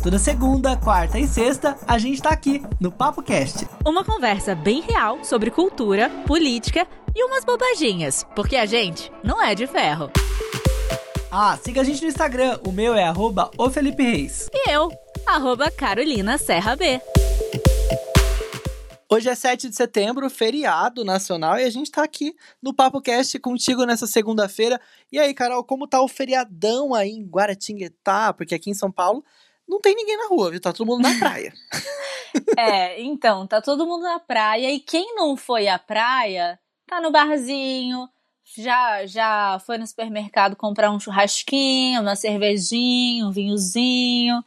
Toda 0.00 0.16
segunda, 0.16 0.76
quarta 0.76 1.18
e 1.18 1.26
sexta, 1.26 1.76
a 1.84 1.98
gente 1.98 2.22
tá 2.22 2.30
aqui 2.30 2.62
no 2.80 2.90
Papo 2.90 3.20
Cast. 3.20 3.66
Uma 3.84 4.04
conversa 4.04 4.54
bem 4.54 4.80
real 4.80 5.24
sobre 5.24 5.50
cultura, 5.50 6.08
política 6.24 6.86
e 7.12 7.24
umas 7.24 7.44
bobaginhas, 7.44 8.24
porque 8.36 8.54
a 8.54 8.64
gente 8.64 9.10
não 9.24 9.42
é 9.42 9.56
de 9.56 9.66
ferro. 9.66 10.08
Ah, 11.32 11.58
siga 11.60 11.80
a 11.80 11.84
gente 11.84 12.00
no 12.02 12.08
Instagram, 12.08 12.60
o 12.64 12.70
meu 12.70 12.94
é 12.94 13.02
arroba 13.02 13.50
o 13.58 13.68
Felipe 13.70 14.04
Reis. 14.04 14.48
E 14.54 14.70
eu, 14.70 14.88
arroba 15.26 15.68
Carolina 15.68 16.38
Serra 16.38 16.76
B. 16.76 17.00
Hoje 19.10 19.28
é 19.28 19.34
7 19.34 19.68
de 19.68 19.74
setembro, 19.74 20.30
feriado 20.30 21.04
nacional, 21.04 21.58
e 21.58 21.64
a 21.64 21.70
gente 21.70 21.90
tá 21.90 22.04
aqui 22.04 22.36
no 22.62 22.72
Papo 22.72 23.00
Cast 23.00 23.36
contigo 23.40 23.84
nessa 23.84 24.06
segunda-feira. 24.06 24.80
E 25.10 25.18
aí, 25.18 25.34
Carol, 25.34 25.64
como 25.64 25.88
tá 25.88 26.00
o 26.00 26.06
feriadão 26.06 26.94
aí 26.94 27.10
em 27.10 27.26
Guaratinguetá? 27.26 28.32
Porque 28.32 28.54
aqui 28.54 28.70
em 28.70 28.74
São 28.74 28.92
Paulo 28.92 29.24
não 29.68 29.80
tem 29.80 29.94
ninguém 29.94 30.16
na 30.16 30.28
rua, 30.28 30.50
viu? 30.50 30.60
Tá 30.60 30.72
todo 30.72 30.86
mundo 30.86 31.02
na 31.02 31.14
praia. 31.18 31.52
é, 32.56 33.00
então, 33.02 33.46
tá 33.46 33.60
todo 33.60 33.86
mundo 33.86 34.02
na 34.02 34.18
praia, 34.18 34.70
e 34.70 34.80
quem 34.80 35.14
não 35.14 35.36
foi 35.36 35.68
à 35.68 35.78
praia, 35.78 36.58
tá 36.86 37.00
no 37.00 37.10
barzinho, 37.10 38.08
já 38.56 39.04
já 39.06 39.58
foi 39.64 39.76
no 39.78 39.86
supermercado 39.86 40.56
comprar 40.56 40.90
um 40.90 40.98
churrasquinho, 40.98 42.00
uma 42.00 42.16
cervejinha, 42.16 43.26
um 43.26 43.30
vinhozinho. 43.30 44.42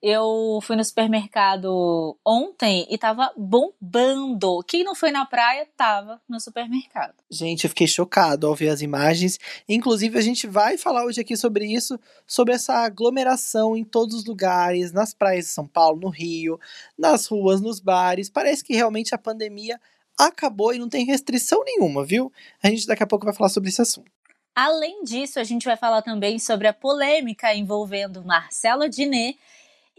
Eu 0.00 0.60
fui 0.62 0.76
no 0.76 0.84
supermercado 0.84 2.16
ontem 2.24 2.86
e 2.88 2.96
tava 2.96 3.32
bombando. 3.36 4.62
Quem 4.62 4.84
não 4.84 4.94
foi 4.94 5.10
na 5.10 5.26
praia 5.26 5.66
tava 5.76 6.20
no 6.28 6.38
supermercado. 6.38 7.14
Gente, 7.28 7.64
eu 7.64 7.70
fiquei 7.70 7.88
chocado 7.88 8.46
ao 8.46 8.54
ver 8.54 8.68
as 8.68 8.80
imagens. 8.80 9.40
Inclusive, 9.68 10.16
a 10.16 10.22
gente 10.22 10.46
vai 10.46 10.78
falar 10.78 11.04
hoje 11.04 11.20
aqui 11.20 11.36
sobre 11.36 11.66
isso, 11.66 11.98
sobre 12.26 12.54
essa 12.54 12.74
aglomeração 12.74 13.76
em 13.76 13.82
todos 13.82 14.14
os 14.14 14.24
lugares, 14.24 14.92
nas 14.92 15.12
praias 15.12 15.46
de 15.46 15.50
São 15.50 15.66
Paulo, 15.66 16.00
no 16.00 16.10
Rio, 16.10 16.60
nas 16.96 17.26
ruas, 17.26 17.60
nos 17.60 17.80
bares. 17.80 18.30
Parece 18.30 18.62
que 18.62 18.76
realmente 18.76 19.16
a 19.16 19.18
pandemia 19.18 19.80
acabou 20.16 20.72
e 20.72 20.78
não 20.78 20.88
tem 20.88 21.04
restrição 21.04 21.64
nenhuma, 21.64 22.04
viu? 22.04 22.32
A 22.62 22.68
gente 22.68 22.86
daqui 22.86 23.02
a 23.02 23.06
pouco 23.06 23.24
vai 23.24 23.34
falar 23.34 23.50
sobre 23.50 23.68
esse 23.68 23.82
assunto. 23.82 24.10
Além 24.54 25.04
disso, 25.04 25.38
a 25.38 25.44
gente 25.44 25.64
vai 25.64 25.76
falar 25.76 26.02
também 26.02 26.36
sobre 26.38 26.66
a 26.66 26.72
polêmica 26.72 27.54
envolvendo 27.54 28.24
Marcelo 28.24 28.88
Diné 28.88 29.36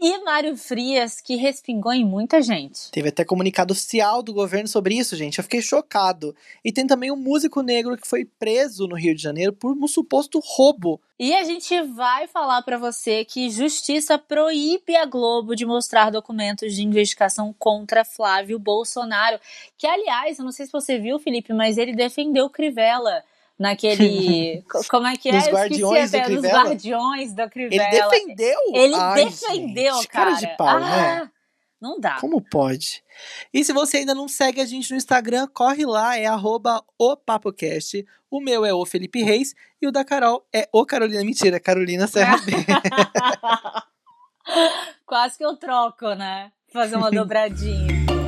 e 0.00 0.18
Mário 0.24 0.56
Frias, 0.56 1.20
que 1.20 1.36
respingou 1.36 1.92
em 1.92 2.04
muita 2.04 2.40
gente. 2.40 2.90
Teve 2.90 3.10
até 3.10 3.22
comunicado 3.22 3.72
oficial 3.72 4.22
do 4.22 4.32
governo 4.32 4.66
sobre 4.66 4.94
isso, 4.94 5.14
gente. 5.14 5.38
Eu 5.38 5.44
fiquei 5.44 5.60
chocado. 5.60 6.34
E 6.64 6.72
tem 6.72 6.86
também 6.86 7.10
um 7.10 7.16
músico 7.16 7.60
negro 7.60 7.98
que 7.98 8.08
foi 8.08 8.24
preso 8.24 8.86
no 8.86 8.96
Rio 8.96 9.14
de 9.14 9.22
Janeiro 9.22 9.52
por 9.52 9.76
um 9.76 9.86
suposto 9.86 10.40
roubo. 10.42 10.98
E 11.18 11.34
a 11.34 11.44
gente 11.44 11.78
vai 11.82 12.26
falar 12.26 12.62
para 12.62 12.78
você 12.78 13.26
que 13.26 13.50
justiça 13.50 14.16
proíbe 14.16 14.96
a 14.96 15.04
Globo 15.04 15.54
de 15.54 15.66
mostrar 15.66 16.08
documentos 16.08 16.74
de 16.74 16.82
investigação 16.82 17.54
contra 17.58 18.06
Flávio 18.06 18.58
Bolsonaro, 18.58 19.38
que 19.76 19.86
aliás, 19.86 20.38
eu 20.38 20.46
não 20.46 20.52
sei 20.52 20.64
se 20.64 20.72
você 20.72 20.98
viu, 20.98 21.18
Felipe, 21.18 21.52
mas 21.52 21.76
ele 21.76 21.94
defendeu 21.94 22.48
Crivella 22.48 23.22
naquele. 23.60 24.64
como 24.88 25.06
é 25.06 25.16
que 25.16 25.28
é? 25.28 25.32
Nos 25.32 25.48
guardiões 25.48 26.10
do 26.10 26.22
Crivella. 26.22 26.58
Nos 26.58 26.68
guardiões 26.68 27.34
do 27.34 27.50
Crivella. 27.50 27.84
Ele 27.84 28.02
defendeu? 28.02 28.58
Ele 28.74 28.94
Ai, 28.94 29.24
defendeu, 29.24 29.94
gente, 29.96 30.08
cara. 30.08 30.30
cara 30.30 30.40
de 30.40 30.56
pau, 30.56 30.68
ah, 30.68 30.80
né? 30.80 31.30
Não 31.78 32.00
dá. 32.00 32.18
Como 32.20 32.40
pode? 32.40 33.02
E 33.52 33.62
se 33.64 33.72
você 33.72 33.98
ainda 33.98 34.14
não 34.14 34.28
segue 34.28 34.60
a 34.60 34.64
gente 34.64 34.90
no 34.90 34.96
Instagram, 34.96 35.46
corre 35.52 35.84
lá, 35.84 36.16
é 36.16 36.26
arroba 36.26 36.82
o 36.98 37.16
PapoCast. 37.16 38.06
O 38.30 38.40
meu 38.40 38.64
é 38.64 38.72
o 38.72 38.86
Felipe 38.86 39.22
Reis 39.22 39.54
e 39.80 39.86
o 39.86 39.92
da 39.92 40.04
Carol 40.04 40.46
é 40.52 40.68
o 40.72 40.86
Carolina. 40.86 41.24
Mentira, 41.24 41.60
Carolina 41.60 42.06
Serra 42.06 42.38
B. 42.38 42.52
Quase 45.06 45.38
que 45.38 45.44
eu 45.44 45.56
troco, 45.56 46.14
né? 46.14 46.52
Fazer 46.72 46.96
uma 46.96 47.10
dobradinha. 47.10 48.00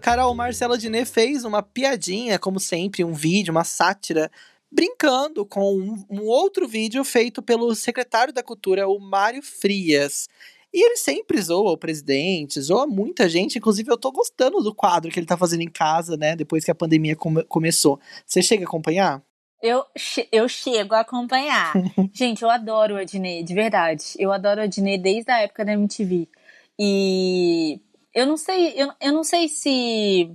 Carol, 0.00 0.34
Marcela 0.34 0.78
Diné 0.78 1.04
fez 1.04 1.44
uma 1.44 1.62
piadinha, 1.62 2.38
como 2.38 2.58
sempre, 2.58 3.04
um 3.04 3.12
vídeo, 3.12 3.52
uma 3.52 3.64
sátira, 3.64 4.30
brincando 4.70 5.44
com 5.44 5.74
um, 5.74 6.04
um, 6.08 6.22
outro 6.22 6.66
vídeo 6.66 7.04
feito 7.04 7.42
pelo 7.42 7.74
secretário 7.74 8.32
da 8.32 8.42
Cultura, 8.42 8.88
o 8.88 8.98
Mário 8.98 9.42
Frias. 9.42 10.28
E 10.72 10.84
ele 10.84 10.96
sempre 10.96 11.40
zoa 11.42 11.72
o 11.72 11.76
presidente, 11.76 12.60
zoa 12.60 12.86
muita 12.86 13.28
gente. 13.28 13.58
Inclusive, 13.58 13.90
eu 13.90 13.98
tô 13.98 14.12
gostando 14.12 14.62
do 14.62 14.74
quadro 14.74 15.10
que 15.10 15.18
ele 15.18 15.26
tá 15.26 15.36
fazendo 15.36 15.62
em 15.62 15.70
casa, 15.70 16.16
né? 16.16 16.36
Depois 16.36 16.64
que 16.64 16.70
a 16.70 16.74
pandemia 16.74 17.16
come 17.16 17.42
começou. 17.44 18.00
Você 18.24 18.40
chega 18.40 18.64
a 18.64 18.68
acompanhar? 18.68 19.20
Eu, 19.60 19.84
eu 20.30 20.48
chego 20.48 20.94
a 20.94 21.00
acompanhar. 21.00 21.72
gente, 22.14 22.42
eu 22.42 22.48
adoro 22.48 22.94
o 22.94 22.98
Adnet, 22.98 23.44
de 23.44 23.54
verdade. 23.54 24.04
Eu 24.16 24.32
adoro 24.32 24.60
o 24.60 24.64
Adnet 24.64 25.02
desde 25.02 25.30
a 25.30 25.40
época 25.40 25.64
da 25.64 25.72
MTV. 25.72 26.28
E 26.78 27.80
eu 28.14 28.26
não 28.26 28.36
sei, 28.36 28.74
eu, 28.76 28.92
eu 29.00 29.12
não 29.12 29.24
sei 29.24 29.48
se 29.48 30.30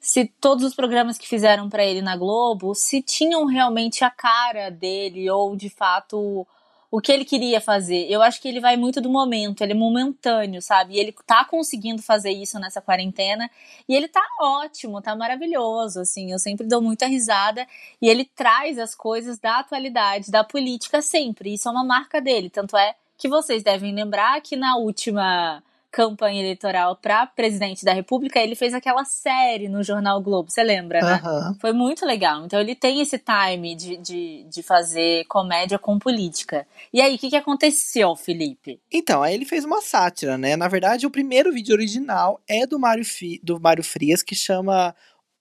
se 0.00 0.24
todos 0.40 0.64
os 0.64 0.74
programas 0.74 1.18
que 1.18 1.28
fizeram 1.28 1.68
para 1.68 1.84
ele 1.84 2.00
na 2.00 2.16
Globo 2.16 2.74
se 2.74 3.02
tinham 3.02 3.44
realmente 3.44 4.02
a 4.02 4.10
cara 4.10 4.70
dele 4.70 5.30
ou 5.30 5.54
de 5.54 5.68
fato 5.68 6.46
o 6.90 7.00
que 7.00 7.12
ele 7.12 7.24
queria 7.24 7.60
fazer. 7.60 8.10
Eu 8.10 8.20
acho 8.20 8.40
que 8.40 8.48
ele 8.48 8.60
vai 8.60 8.76
muito 8.76 9.00
do 9.00 9.08
momento, 9.08 9.62
ele 9.62 9.72
é 9.72 9.76
momentâneo, 9.76 10.60
sabe? 10.60 10.94
E 10.94 10.98
ele 10.98 11.14
tá 11.24 11.44
conseguindo 11.44 12.02
fazer 12.02 12.30
isso 12.32 12.58
nessa 12.58 12.80
quarentena 12.80 13.48
e 13.88 13.94
ele 13.94 14.08
tá 14.08 14.22
ótimo, 14.40 15.00
tá 15.00 15.14
maravilhoso, 15.14 16.00
assim. 16.00 16.32
Eu 16.32 16.38
sempre 16.38 16.66
dou 16.66 16.82
muita 16.82 17.06
risada 17.06 17.66
e 18.02 18.08
ele 18.08 18.24
traz 18.24 18.78
as 18.78 18.94
coisas 18.94 19.38
da 19.38 19.60
atualidade, 19.60 20.30
da 20.32 20.42
política 20.42 21.00
sempre. 21.00 21.54
Isso 21.54 21.68
é 21.68 21.70
uma 21.70 21.84
marca 21.84 22.20
dele, 22.20 22.50
tanto 22.50 22.76
é 22.76 22.94
que 23.16 23.28
vocês 23.28 23.62
devem 23.62 23.94
lembrar 23.94 24.40
que 24.40 24.56
na 24.56 24.76
última 24.76 25.62
campanha 25.90 26.40
eleitoral 26.40 26.96
para 26.96 27.26
presidente 27.26 27.84
da 27.84 27.92
República, 27.92 28.38
ele 28.38 28.54
fez 28.54 28.72
aquela 28.72 29.04
série 29.04 29.68
no 29.68 29.82
Jornal 29.82 30.22
Globo, 30.22 30.50
você 30.50 30.62
lembra, 30.62 31.00
né? 31.00 31.20
Uhum. 31.24 31.54
Foi 31.60 31.72
muito 31.72 32.06
legal. 32.06 32.44
Então 32.44 32.60
ele 32.60 32.74
tem 32.74 33.00
esse 33.00 33.18
time 33.18 33.74
de, 33.74 33.96
de, 33.96 34.44
de 34.44 34.62
fazer 34.62 35.24
comédia 35.24 35.78
com 35.78 35.98
política. 35.98 36.66
E 36.92 37.00
aí, 37.00 37.16
o 37.16 37.18
que, 37.18 37.30
que 37.30 37.36
aconteceu, 37.36 38.14
Felipe? 38.14 38.80
Então, 38.92 39.22
aí 39.22 39.34
ele 39.34 39.44
fez 39.44 39.64
uma 39.64 39.82
sátira, 39.82 40.38
né? 40.38 40.56
Na 40.56 40.68
verdade, 40.68 41.06
o 41.06 41.10
primeiro 41.10 41.52
vídeo 41.52 41.74
original 41.74 42.40
é 42.48 42.66
do 42.66 42.78
Mário, 42.78 43.04
Fi, 43.04 43.40
do 43.42 43.60
Mário 43.60 43.82
Frias, 43.82 44.22
que 44.22 44.34
chama 44.34 44.94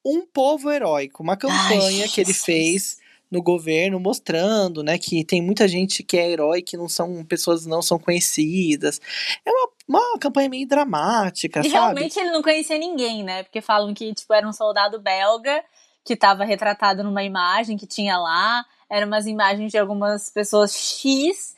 Um 0.04 0.26
Povo 0.26 0.72
Heróico, 0.72 1.22
uma 1.22 1.38
campanha 1.38 2.04
Ai, 2.04 2.10
que 2.10 2.22
ele 2.22 2.34
fez 2.34 2.98
no 3.30 3.44
governo 3.44 4.00
mostrando, 4.00 4.82
né, 4.82 4.98
que 4.98 5.24
tem 5.24 5.42
muita 5.42 5.68
gente 5.68 6.02
que 6.02 6.18
é 6.18 6.32
herói 6.32 6.62
que 6.64 6.76
não 6.76 6.90
são 6.90 7.24
pessoas 7.24 7.66
não 7.66 7.82
são 7.82 8.00
conhecidas. 8.00 9.00
É 9.46 9.52
uma, 9.52 9.70
uma 9.90 10.20
campanha 10.20 10.50
meio 10.50 10.68
dramática, 10.68 11.62
e 11.62 11.64
sabe? 11.64 11.74
Realmente 11.74 12.20
ele 12.20 12.32
não 12.32 12.42
conhecia 12.42 12.78
ninguém, 12.78 13.24
né? 13.24 13.44
Porque 13.44 13.62
falam 13.62 13.94
que 13.94 14.14
tipo 14.14 14.34
era 14.34 14.48
um 14.48 14.54
soldado 14.54 15.00
belga 15.00 15.64
que 16.04 16.14
estava 16.14 16.44
retratado 16.44 17.04
numa 17.04 17.24
imagem 17.24 17.78
que 17.78 17.88
tinha 17.88 18.18
lá, 18.18 18.66
eram 18.90 19.08
umas 19.08 19.26
imagens 19.26 19.72
de 19.72 19.78
algumas 19.78 20.30
pessoas 20.30 20.74
X 20.74 21.56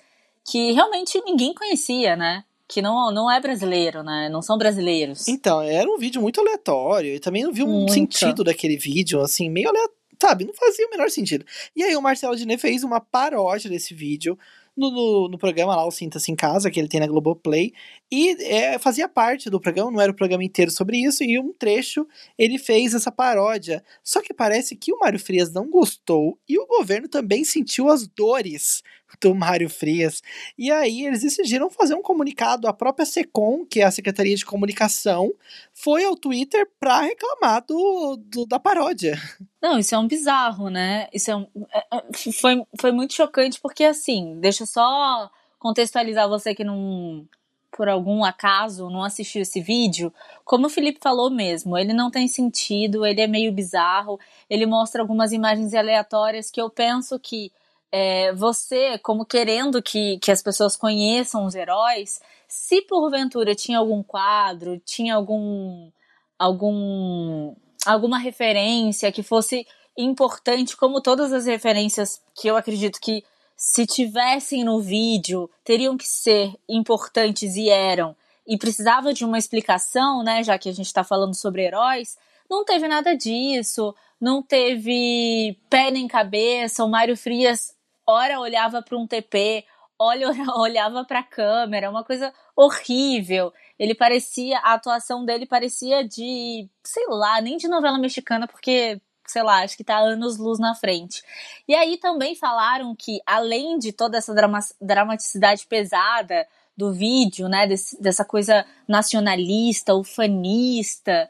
que 0.50 0.72
realmente 0.72 1.22
ninguém 1.24 1.54
conhecia, 1.54 2.16
né? 2.16 2.44
que 2.68 2.82
não, 2.82 3.12
não 3.12 3.30
é 3.30 3.38
brasileiro, 3.42 4.02
né? 4.02 4.30
Não 4.30 4.42
são 4.42 4.58
brasileiros. 4.58 5.28
Então, 5.28 5.62
era 5.62 5.90
um 5.90 5.98
vídeo 5.98 6.22
muito 6.22 6.40
aleatório. 6.40 7.14
E 7.14 7.20
também 7.20 7.44
não 7.44 7.52
vi 7.52 7.64
um 7.64 7.68
muito. 7.68 7.92
sentido 7.92 8.46
daquele 8.46 8.78
vídeo, 8.78 9.20
assim, 9.20 9.50
meio 9.50 9.68
aleatório 9.68 10.02
sabe, 10.22 10.46
não 10.46 10.54
fazia 10.54 10.86
o 10.86 10.92
menor 10.92 11.10
sentido. 11.10 11.44
E 11.76 11.84
aí 11.84 11.96
o 11.96 12.02
Marcelo 12.02 12.36
Diné 12.36 12.58
fez 12.58 12.84
uma 12.84 13.02
paródia 13.02 13.70
desse 13.70 13.96
vídeo 13.96 14.38
no, 14.78 14.92
no, 14.92 15.30
no, 15.30 15.38
programa 15.38 15.76
lá, 15.76 15.86
o 15.86 15.92
Sinta-se 15.92 16.32
em 16.32 16.36
Casa, 16.36 16.70
que 16.70 16.80
ele 16.80 16.88
tem 16.88 17.00
na 17.00 17.08
Globoplay, 17.08 17.74
e 18.12 18.32
é, 18.44 18.78
fazia 18.78 19.08
parte 19.08 19.50
do 19.50 19.60
programa, 19.60 19.90
não 19.90 20.02
era 20.02 20.12
o 20.12 20.16
programa 20.16 20.44
inteiro 20.44 20.70
sobre 20.70 20.98
isso, 20.98 21.24
e 21.24 21.40
um 21.40 21.54
trecho 21.54 22.06
ele 22.38 22.58
fez 22.58 22.94
essa 22.94 23.12
paródia. 23.12 23.82
Só 24.04 24.22
que 24.22 24.34
parece 24.34 24.76
que 24.76 24.92
o 24.92 25.00
Mário 25.00 25.20
Frias 25.20 25.54
não 25.54 25.70
gostou, 25.70 26.38
e 26.48 26.60
o 26.60 26.68
governo 26.68 27.08
também 27.08 27.46
sentiu 27.46 27.90
as 27.90 28.06
dores 28.06 28.84
do 29.20 29.34
Mário 29.34 29.70
Frias. 29.70 30.22
E 30.58 30.72
aí 30.72 31.06
eles 31.06 31.22
decidiram 31.22 31.70
fazer 31.70 31.96
um 31.96 32.02
comunicado. 32.02 32.68
A 32.68 32.74
própria 32.74 33.06
SECOM, 33.06 33.66
que 33.66 33.82
é 33.82 33.86
a 33.86 33.92
Secretaria 33.92 34.36
de 34.36 34.46
Comunicação, 34.46 35.32
foi 35.74 36.04
ao 36.04 36.16
Twitter 36.16 36.68
para 36.80 37.02
reclamar 37.02 37.66
do, 37.66 38.18
do, 38.18 38.46
da 38.46 38.60
paródia. 38.60 39.18
Não, 39.62 39.80
isso 39.80 39.96
é 39.96 39.98
um 39.98 40.08
bizarro, 40.08 40.70
né? 40.70 41.08
Isso 41.14 41.32
é 41.32 41.36
um, 41.36 41.48
é, 41.74 41.98
é, 41.98 42.32
foi, 42.34 42.64
foi 42.80 42.92
muito 42.92 43.14
chocante 43.14 43.60
porque, 43.62 43.84
assim, 43.84 44.40
deixa 44.40 44.64
eu 44.64 44.68
só 44.68 45.30
contextualizar 45.60 46.28
você 46.28 46.56
que 46.56 46.64
não, 46.64 47.28
por 47.72 47.88
algum 47.88 48.24
acaso, 48.24 48.90
não 48.90 49.04
assistiu 49.04 49.42
esse 49.42 49.62
vídeo. 49.62 50.14
Como 50.44 50.68
o 50.68 50.70
Felipe 50.70 51.00
falou 51.02 51.30
mesmo, 51.30 51.78
ele 51.78 51.94
não 51.94 52.12
tem 52.12 52.28
sentido, 52.28 53.06
ele 53.06 53.22
é 53.22 53.28
meio 53.28 53.52
bizarro, 53.52 54.20
ele 54.50 54.66
mostra 54.66 55.02
algumas 55.02 55.32
imagens 55.32 55.74
aleatórias 55.74 56.52
que 56.52 56.62
eu 56.62 56.70
penso 56.70 57.18
que 57.18 57.52
é, 57.92 58.34
você, 58.34 58.98
como 59.00 59.26
querendo 59.26 59.82
que, 59.82 60.18
que 60.20 60.32
as 60.32 60.42
pessoas 60.42 60.76
conheçam 60.76 61.46
os 61.46 61.56
heróis, 61.56 62.22
se 62.48 62.82
porventura 62.82 63.56
tinha 63.56 63.80
algum 63.80 64.04
quadro, 64.04 64.80
tinha 64.80 65.16
algum 65.16 65.90
algum 66.38 67.56
alguma 67.86 68.18
referência 68.18 69.12
que 69.12 69.24
fosse 69.24 69.66
importante 69.98 70.76
como 70.76 71.02
todas 71.02 71.32
as 71.34 71.46
referências 71.46 72.22
que 72.36 72.48
eu 72.48 72.58
acredito 72.58 73.00
que 73.00 73.24
se 73.64 73.86
tivessem 73.86 74.64
no 74.64 74.82
vídeo 74.82 75.48
teriam 75.64 75.96
que 75.96 76.08
ser 76.08 76.52
importantes 76.68 77.56
e 77.56 77.70
eram 77.70 78.16
e 78.48 78.58
precisava 78.58 79.14
de 79.14 79.24
uma 79.24 79.38
explicação, 79.38 80.24
né, 80.24 80.44
já 80.44 80.58
que 80.58 80.68
a 80.68 80.72
gente 80.72 80.88
está 80.88 81.04
falando 81.04 81.36
sobre 81.36 81.64
heróis, 81.64 82.18
não 82.50 82.66
teve 82.66 82.88
nada 82.88 83.16
disso, 83.16 83.96
não 84.20 84.42
teve 84.42 85.60
pé 85.70 85.92
nem 85.92 86.08
cabeça. 86.08 86.84
O 86.84 86.90
Mário 86.90 87.16
Frias, 87.16 87.78
ora 88.06 88.40
olhava 88.40 88.82
para 88.82 88.98
um 88.98 89.06
TP, 89.06 89.64
olha, 89.98 90.28
olhava 90.58 91.06
para 91.06 91.20
a 91.20 91.24
câmera, 91.24 91.92
uma 91.92 92.04
coisa 92.04 92.34
horrível. 92.56 93.54
Ele 93.78 93.94
parecia, 93.94 94.58
a 94.58 94.74
atuação 94.74 95.24
dele 95.24 95.46
parecia 95.46 96.04
de, 96.04 96.68
sei 96.84 97.06
lá, 97.10 97.40
nem 97.40 97.58
de 97.58 97.68
novela 97.68 98.00
mexicana, 98.00 98.48
porque 98.48 99.00
sei 99.32 99.44
lá, 99.44 99.64
acho 99.64 99.78
que 99.78 99.84
tá 99.84 99.98
anos 99.98 100.38
luz 100.38 100.60
na 100.60 100.76
frente. 100.76 101.24
E 101.68 101.74
aí 101.74 101.98
também 101.98 102.36
falaram 102.36 102.96
que, 102.96 103.22
além 103.26 103.78
de 103.78 103.92
toda 103.92 104.18
essa 104.18 104.34
drama 104.34 104.60
dramaticidade 104.80 105.66
pesada 105.68 106.48
do 106.76 106.92
vídeo, 106.92 107.48
né, 107.48 107.68
desse, 107.68 108.02
dessa 108.02 108.26
coisa 108.26 108.66
nacionalista, 108.88 109.96
ufanista, 109.96 111.30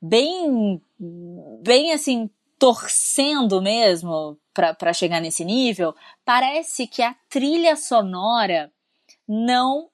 bem, 0.00 0.82
bem 1.62 1.92
assim, 1.92 2.30
torcendo 2.58 3.62
mesmo 3.62 4.38
para 4.52 4.92
chegar 4.92 5.20
nesse 5.20 5.44
nível, 5.44 5.94
parece 6.24 6.86
que 6.86 7.02
a 7.02 7.14
trilha 7.28 7.76
sonora 7.76 8.72
não 9.26 9.88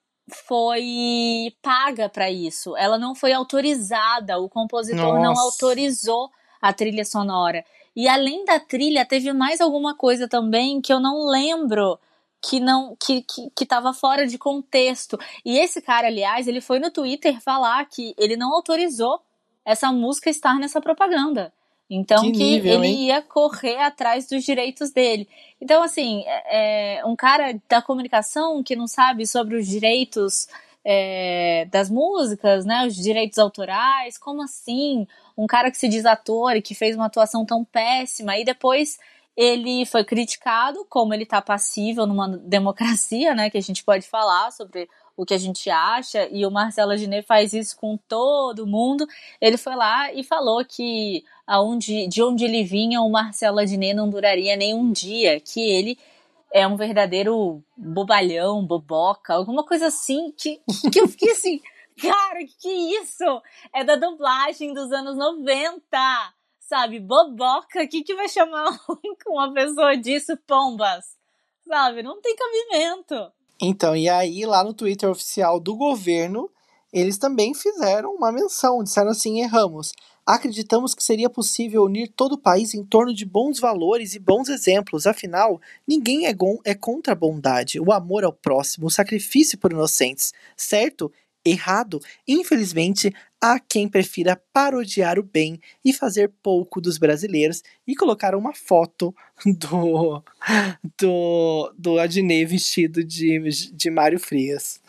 foi 0.47 1.55
paga 1.61 2.09
para 2.09 2.31
isso. 2.31 2.77
Ela 2.77 2.99
não 2.99 3.15
foi 3.15 3.33
autorizada, 3.33 4.39
o 4.39 4.49
compositor 4.49 5.19
Nossa. 5.19 5.21
não 5.21 5.39
autorizou 5.39 6.31
a 6.65 6.73
trilha 6.73 7.05
sonora. 7.05 7.63
E 7.95 8.09
além 8.09 8.43
da 8.47 8.59
trilha, 8.59 9.05
teve 9.05 9.31
mais 9.35 9.61
alguma 9.61 9.95
coisa 9.95 10.27
também 10.27 10.81
que 10.81 10.91
eu 10.91 10.99
não 10.99 11.27
lembro 11.27 11.99
que 12.41 12.59
não 12.59 12.97
que, 12.97 13.21
que, 13.21 13.51
que 13.55 13.67
fora 14.01 14.27
de 14.27 14.39
contexto. 14.39 15.19
E 15.45 15.59
esse 15.59 15.83
cara, 15.83 16.07
aliás, 16.07 16.49
ele 16.49 16.63
foi 16.63 16.79
no 16.79 16.91
Twitter 16.91 17.39
falar 17.43 17.85
que 17.85 18.15
ele 18.17 18.35
não 18.35 18.55
autorizou 18.55 19.21
essa 19.63 19.93
música 19.93 20.31
estar 20.31 20.59
nessa 20.59 20.81
propaganda. 20.81 21.53
Então 21.89 22.23
que, 22.23 22.33
que 22.33 22.39
nível, 22.39 22.73
ele 22.77 22.87
hein? 22.87 23.07
ia 23.09 23.21
correr 23.21 23.77
atrás 23.77 24.27
dos 24.27 24.43
direitos 24.43 24.91
dele. 24.91 25.29
Então, 25.61 25.83
assim, 25.83 26.25
é, 26.27 26.99
é, 26.99 27.05
um 27.05 27.15
cara 27.15 27.61
da 27.69 27.83
comunicação 27.83 28.63
que 28.63 28.75
não 28.75 28.87
sabe 28.87 29.27
sobre 29.27 29.57
os 29.59 29.67
direitos 29.67 30.49
é, 30.85 31.67
das 31.71 31.89
músicas, 31.89 32.65
né? 32.65 32.87
Os 32.87 32.95
direitos 32.95 33.39
autorais, 33.39 34.19
como 34.19 34.43
assim? 34.43 35.07
Um 35.37 35.47
cara 35.47 35.71
que 35.71 35.79
se 35.79 35.89
diz 35.89 36.05
ator 36.05 36.57
e 36.57 36.63
que 36.63 36.75
fez 36.75 36.95
uma 36.95 37.07
atuação 37.07 37.45
tão 37.45 37.65
péssima 37.65 38.39
e 38.39 38.45
depois 38.45 38.99
ele 39.37 39.85
foi 39.87 40.05
criticado, 40.05 40.87
como 40.89 41.13
ele 41.13 41.25
está 41.25 41.43
passível 41.43 42.07
numa 42.07 42.29
democracia, 42.39 43.35
né? 43.35 43.51
Que 43.51 43.59
a 43.59 43.63
gente 43.63 43.83
pode 43.83 44.07
falar 44.07 44.51
sobre 44.53 44.89
o 45.17 45.25
que 45.25 45.35
a 45.35 45.39
gente 45.39 45.71
acha, 45.71 46.29
e 46.33 46.45
o 46.45 46.51
Marcelo 46.51 46.91
Aginet 46.91 47.25
faz 47.25 47.53
isso 47.53 47.77
com 47.77 47.97
todo 47.97 48.67
mundo. 48.67 49.07
Ele 49.41 49.57
foi 49.57 49.77
lá 49.77 50.13
e 50.13 50.25
falou 50.25 50.65
que 50.65 51.25
aonde, 51.47 52.09
de 52.09 52.21
onde 52.21 52.45
ele 52.45 52.65
vinha, 52.65 53.01
o 53.01 53.11
Marcelo 53.11 53.61
Aginet 53.61 53.95
não 53.95 54.11
duraria 54.11 54.57
nem 54.57 54.75
um 54.75 54.91
dia, 54.91 55.39
que 55.41 55.61
ele 55.61 55.97
é 56.55 56.69
um 56.69 56.77
verdadeiro 56.77 57.65
bobalhão, 57.77 58.65
boboca, 58.65 59.35
alguma 59.35 59.67
coisa 59.67 59.89
assim, 59.89 60.31
que, 60.39 60.63
que 60.93 61.01
eu 61.01 61.09
fiquei 61.09 61.33
assim, 61.33 61.61
cara, 62.01 62.39
que, 62.39 62.57
que 62.61 62.69
isso? 62.69 63.25
É 63.75 63.83
da 63.83 63.97
dublagem 63.97 64.73
dos 64.73 64.93
anos 64.93 65.17
90, 65.17 65.83
sabe? 66.61 67.01
Boboca, 67.01 67.85
que, 67.89 68.05
que 68.05 68.15
vai 68.15 68.29
chamar 68.29 68.71
uma 69.27 69.53
pessoa 69.53 69.97
disso, 69.97 70.39
pombas? 70.47 71.05
Sabe? 71.67 72.05
Não 72.05 72.21
tem 72.21 72.37
cabimento. 72.37 73.33
Então, 73.61 73.97
e 73.97 74.09
aí 74.09 74.47
lá 74.47 74.63
no 74.63 74.75
Twitter 74.75 75.11
oficial 75.11 75.59
do 75.59 75.75
governo, 75.75 76.49
eles 76.95 77.19
também 77.19 77.53
fizeram 77.53 78.15
uma 78.15 78.31
menção, 78.31 78.85
disseram 78.85 79.11
assim: 79.11 79.41
erramos. 79.41 79.93
Acreditamos 80.25 80.95
que 80.95 81.05
seria 81.05 81.29
possível 81.29 81.83
unir 81.83 82.09
todo 82.09 82.33
o 82.33 82.41
país 82.41 82.73
em 82.73 82.83
torno 82.83 83.13
de 83.13 83.27
bons 83.27 83.61
valores 83.61 84.15
e 84.15 84.19
bons 84.19 84.49
exemplos, 84.49 85.07
afinal, 85.07 85.61
ninguém 85.87 86.27
é, 86.27 86.35
é 86.65 86.75
contra 86.75 87.13
a 87.13 87.17
bondade, 87.17 87.79
o 87.79 87.93
amor 87.93 88.25
ao 88.25 88.33
próximo, 88.33 88.87
o 88.87 88.91
sacrifício 88.91 89.59
por 89.59 89.73
inocentes, 89.73 90.33
certo? 90.57 91.13
Errado? 91.45 92.01
Infelizmente, 92.27 93.15
há 93.39 93.61
quem 93.61 93.87
prefira 93.87 94.41
parodiar 94.51 95.19
o 95.19 95.23
bem 95.23 95.61
e 95.85 95.93
fazer 95.93 96.33
pouco 96.43 96.81
dos 96.81 96.97
brasileiros 96.97 97.63
e 97.87 97.95
colocar 97.95 98.35
uma 98.35 98.55
foto 98.55 99.15
do 99.45 100.23
do, 100.99 101.75
do 101.77 101.99
Adnei 101.99 102.47
vestido 102.47 103.05
de, 103.05 103.71
de 103.75 103.91
Mário 103.91 104.19
Frias. 104.19 104.81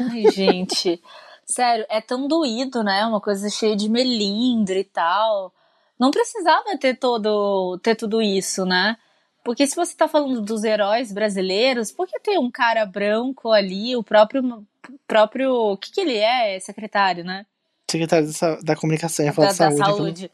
Ai, 0.00 0.30
gente. 0.30 0.98
Sério, 1.52 1.84
é 1.90 2.00
tão 2.00 2.26
doído, 2.26 2.82
né? 2.82 3.04
Uma 3.04 3.20
coisa 3.20 3.50
cheia 3.50 3.76
de 3.76 3.88
melindre 3.88 4.80
e 4.80 4.84
tal. 4.84 5.52
Não 5.98 6.10
precisava 6.10 6.76
ter 6.78 6.96
todo 6.96 7.78
ter 7.82 7.94
tudo 7.94 8.22
isso, 8.22 8.64
né? 8.64 8.96
Porque 9.44 9.66
se 9.66 9.76
você 9.76 9.94
tá 9.94 10.08
falando 10.08 10.40
dos 10.40 10.64
heróis 10.64 11.12
brasileiros, 11.12 11.92
por 11.92 12.06
que 12.06 12.18
tem 12.20 12.38
um 12.38 12.50
cara 12.50 12.86
branco 12.86 13.50
ali, 13.50 13.94
o 13.96 14.02
próprio 14.02 14.66
próprio, 15.06 15.52
o 15.52 15.76
que 15.76 15.92
que 15.92 16.00
ele 16.00 16.16
é? 16.16 16.58
Secretário, 16.58 17.24
né? 17.24 17.44
Secretário 17.90 18.28
da, 18.32 18.56
da 18.60 18.76
comunicação, 18.76 19.24
ia 19.24 19.32
falar 19.32 19.48
da, 19.48 19.54
saúde. 19.54 19.78
Da 19.78 19.84
saúde. 19.84 20.30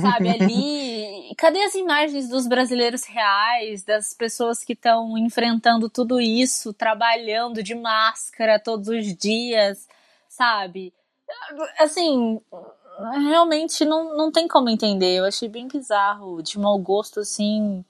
Sabe, 0.00 0.28
ali. 0.30 1.34
Cadê 1.36 1.60
as 1.62 1.74
imagens 1.74 2.28
dos 2.28 2.46
brasileiros 2.46 3.04
reais, 3.04 3.82
das 3.82 4.14
pessoas 4.14 4.62
que 4.62 4.74
estão 4.74 5.18
enfrentando 5.18 5.90
tudo 5.90 6.20
isso, 6.20 6.72
trabalhando 6.72 7.62
de 7.62 7.74
máscara 7.74 8.60
todos 8.60 8.88
os 8.88 9.16
dias? 9.16 9.88
Sabe? 10.32 10.92
Assim, 11.78 12.40
realmente 13.28 13.84
não, 13.84 14.16
não 14.16 14.32
tem 14.32 14.48
como 14.48 14.68
entender. 14.68 15.18
Eu 15.18 15.24
achei 15.24 15.48
bem 15.48 15.68
bizarro, 15.68 16.42
de 16.42 16.58
mau 16.58 16.78
gosto, 16.78 17.20
assim, 17.20 17.84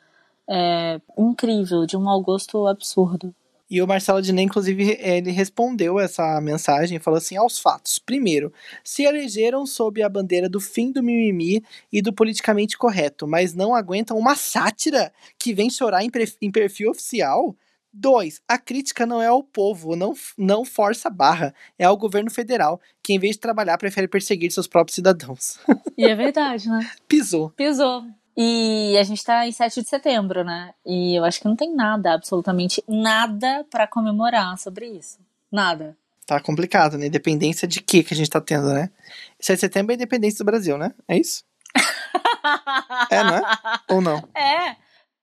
é, 0.49 1.00
incrível, 1.17 1.87
de 1.87 1.97
um 1.97 2.00
mau 2.00 2.21
gosto 2.21 2.67
absurdo. 2.67 3.35
E 3.71 3.81
o 3.81 3.87
Marcelo 3.87 4.21
Diné, 4.21 4.43
inclusive, 4.43 4.99
ele 5.00 5.31
respondeu 5.31 5.99
essa 5.99 6.39
mensagem 6.43 6.99
falou 6.99 7.17
assim: 7.17 7.37
aos 7.37 7.59
fatos. 7.59 7.99
Primeiro, 7.99 8.53
se 8.85 9.05
elegeram 9.05 9.65
sob 9.65 10.03
a 10.03 10.09
bandeira 10.11 10.47
do 10.47 10.61
fim 10.61 10.93
do 10.93 11.03
mimimi 11.03 11.65
e 11.91 12.03
do 12.03 12.12
politicamente 12.12 12.77
correto, 12.77 13.27
mas 13.27 13.55
não 13.55 13.75
aguentam 13.75 14.19
uma 14.19 14.35
sátira 14.37 15.11
que 15.38 15.55
vem 15.55 15.71
chorar 15.71 16.03
em 16.05 16.50
perfil 16.50 16.90
oficial? 16.90 17.57
Dois, 17.92 18.40
a 18.49 18.56
crítica 18.56 19.04
não 19.04 19.20
é 19.20 19.26
ao 19.26 19.42
povo, 19.42 19.94
não, 19.94 20.14
não 20.38 20.64
força 20.64 21.08
a 21.08 21.11
barra, 21.11 21.54
é 21.78 21.84
ao 21.84 21.96
governo 21.96 22.30
federal, 22.30 22.80
que 23.02 23.12
em 23.12 23.18
vez 23.18 23.34
de 23.34 23.40
trabalhar 23.40 23.76
prefere 23.76 24.08
perseguir 24.08 24.50
seus 24.50 24.66
próprios 24.66 24.94
cidadãos. 24.94 25.58
E 25.99 26.06
é 26.06 26.14
verdade, 26.14 26.68
né? 26.68 26.90
Pisou. 27.06 27.50
Pisou. 27.50 28.04
E 28.37 28.96
a 28.99 29.02
gente 29.02 29.22
tá 29.22 29.46
em 29.46 29.52
7 29.52 29.82
de 29.82 29.88
setembro, 29.88 30.42
né? 30.42 30.72
E 30.87 31.14
eu 31.14 31.22
acho 31.22 31.38
que 31.38 31.46
não 31.46 31.54
tem 31.54 31.72
nada, 31.75 32.14
absolutamente 32.14 32.82
nada 32.88 33.64
para 33.70 33.87
comemorar 33.87 34.58
sobre 34.58 34.87
isso. 34.87 35.18
Nada. 35.50 35.94
Tá 36.26 36.40
complicado, 36.40 36.96
né? 36.96 37.06
Independência 37.06 37.68
de 37.68 37.80
que 37.82 38.02
que 38.02 38.14
a 38.14 38.16
gente 38.16 38.30
tá 38.30 38.40
tendo, 38.40 38.72
né? 38.72 38.90
7 39.38 39.56
de 39.56 39.61
setembro 39.61 39.92
é 39.92 39.94
a 39.94 39.96
independência 39.96 40.38
do 40.38 40.46
Brasil, 40.46 40.78
né? 40.78 40.92
É 41.06 41.18
isso? 41.18 41.44
é, 43.11 43.22
não 43.22 43.37
é? 43.37 43.42
Ou 43.90 44.00
não? 44.00 44.28
É. 44.34 44.76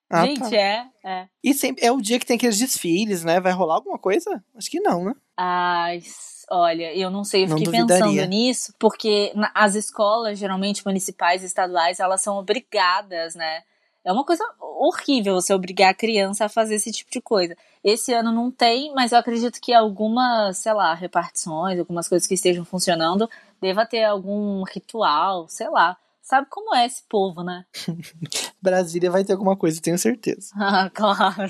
Ah, 0.10 0.26
Gente, 0.26 0.40
tá. 0.40 0.56
é, 0.56 0.88
é. 1.04 1.28
E 1.44 1.54
sempre 1.54 1.86
é 1.86 1.92
o 1.92 2.02
dia 2.02 2.18
que 2.18 2.26
tem 2.26 2.36
aqueles 2.36 2.58
desfiles, 2.58 3.24
né? 3.24 3.40
Vai 3.40 3.52
rolar 3.52 3.76
alguma 3.76 4.00
coisa? 4.00 4.44
Acho 4.56 4.70
que 4.70 4.80
não, 4.80 5.06
né? 5.06 5.16
Ai, 5.38 6.02
olha, 6.50 6.94
eu 6.96 7.12
não 7.12 7.24
sei, 7.24 7.44
eu 7.44 7.50
fiquei 7.50 7.72
pensando 7.72 8.26
nisso, 8.26 8.74
porque 8.80 9.32
as 9.54 9.76
escolas, 9.76 10.40
geralmente 10.40 10.84
municipais 10.84 11.44
e 11.44 11.46
estaduais, 11.46 12.00
elas 12.00 12.22
são 12.22 12.38
obrigadas, 12.38 13.36
né? 13.36 13.62
É 14.04 14.12
uma 14.12 14.26
coisa 14.26 14.44
horrível 14.60 15.36
você 15.36 15.54
obrigar 15.54 15.92
a 15.92 15.94
criança 15.94 16.46
a 16.46 16.50
fazer 16.50 16.76
esse 16.76 16.92
tipo 16.92 17.12
de 17.12 17.22
coisa. 17.22 17.56
Esse 17.84 18.12
ano 18.12 18.32
não 18.32 18.50
tem, 18.50 18.92
mas 18.96 19.12
eu 19.12 19.20
acredito 19.20 19.62
que 19.62 19.74
algumas, 19.74 20.58
sei 20.58 20.74
lá, 20.74 20.96
repartições, 20.96 21.78
algumas 21.78 22.08
coisas 22.08 22.28
que 22.28 22.34
estejam 22.34 22.66
funcionando, 22.66 23.30
deva 23.62 23.86
ter 23.86 24.06
algum 24.06 24.64
ritual, 24.64 25.48
sei 25.48 25.70
lá 25.70 25.96
Sabe 26.30 26.46
como 26.48 26.76
é 26.76 26.86
esse 26.86 27.02
povo, 27.10 27.44
né? 27.44 27.66
Brasília 28.62 29.10
vai 29.10 29.26
ter 29.26 29.34
alguma 29.34 29.58
coisa, 29.58 29.82
tenho 29.82 29.98
certeza. 29.98 30.52
Ah, 30.62 30.88
claro. 30.94 31.50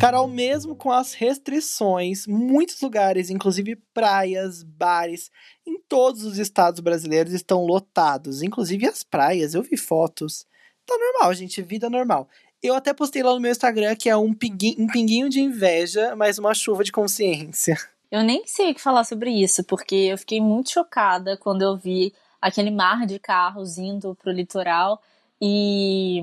Carol, 0.00 0.26
mesmo 0.26 0.74
com 0.74 0.90
as 0.90 1.14
restrições, 1.14 2.26
muitos 2.26 2.80
lugares, 2.80 3.30
inclusive 3.30 3.76
praias, 3.94 4.64
bares, 4.64 5.30
em 5.64 5.80
todos 5.88 6.24
os 6.24 6.36
estados 6.38 6.80
brasileiros 6.80 7.32
estão 7.32 7.64
lotados, 7.64 8.42
inclusive 8.42 8.88
as 8.88 9.04
praias. 9.04 9.54
Eu 9.54 9.62
vi 9.62 9.76
fotos. 9.76 10.44
Tá 10.84 10.98
normal, 10.98 11.32
gente, 11.34 11.62
vida 11.62 11.88
normal. 11.88 12.28
Eu 12.60 12.74
até 12.74 12.92
postei 12.92 13.22
lá 13.22 13.32
no 13.32 13.38
meu 13.38 13.52
Instagram 13.52 13.94
que 13.94 14.08
é 14.08 14.16
um 14.16 14.34
pinguinho, 14.34 14.82
um 14.82 14.88
pinguinho 14.88 15.28
de 15.28 15.40
inveja, 15.40 16.16
mas 16.16 16.36
uma 16.36 16.52
chuva 16.52 16.82
de 16.82 16.90
consciência. 16.90 17.76
Eu 18.12 18.22
nem 18.22 18.46
sei 18.46 18.70
o 18.70 18.74
que 18.74 18.80
falar 18.80 19.04
sobre 19.04 19.30
isso, 19.30 19.64
porque 19.64 19.94
eu 19.94 20.18
fiquei 20.18 20.38
muito 20.38 20.70
chocada 20.70 21.34
quando 21.34 21.62
eu 21.62 21.78
vi 21.78 22.12
aquele 22.42 22.70
mar 22.70 23.06
de 23.06 23.18
carros 23.18 23.78
indo 23.78 24.14
pro 24.16 24.30
litoral. 24.30 25.00
E 25.40 26.20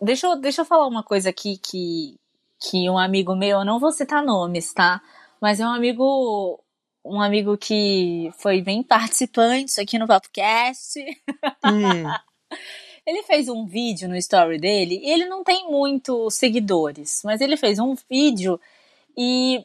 deixa 0.00 0.28
eu, 0.28 0.40
deixa 0.40 0.62
eu 0.62 0.64
falar 0.64 0.86
uma 0.86 1.02
coisa 1.02 1.28
aqui 1.28 1.58
que, 1.58 2.18
que 2.58 2.88
um 2.88 2.96
amigo 2.96 3.36
meu, 3.36 3.58
eu 3.58 3.64
não 3.66 3.78
vou 3.78 3.92
citar 3.92 4.24
nomes, 4.24 4.72
tá? 4.72 5.02
Mas 5.38 5.60
é 5.60 5.66
um 5.66 5.72
amigo 5.72 6.58
um 7.04 7.20
amigo 7.20 7.56
que 7.58 8.32
foi 8.38 8.62
bem 8.62 8.82
participante 8.82 9.78
aqui 9.78 9.98
no 9.98 10.06
podcast. 10.06 10.98
Hum. 11.66 12.08
ele 13.06 13.22
fez 13.24 13.50
um 13.50 13.66
vídeo 13.66 14.08
no 14.08 14.16
story 14.16 14.58
dele 14.58 15.00
e 15.02 15.10
ele 15.10 15.26
não 15.26 15.44
tem 15.44 15.70
muitos 15.70 16.34
seguidores, 16.34 17.20
mas 17.22 17.42
ele 17.42 17.58
fez 17.58 17.78
um 17.78 17.94
vídeo 18.10 18.58
e 19.16 19.64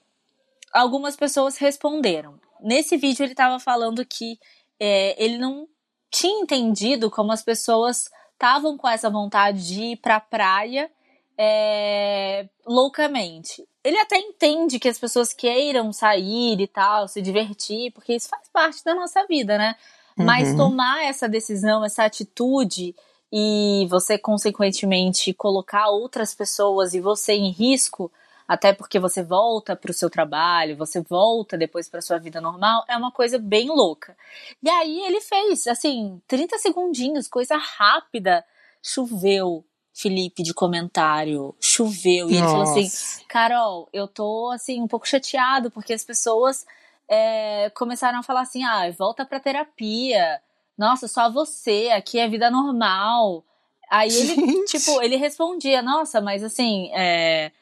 algumas 0.74 1.16
pessoas 1.16 1.58
responderam. 1.58 2.40
Nesse 2.62 2.98
vídeo 2.98 3.24
ele 3.24 3.34
estava 3.34 3.60
falando 3.60 4.06
que 4.06 4.40
é, 4.80 5.22
ele 5.24 5.38
não 5.38 5.68
tinha 6.10 6.42
entendido 6.42 7.10
como 7.10 7.32
as 7.32 7.44
pessoas 7.44 8.10
estavam 8.34 8.78
com 8.78 8.88
essa 8.88 9.10
vontade 9.10 9.68
de 9.68 9.82
ir 9.84 9.98
pra 9.98 10.20
praia 10.20 10.90
é, 11.38 12.48
loucamente. 12.66 13.68
Ele 13.84 13.98
até 13.98 14.18
entende 14.18 14.80
que 14.80 14.90
as 14.90 15.00
pessoas 15.00 15.34
queiram 15.34 15.92
sair 15.92 16.60
e 16.60 16.68
tal, 16.68 17.08
se 17.08 17.22
divertir, 17.22 17.92
porque 17.92 18.13
isso 18.13 18.30
faz 18.30 18.48
parte 18.51 18.84
da 18.84 18.94
nossa 18.94 19.25
vida, 19.25 19.58
né? 19.58 19.75
Uhum. 20.18 20.25
Mas 20.25 20.56
tomar 20.56 21.04
essa 21.04 21.28
decisão, 21.28 21.84
essa 21.84 22.04
atitude 22.04 22.96
e 23.32 23.88
você, 23.90 24.18
consequentemente, 24.18 25.34
colocar 25.34 25.90
outras 25.90 26.36
pessoas 26.36 26.94
e 26.94 27.00
você 27.00 27.34
em 27.34 27.50
risco, 27.50 28.12
até 28.51 28.74
porque 28.74 29.00
você 29.00 29.24
volta 29.24 29.77
para 29.77 29.91
o 29.91 29.93
seu 29.93 30.10
trabalho, 30.10 30.75
você 30.75 31.00
volta 31.00 31.58
depois 31.58 31.88
para 31.88 32.01
sua 32.01 32.17
vida 32.17 32.41
normal, 32.41 32.84
é 32.86 32.98
uma 32.98 33.10
coisa 33.10 33.39
bem 33.39 33.70
louca. 33.70 34.13
E 34.62 34.70
aí 34.70 35.05
ele 35.05 35.22
fez, 35.22 35.67
assim, 35.67 36.22
30 36.27 36.58
segundinhos, 36.58 37.29
coisa 37.29 37.55
rápida, 37.55 38.43
choveu, 38.84 39.63
Felipe 39.93 40.43
de 40.43 40.53
comentário, 40.53 41.55
choveu. 41.62 42.29
E 42.29 42.34
Nossa. 42.34 42.43
ele 42.43 42.51
falou 42.51 42.62
assim: 42.63 43.24
Carol, 43.29 43.88
eu 43.93 44.05
tô 44.05 44.50
assim, 44.50 44.81
um 44.81 44.88
pouco 44.88 45.08
chateado, 45.08 45.72
porque 45.72 45.93
as 45.93 46.03
pessoas 46.03 46.65
é, 47.08 47.70
começaram 47.70 48.20
a 48.20 48.24
falar 48.24 48.41
assim: 48.41 48.65
ah, 48.65 48.91
volta 48.91 49.25
pra 49.25 49.39
terapia. 49.39 50.41
Nossa, 50.77 51.08
só 51.08 51.31
você, 51.31 51.89
aqui 51.96 52.20
é 52.20 52.27
vida 52.27 52.51
normal. 52.51 53.46
Aí 53.89 54.10
ele, 54.10 54.65
tipo, 54.67 55.01
ele 55.01 55.15
respondia: 55.15 55.81
Nossa, 55.81 56.20
mas 56.20 56.43
assim, 56.43 56.91
é, 56.93 57.53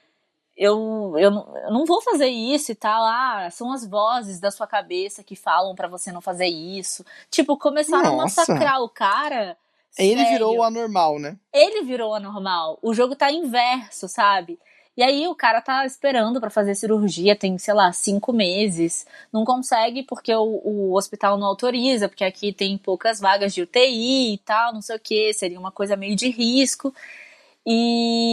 eu, 0.60 1.14
eu, 1.18 1.32
eu 1.32 1.72
não 1.72 1.86
vou 1.86 2.02
fazer 2.02 2.28
isso 2.28 2.74
e 2.74 2.76
tal. 2.76 3.02
Ah, 3.06 3.50
são 3.50 3.72
as 3.72 3.88
vozes 3.88 4.42
da 4.42 4.52
sua 4.52 4.68
cabeça 4.68 5.24
que 5.24 5.34
falam 5.34 5.74
para 5.74 5.88
você 5.88 6.12
não 6.12 6.20
fazer 6.20 6.48
isso. 6.48 7.06
Tipo, 7.32 7.58
começaram 7.58 8.18
Nossa. 8.18 8.42
a 8.42 8.46
massacrar 8.46 8.82
o 8.82 8.90
cara. 8.90 9.58
Ele 9.98 10.18
sério. 10.18 10.32
virou 10.34 10.58
o 10.58 10.64
anormal, 10.64 11.18
né? 11.18 11.38
Ele 11.54 11.84
virou 11.84 12.12
o 12.12 12.14
anormal. 12.14 12.78
O 12.82 12.94
jogo 12.94 13.16
tá 13.16 13.32
inverso, 13.32 14.10
sabe? 14.10 14.60
E 14.98 15.02
aí 15.02 15.30
o 15.30 15.34
cara 15.34 15.62
tá 15.62 15.86
esperando 15.86 16.42
para 16.42 16.50
fazer 16.50 16.76
cirurgia, 16.76 17.34
tem, 17.34 17.58
sei 17.58 17.74
lá, 17.74 17.94
cinco 17.94 18.34
meses. 18.34 19.08
Não 19.32 19.46
consegue 19.46 20.04
porque 20.04 20.36
o, 20.36 20.62
o, 20.62 20.94
hospital 20.94 21.38
não 21.38 21.48
autoriza, 21.48 22.10
porque 22.10 22.26
aqui 22.26 22.52
tem 22.52 22.78
poucas 22.78 23.18
vagas 23.18 23.54
de 23.54 23.62
UTI 23.62 24.34
e 24.34 24.38
tal, 24.40 24.74
não 24.74 24.82
sei 24.82 24.98
o 24.98 25.00
que, 25.00 25.34
seria 25.34 25.58
uma 25.58 25.72
coisa 25.72 25.96
meio 25.96 26.18
de 26.18 26.30
risco. 26.30 26.94
E, 27.66 27.72
e 27.72 28.29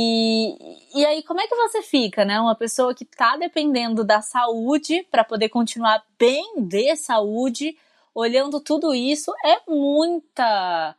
aí, 1.17 1.23
como 1.23 1.41
é 1.41 1.47
que 1.47 1.55
você 1.55 1.83
fica, 1.83 2.25
né? 2.25 2.41
Uma 2.41 2.55
pessoa 2.55 2.95
que 2.95 3.05
tá 3.05 3.37
dependendo 3.37 4.05
da 4.05 4.21
saúde 4.21 5.07
para 5.11 5.25
poder 5.25 5.49
continuar 5.49 6.05
bem 6.19 6.45
de 6.57 6.95
saúde, 6.97 7.77
olhando 8.15 8.61
tudo 8.61 8.95
isso, 8.95 9.33
é 9.45 9.61
muita. 9.69 10.97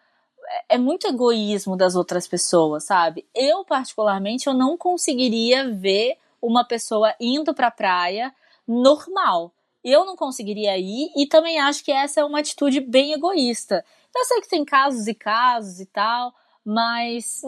É 0.69 0.77
muito 0.77 1.07
egoísmo 1.07 1.75
das 1.75 1.95
outras 1.95 2.25
pessoas, 2.27 2.86
sabe? 2.86 3.27
Eu, 3.36 3.65
particularmente, 3.65 4.47
eu 4.47 4.53
não 4.53 4.77
conseguiria 4.77 5.69
ver 5.69 6.17
uma 6.41 6.63
pessoa 6.63 7.13
indo 7.19 7.53
pra 7.53 7.69
praia 7.69 8.33
normal. 8.65 9.51
Eu 9.83 10.05
não 10.05 10.15
conseguiria 10.15 10.77
ir 10.77 11.12
e 11.17 11.27
também 11.27 11.59
acho 11.59 11.83
que 11.83 11.91
essa 11.91 12.21
é 12.21 12.24
uma 12.24 12.39
atitude 12.39 12.79
bem 12.79 13.12
egoísta. 13.13 13.83
Eu 14.15 14.25
sei 14.25 14.41
que 14.41 14.50
tem 14.50 14.63
casos 14.63 15.07
e 15.07 15.13
casos 15.13 15.79
e 15.79 15.86
tal, 15.86 16.33
mas, 16.69 17.43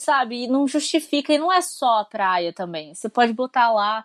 sabe, 0.00 0.48
não 0.48 0.66
justifica 0.66 1.32
e 1.32 1.38
não 1.38 1.52
é 1.52 1.60
só 1.60 2.00
a 2.00 2.04
praia 2.04 2.52
também. 2.52 2.92
Você 2.92 3.08
pode 3.08 3.32
botar 3.32 3.72
lá 3.72 4.04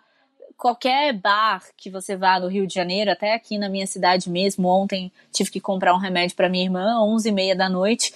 qualquer 0.56 1.12
bar 1.14 1.64
que 1.76 1.90
você 1.90 2.16
vá 2.16 2.38
no 2.38 2.46
Rio 2.46 2.64
de 2.64 2.72
Janeiro, 2.72 3.10
até 3.10 3.34
aqui 3.34 3.58
na 3.58 3.68
minha 3.68 3.88
cidade 3.88 4.30
mesmo. 4.30 4.68
Ontem 4.68 5.10
tive 5.32 5.50
que 5.50 5.58
comprar 5.58 5.92
um 5.96 5.98
remédio 5.98 6.36
para 6.36 6.48
minha 6.48 6.62
irmã, 6.62 7.02
11 7.02 7.28
e 7.28 7.32
meia 7.32 7.56
da 7.56 7.68
noite. 7.68 8.14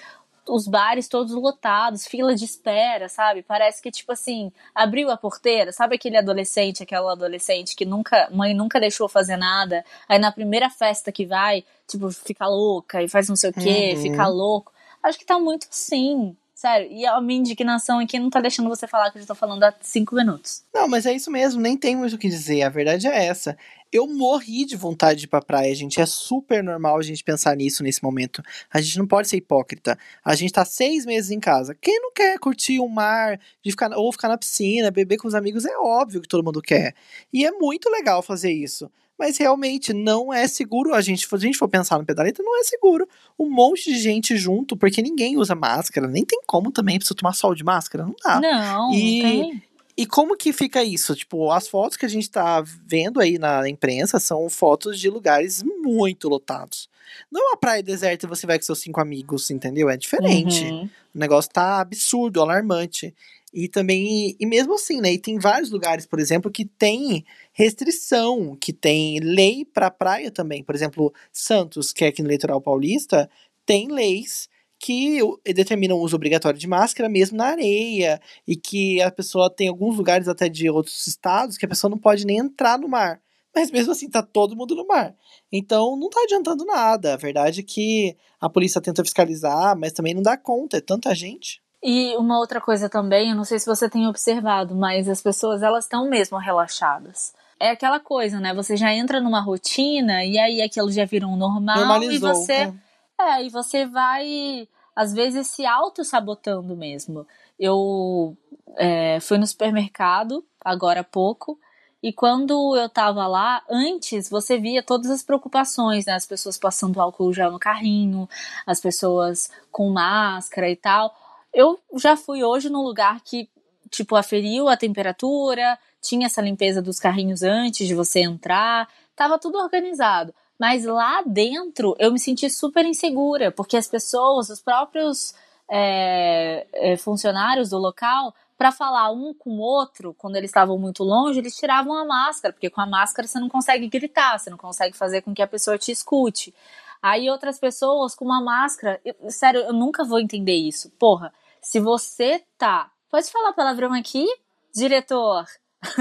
Os 0.49 0.69
bares 0.69 1.09
todos 1.09 1.35
lotados, 1.35 2.07
fila 2.07 2.33
de 2.33 2.45
espera, 2.45 3.09
sabe? 3.09 3.43
Parece 3.43 3.83
que, 3.83 3.91
tipo 3.91 4.13
assim, 4.13 4.53
abriu 4.73 5.11
a 5.11 5.17
porteira. 5.17 5.73
Sabe 5.73 5.97
aquele 5.97 6.17
adolescente, 6.17 6.81
aquela 6.81 7.11
adolescente 7.11 7.75
que 7.75 7.85
nunca, 7.85 8.29
mãe 8.31 8.55
nunca 8.55 8.79
deixou 8.79 9.09
fazer 9.09 9.37
nada. 9.37 9.85
Aí 10.09 10.21
na 10.21 10.31
primeira 10.31 10.71
festa 10.71 11.11
que 11.11 11.27
vai, 11.27 11.65
tipo, 11.89 12.09
fica 12.13 12.47
louca 12.47 13.03
e 13.03 13.09
faz 13.09 13.29
não 13.29 13.35
sei 13.35 13.51
o 13.51 13.53
quê, 13.53 13.95
uhum. 13.97 14.03
fica 14.03 14.29
louco. 14.29 14.73
Acho 15.03 15.19
que 15.19 15.25
tá 15.25 15.39
muito 15.39 15.67
sim. 15.71 16.37
Sério, 16.61 16.93
e 16.93 17.07
a 17.07 17.19
minha 17.23 17.41
indignação 17.41 18.01
aqui 18.01 18.19
não 18.19 18.29
tá 18.29 18.39
deixando 18.39 18.69
você 18.69 18.87
falar 18.87 19.11
que 19.11 19.17
eu 19.17 19.23
já 19.23 19.29
tô 19.29 19.35
falando 19.35 19.63
há 19.63 19.75
cinco 19.81 20.15
minutos. 20.15 20.63
Não, 20.75 20.87
mas 20.87 21.07
é 21.07 21.13
isso 21.15 21.31
mesmo, 21.31 21.59
nem 21.59 21.75
tem 21.75 21.97
muito 21.97 22.15
o 22.15 22.19
que 22.19 22.29
dizer. 22.29 22.61
A 22.63 22.69
verdade 22.69 23.07
é 23.07 23.25
essa. 23.25 23.57
Eu 23.91 24.07
morri 24.07 24.67
de 24.67 24.77
vontade 24.77 25.21
de 25.21 25.25
ir 25.25 25.29
pra 25.29 25.41
praia, 25.41 25.75
gente. 25.75 26.03
É 26.03 26.05
super 26.05 26.63
normal 26.63 26.99
a 26.99 27.03
gente 27.03 27.25
pensar 27.25 27.57
nisso 27.57 27.83
nesse 27.83 28.03
momento. 28.03 28.43
A 28.71 28.79
gente 28.79 28.99
não 28.99 29.07
pode 29.07 29.31
ser 29.31 29.39
hipócrita. 29.39 29.99
A 30.23 30.35
gente 30.35 30.53
tá 30.53 30.63
seis 30.67 31.07
meses 31.07 31.31
em 31.31 31.41
casa. 31.41 31.75
Quem 31.75 31.99
não 31.99 32.13
quer 32.13 32.39
curtir 32.39 32.79
o 32.79 32.87
mar, 32.87 33.41
de 33.65 33.71
ficar, 33.71 33.97
ou 33.97 34.13
ficar 34.13 34.29
na 34.29 34.37
piscina, 34.37 34.91
beber 34.91 35.17
com 35.17 35.27
os 35.27 35.35
amigos, 35.35 35.65
é 35.65 35.79
óbvio 35.79 36.21
que 36.21 36.29
todo 36.29 36.45
mundo 36.45 36.61
quer. 36.61 36.95
E 37.33 37.47
é 37.47 37.51
muito 37.53 37.89
legal 37.89 38.21
fazer 38.21 38.53
isso 38.53 38.91
mas 39.21 39.37
realmente 39.37 39.93
não 39.93 40.33
é 40.33 40.49
seguro. 40.49 40.95
A 40.95 41.03
gente, 41.03 41.29
se 41.29 41.35
a 41.35 41.39
gente 41.39 41.59
for 41.59 41.69
pensar 41.69 41.99
no 41.99 42.07
pedaleta, 42.07 42.43
não 42.43 42.59
é 42.59 42.65
seguro. 42.65 43.07
Um 43.39 43.51
monte 43.51 43.93
de 43.93 43.99
gente 43.99 44.35
junto, 44.35 44.75
porque 44.79 45.03
ninguém 45.03 45.37
usa 45.37 45.55
máscara, 45.55 46.09
nem 46.09 46.25
tem 46.25 46.41
como 46.47 46.73
também, 46.73 46.97
precisa 46.97 47.15
tomar 47.15 47.35
sol 47.35 47.55
de 47.55 47.63
máscara, 47.63 48.07
não 48.07 48.15
dá. 48.25 48.41
Não, 48.41 48.95
e, 48.95 49.23
não 49.23 49.31
tem. 49.31 49.63
E 49.95 50.07
como 50.07 50.39
que 50.39 50.55
fica 50.55 50.83
isso? 50.83 51.15
Tipo, 51.15 51.51
as 51.51 51.69
fotos 51.69 51.99
que 51.99 52.07
a 52.07 52.09
gente 52.09 52.31
tá 52.31 52.65
vendo 52.87 53.21
aí 53.21 53.39
na 53.39 53.69
imprensa 53.69 54.19
são 54.19 54.49
fotos 54.49 54.99
de 54.99 55.11
lugares 55.11 55.63
muito 55.63 56.27
lotados. 56.27 56.89
Não 57.31 57.43
é 57.43 57.49
uma 57.51 57.57
praia 57.59 57.83
deserta 57.83 58.25
e 58.25 58.29
você 58.29 58.47
vai 58.47 58.59
com 58.59 58.65
seus 58.65 58.79
cinco 58.79 59.03
amigos, 59.03 59.51
entendeu? 59.51 59.91
É 59.91 59.99
diferente. 59.99 60.65
Uhum. 60.65 60.89
O 61.15 61.19
negócio 61.19 61.51
tá 61.51 61.79
absurdo, 61.81 62.41
alarmante. 62.41 63.15
E 63.53 63.69
também, 63.69 64.37
e 64.39 64.47
mesmo 64.47 64.75
assim, 64.75 65.01
né? 65.01 65.13
E 65.13 65.19
tem 65.19 65.39
vários 65.39 65.71
lugares, 65.71 66.07
por 66.07 66.21
exemplo, 66.21 66.51
que 66.51 66.65
tem 66.65 67.25
restrição, 67.53 68.57
que 68.57 68.73
tem 68.73 69.19
lei 69.19 69.65
para 69.65 69.91
praia 69.91 70.31
também. 70.31 70.63
Por 70.63 70.75
exemplo, 70.75 71.13
Santos, 71.33 71.93
que 71.93 72.05
é 72.05 72.09
aqui 72.09 72.23
no 72.23 72.29
litoral 72.29 72.61
paulista, 72.61 73.29
tem 73.67 73.89
leis 73.89 74.49
que 74.79 75.19
determinam 75.45 75.99
o 75.99 76.03
uso 76.03 76.17
obrigatório 76.17 76.59
de 76.59 76.67
máscara 76.69 77.09
mesmo 77.09 77.37
na 77.37 77.47
areia. 77.47 78.21
E 78.47 78.57
que 78.57 79.03
a 79.03 79.11
pessoa 79.11 79.51
tem 79.51 79.69
alguns 79.69 79.97
lugares 79.97 80.29
até 80.29 80.49
de 80.49 80.71
outros 80.71 81.07
estados 81.07 81.59
que 81.59 81.67
a 81.67 81.69
pessoa 81.69 81.91
não 81.91 81.99
pode 81.99 82.25
nem 82.25 82.39
entrar 82.39 82.79
no 82.79 82.89
mar. 82.89 83.21
Mas 83.55 83.71
mesmo 83.71 83.91
assim, 83.93 84.09
tá 84.09 84.23
todo 84.23 84.57
mundo 84.57 84.77
no 84.77 84.87
mar. 84.87 85.15
Então 85.51 85.97
não 85.97 86.09
tá 86.09 86.21
adiantando 86.23 86.65
nada. 86.65 87.15
A 87.15 87.17
verdade 87.17 87.61
é 87.61 87.65
que 87.65 88.17
a 88.41 88.49
polícia 88.49 88.81
tenta 88.81 89.05
fiscalizar, 89.05 89.77
mas 89.77 89.93
também 89.93 90.15
não 90.15 90.23
dá 90.23 90.37
conta, 90.37 90.77
é 90.77 90.81
tanta 90.81 91.13
gente. 91.17 91.61
E 91.83 92.15
uma 92.17 92.39
outra 92.39 92.61
coisa 92.61 92.89
também, 92.89 93.31
eu 93.31 93.37
não 93.37 93.45
sei 93.45 93.59
se 93.59 93.67
você 93.67 93.89
tem 93.89 94.07
observado, 94.07 94.75
mas 94.75 95.09
as 95.09 95.23
pessoas 95.23 95.63
elas 95.63 95.85
estão 95.85 96.09
mesmo 96.09 96.37
relaxadas. 96.37 97.35
É 97.59 97.71
aquela 97.71 97.99
coisa, 97.99 98.39
né? 98.39 98.55
Você 98.55 98.77
já 98.77 98.93
entra 98.93 99.21
numa 99.21 99.41
rotina 99.41 100.25
e 100.25 100.39
aí 100.39 100.63
aquilo 100.63 100.91
já 100.91 101.05
vira 101.05 101.27
um 101.27 101.37
normal 101.37 101.79
Normalizou, 101.79 102.31
e 102.31 102.35
você 102.35 102.53
é. 102.53 102.73
é, 103.21 103.45
e 103.45 103.51
você 103.51 103.87
vai 103.87 104.69
às 104.95 105.13
vezes 105.13 105.47
se 105.47 105.65
auto 105.65 106.05
sabotando 106.05 106.77
mesmo. 106.77 107.27
Eu 107.59 108.37
é, 108.77 109.19
fui 109.21 109.39
no 109.39 109.47
supermercado 109.47 110.45
agora 110.63 111.01
há 111.01 111.05
pouco 111.05 111.59
e 112.03 112.13
quando 112.13 112.77
eu 112.77 112.89
tava 112.89 113.27
lá, 113.27 113.63
antes 113.69 114.29
você 114.31 114.59
via 114.59 114.83
todas 114.83 115.11
as 115.11 115.23
preocupações, 115.23 116.07
né? 116.07 116.15
As 116.15 116.27
pessoas 116.27 116.57
passando 116.57 117.01
álcool 117.01 117.33
gel 117.33 117.51
no 117.51 117.59
carrinho, 117.59 118.29
as 118.67 118.81
pessoas 118.81 119.51
com 119.71 119.91
máscara 119.91 120.69
e 120.71 120.77
tal. 120.77 121.15
Eu 121.53 121.79
já 121.97 122.17
fui 122.17 122.43
hoje 122.45 122.69
num 122.69 122.83
lugar 122.83 123.21
que, 123.23 123.49
tipo, 123.91 124.17
aferiu 124.17 124.69
a 124.69 124.77
temperatura, 124.77 125.79
tinha 126.01 126.27
essa 126.27 126.41
limpeza 126.41 126.81
dos 126.81 126.99
carrinhos 126.99 127.43
antes 127.43 127.87
de 127.87 127.95
você 127.95 128.21
entrar, 128.21 128.89
tava 129.17 129.39
tudo 129.39 129.59
organizado. 129.59 130.35
Mas 130.59 130.85
lá 130.85 131.23
dentro 131.25 131.97
eu 131.99 132.13
me 132.13 132.19
senti 132.19 132.49
super 132.51 132.85
insegura, 132.85 133.51
porque 133.51 133.77
as 133.77 133.89
pessoas, 133.89 134.51
os 134.51 134.61
próprios 134.61 135.35
é, 135.71 136.67
funcionários 136.99 137.71
do 137.71 137.79
local, 137.79 138.35
para 138.59 138.71
falar 138.71 139.11
um 139.11 139.33
com 139.33 139.53
o 139.53 139.61
outro, 139.61 140.15
quando 140.19 140.37
eles 140.37 140.51
estavam 140.51 140.77
muito 140.77 141.03
longe, 141.03 141.39
eles 141.39 141.57
tiravam 141.57 141.95
a 141.95 142.05
máscara, 142.05 142.53
porque 142.53 142.69
com 142.69 142.83
a 142.83 142.87
máscara 142.87 143.27
você 143.27 143.41
não 143.41 143.49
consegue 143.49 143.89
gritar, 143.89 144.39
você 144.39 144.51
não 144.51 144.59
consegue 144.59 144.95
fazer 144.95 145.23
com 145.23 145.33
que 145.33 145.41
a 145.41 145.47
pessoa 145.47 145.79
te 145.79 145.91
escute. 145.91 146.55
Aí 147.03 147.31
outras 147.31 147.59
pessoas 147.59 148.15
com 148.15 148.25
uma 148.25 148.43
máscara. 148.43 149.01
Eu, 149.05 149.15
sério, 149.31 149.61
eu 149.61 149.73
nunca 149.73 150.05
vou 150.05 150.21
entender 150.21 150.55
isso. 150.55 150.91
Porra, 150.99 151.33
se 151.61 151.81
você 151.81 152.45
tá. 152.59 152.91
Pode 153.11 153.31
falar 153.31 153.53
palavrão 153.53 153.93
aqui, 153.93 154.27
diretor? 154.75 155.47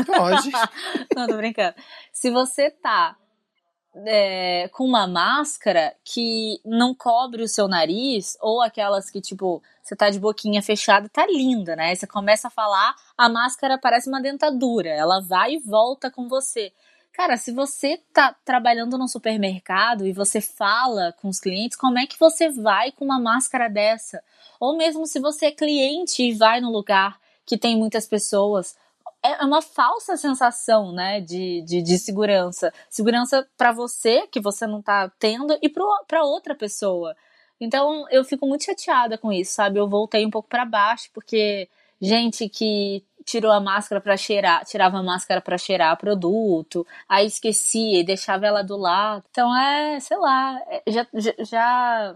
Pode. 0.05 0.51
Não, 1.15 1.27
tô 1.27 1.37
brincando. 1.37 1.75
Se 2.11 2.29
você 2.29 2.69
tá 2.69 3.17
é, 4.05 4.69
com 4.69 4.85
uma 4.85 5.07
máscara 5.07 5.95
que 6.03 6.59
não 6.63 6.93
cobre 6.93 7.43
o 7.43 7.47
seu 7.47 7.67
nariz, 7.67 8.37
ou 8.41 8.61
aquelas 8.61 9.09
que, 9.09 9.19
tipo, 9.19 9.61
você 9.81 9.95
tá 9.95 10.09
de 10.09 10.19
boquinha 10.19 10.61
fechada, 10.61 11.09
tá 11.09 11.25
linda, 11.25 11.75
né? 11.75 11.95
Você 11.95 12.05
começa 12.05 12.47
a 12.47 12.51
falar, 12.51 12.95
a 13.17 13.27
máscara 13.27 13.77
parece 13.77 14.07
uma 14.07 14.21
dentadura, 14.21 14.89
ela 14.89 15.19
vai 15.21 15.53
e 15.53 15.59
volta 15.59 16.11
com 16.11 16.27
você. 16.27 16.71
Cara, 17.19 17.35
se 17.35 17.51
você 17.51 18.01
tá 18.13 18.33
trabalhando 18.45 18.97
no 18.97 19.05
supermercado 19.05 20.07
e 20.07 20.13
você 20.13 20.39
fala 20.39 21.13
com 21.21 21.27
os 21.27 21.37
clientes, 21.37 21.77
como 21.77 21.99
é 21.99 22.07
que 22.07 22.17
você 22.17 22.47
vai 22.49 22.93
com 22.93 23.03
uma 23.03 23.19
máscara 23.19 23.67
dessa? 23.67 24.23
Ou 24.57 24.77
mesmo 24.77 25.05
se 25.05 25.19
você 25.19 25.47
é 25.47 25.51
cliente 25.51 26.23
e 26.23 26.33
vai 26.33 26.61
no 26.61 26.71
lugar 26.71 27.19
que 27.45 27.57
tem 27.57 27.75
muitas 27.75 28.07
pessoas, 28.07 28.73
é 29.21 29.43
uma 29.43 29.61
falsa 29.61 30.15
sensação, 30.15 30.93
né, 30.93 31.19
de, 31.19 31.61
de, 31.63 31.81
de 31.81 31.97
segurança. 31.97 32.73
Segurança 32.89 33.45
para 33.57 33.73
você, 33.73 34.25
que 34.27 34.39
você 34.39 34.65
não 34.65 34.81
tá 34.81 35.11
tendo, 35.19 35.57
e 35.61 35.67
para 35.67 36.23
outra 36.23 36.55
pessoa. 36.55 37.17
Então, 37.59 38.07
eu 38.09 38.23
fico 38.23 38.47
muito 38.47 38.63
chateada 38.63 39.17
com 39.17 39.29
isso, 39.29 39.55
sabe? 39.55 39.77
Eu 39.77 39.89
voltei 39.89 40.25
um 40.25 40.31
pouco 40.31 40.47
para 40.47 40.63
baixo, 40.63 41.09
porque 41.13 41.67
gente 41.99 42.47
que 42.47 43.03
tirou 43.29 43.51
a 43.51 43.59
máscara 43.59 44.01
para 44.01 44.17
cheirar, 44.17 44.65
tirava 44.65 44.97
a 44.97 45.03
máscara 45.03 45.39
para 45.39 45.57
cheirar 45.57 45.95
produto, 45.97 46.85
aí 47.07 47.27
esquecia 47.27 47.99
e 47.99 48.03
deixava 48.03 48.47
ela 48.47 48.63
do 48.63 48.75
lado. 48.75 49.23
Então 49.29 49.55
é, 49.55 49.99
sei 49.99 50.17
lá, 50.17 50.59
é, 50.67 50.83
já, 50.87 51.07
já, 51.39 52.15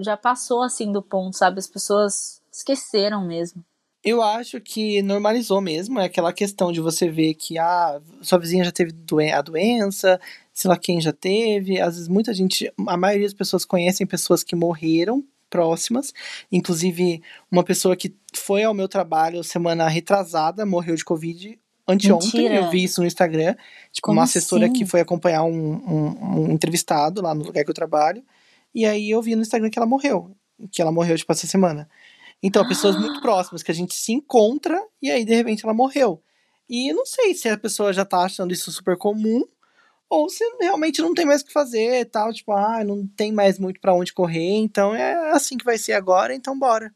já 0.00 0.16
passou 0.16 0.62
assim 0.62 0.92
do 0.92 1.02
ponto, 1.02 1.36
sabe? 1.36 1.58
As 1.58 1.66
pessoas 1.66 2.40
esqueceram 2.52 3.26
mesmo. 3.26 3.64
Eu 4.04 4.22
acho 4.22 4.60
que 4.60 5.02
normalizou 5.02 5.60
mesmo, 5.60 5.98
é 6.00 6.06
aquela 6.06 6.32
questão 6.32 6.72
de 6.72 6.80
você 6.80 7.08
ver 7.08 7.34
que 7.34 7.58
ah, 7.58 8.00
sua 8.20 8.38
vizinha 8.38 8.64
já 8.64 8.72
teve 8.72 8.92
doen 8.92 9.32
a 9.32 9.40
doença, 9.40 10.20
sei 10.52 10.68
lá 10.68 10.76
quem 10.76 11.00
já 11.00 11.12
teve. 11.12 11.80
Às 11.80 11.94
vezes 11.94 12.08
muita 12.08 12.32
gente, 12.32 12.72
a 12.86 12.96
maioria 12.96 13.26
das 13.26 13.34
pessoas 13.34 13.64
conhecem 13.64 14.06
pessoas 14.06 14.44
que 14.44 14.56
morreram 14.56 15.24
próximas. 15.52 16.14
Inclusive, 16.50 17.22
uma 17.50 17.62
pessoa 17.62 17.94
que 17.94 18.16
foi 18.34 18.64
ao 18.64 18.72
meu 18.72 18.88
trabalho 18.88 19.44
semana 19.44 19.86
retrasada 19.86 20.64
morreu 20.64 20.96
de 20.96 21.04
Covid 21.04 21.60
anteontem. 21.86 22.40
Mentira. 22.40 22.54
Eu 22.54 22.70
vi 22.70 22.82
isso 22.82 23.02
no 23.02 23.06
Instagram. 23.06 23.54
Tipo, 23.92 24.06
Como 24.06 24.18
uma 24.18 24.24
assessora 24.24 24.64
assim? 24.64 24.72
que 24.72 24.86
foi 24.86 25.00
acompanhar 25.00 25.44
um, 25.44 25.52
um, 25.52 26.40
um 26.40 26.50
entrevistado 26.52 27.20
lá 27.20 27.34
no 27.34 27.44
lugar 27.44 27.62
que 27.62 27.70
eu 27.70 27.74
trabalho. 27.74 28.24
E 28.74 28.86
aí 28.86 29.10
eu 29.10 29.20
vi 29.20 29.36
no 29.36 29.42
Instagram 29.42 29.68
que 29.68 29.78
ela 29.78 29.86
morreu. 29.86 30.34
Que 30.70 30.80
ela 30.80 30.90
morreu, 30.90 31.18
tipo, 31.18 31.30
essa 31.30 31.46
semana. 31.46 31.86
Então, 32.42 32.66
pessoas 32.66 32.96
muito 32.98 33.20
próximas 33.20 33.62
que 33.62 33.70
a 33.70 33.74
gente 33.74 33.94
se 33.94 34.12
encontra 34.12 34.82
e 35.02 35.10
aí 35.10 35.22
de 35.24 35.34
repente 35.34 35.64
ela 35.64 35.74
morreu. 35.74 36.22
E 36.66 36.90
não 36.94 37.04
sei 37.04 37.34
se 37.34 37.50
a 37.50 37.58
pessoa 37.58 37.92
já 37.92 38.04
tá 38.06 38.20
achando 38.20 38.52
isso 38.52 38.72
super 38.72 38.96
comum 38.96 39.44
ou 40.12 40.28
se 40.28 40.44
realmente 40.60 41.00
não 41.00 41.14
tem 41.14 41.24
mais 41.24 41.40
o 41.40 41.46
que 41.46 41.52
fazer 41.52 42.04
tal, 42.06 42.32
tipo, 42.32 42.52
ah, 42.52 42.84
não 42.84 43.06
tem 43.06 43.32
mais 43.32 43.58
muito 43.58 43.80
para 43.80 43.94
onde 43.94 44.12
correr, 44.12 44.56
então 44.56 44.94
é 44.94 45.32
assim 45.32 45.56
que 45.56 45.64
vai 45.64 45.78
ser 45.78 45.94
agora, 45.94 46.34
então 46.34 46.58
bora. 46.58 46.92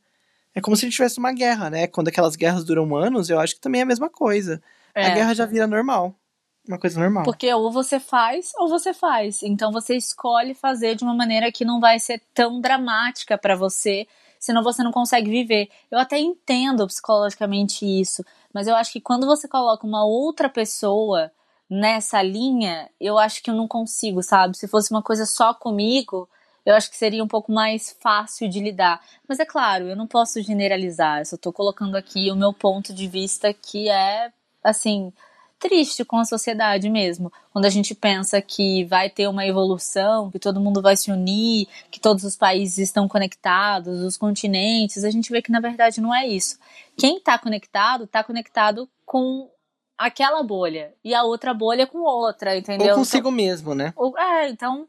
É 0.54 0.60
como 0.60 0.76
se 0.76 0.84
a 0.84 0.86
gente 0.86 0.96
tivesse 0.96 1.18
uma 1.18 1.32
guerra, 1.32 1.70
né? 1.70 1.86
Quando 1.86 2.08
aquelas 2.08 2.36
guerras 2.36 2.64
duram 2.64 2.94
anos, 2.96 3.28
eu 3.30 3.38
acho 3.40 3.54
que 3.54 3.60
também 3.60 3.80
é 3.80 3.84
a 3.84 3.86
mesma 3.86 4.08
coisa. 4.08 4.62
É. 4.94 5.06
A 5.06 5.14
guerra 5.14 5.34
já 5.34 5.46
vira 5.46 5.66
normal. 5.66 6.14
Uma 6.66 6.78
coisa 6.78 6.98
normal. 6.98 7.24
Porque 7.24 7.52
ou 7.52 7.70
você 7.70 8.00
faz 8.00 8.52
ou 8.56 8.68
você 8.68 8.92
faz. 8.92 9.42
Então 9.42 9.70
você 9.70 9.94
escolhe 9.96 10.54
fazer 10.54 10.94
de 10.94 11.04
uma 11.04 11.14
maneira 11.14 11.52
que 11.52 11.64
não 11.64 11.78
vai 11.80 11.98
ser 11.98 12.22
tão 12.34 12.60
dramática 12.60 13.38
para 13.38 13.54
você 13.54 14.06
senão 14.38 14.62
você 14.62 14.82
não 14.82 14.92
consegue 14.92 15.30
viver. 15.30 15.68
Eu 15.90 15.98
até 15.98 16.18
entendo 16.18 16.86
psicologicamente 16.86 17.84
isso, 17.84 18.24
mas 18.52 18.66
eu 18.66 18.74
acho 18.76 18.92
que 18.92 19.00
quando 19.00 19.26
você 19.26 19.48
coloca 19.48 19.86
uma 19.86 20.04
outra 20.04 20.48
pessoa 20.48 21.30
nessa 21.68 22.22
linha, 22.22 22.88
eu 23.00 23.18
acho 23.18 23.42
que 23.42 23.50
eu 23.50 23.54
não 23.54 23.68
consigo, 23.68 24.22
sabe? 24.22 24.56
Se 24.56 24.68
fosse 24.68 24.90
uma 24.90 25.02
coisa 25.02 25.26
só 25.26 25.52
comigo, 25.52 26.28
eu 26.64 26.74
acho 26.74 26.90
que 26.90 26.96
seria 26.96 27.22
um 27.22 27.28
pouco 27.28 27.52
mais 27.52 27.96
fácil 28.00 28.48
de 28.48 28.60
lidar. 28.60 29.00
Mas 29.28 29.38
é 29.38 29.44
claro, 29.44 29.86
eu 29.88 29.96
não 29.96 30.06
posso 30.06 30.42
generalizar, 30.42 31.20
eu 31.20 31.24
só 31.26 31.36
tô 31.36 31.52
colocando 31.52 31.96
aqui 31.96 32.30
o 32.30 32.36
meu 32.36 32.52
ponto 32.52 32.92
de 32.92 33.06
vista 33.06 33.52
que 33.54 33.88
é, 33.88 34.32
assim, 34.62 35.12
triste 35.58 36.04
com 36.04 36.18
a 36.18 36.24
sociedade 36.24 36.88
mesmo. 36.90 37.32
Quando 37.52 37.64
a 37.64 37.70
gente 37.70 37.94
pensa 37.94 38.40
que 38.42 38.84
vai 38.84 39.08
ter 39.08 39.28
uma 39.28 39.46
evolução, 39.46 40.30
que 40.30 40.38
todo 40.38 40.60
mundo 40.60 40.82
vai 40.82 40.96
se 40.96 41.10
unir, 41.10 41.68
que 41.90 42.00
todos 42.00 42.24
os 42.24 42.36
países 42.36 42.78
estão 42.78 43.08
conectados, 43.08 44.02
os 44.02 44.16
continentes, 44.16 45.04
a 45.04 45.10
gente 45.10 45.30
vê 45.30 45.40
que 45.40 45.52
na 45.52 45.60
verdade 45.60 46.00
não 46.00 46.14
é 46.14 46.26
isso. 46.26 46.58
Quem 46.96 47.18
está 47.18 47.38
conectado, 47.38 48.04
está 48.04 48.22
conectado 48.22 48.88
com 49.04 49.48
aquela 49.98 50.42
bolha 50.42 50.92
e 51.04 51.14
a 51.14 51.22
outra 51.22 51.54
bolha 51.54 51.86
com 51.86 51.98
outra, 51.98 52.56
entendeu? 52.56 52.88
Ou 52.88 52.94
consigo 52.94 53.28
então, 53.28 53.32
mesmo, 53.32 53.74
né? 53.74 53.92
Ou, 53.96 54.16
é, 54.18 54.48
então 54.48 54.86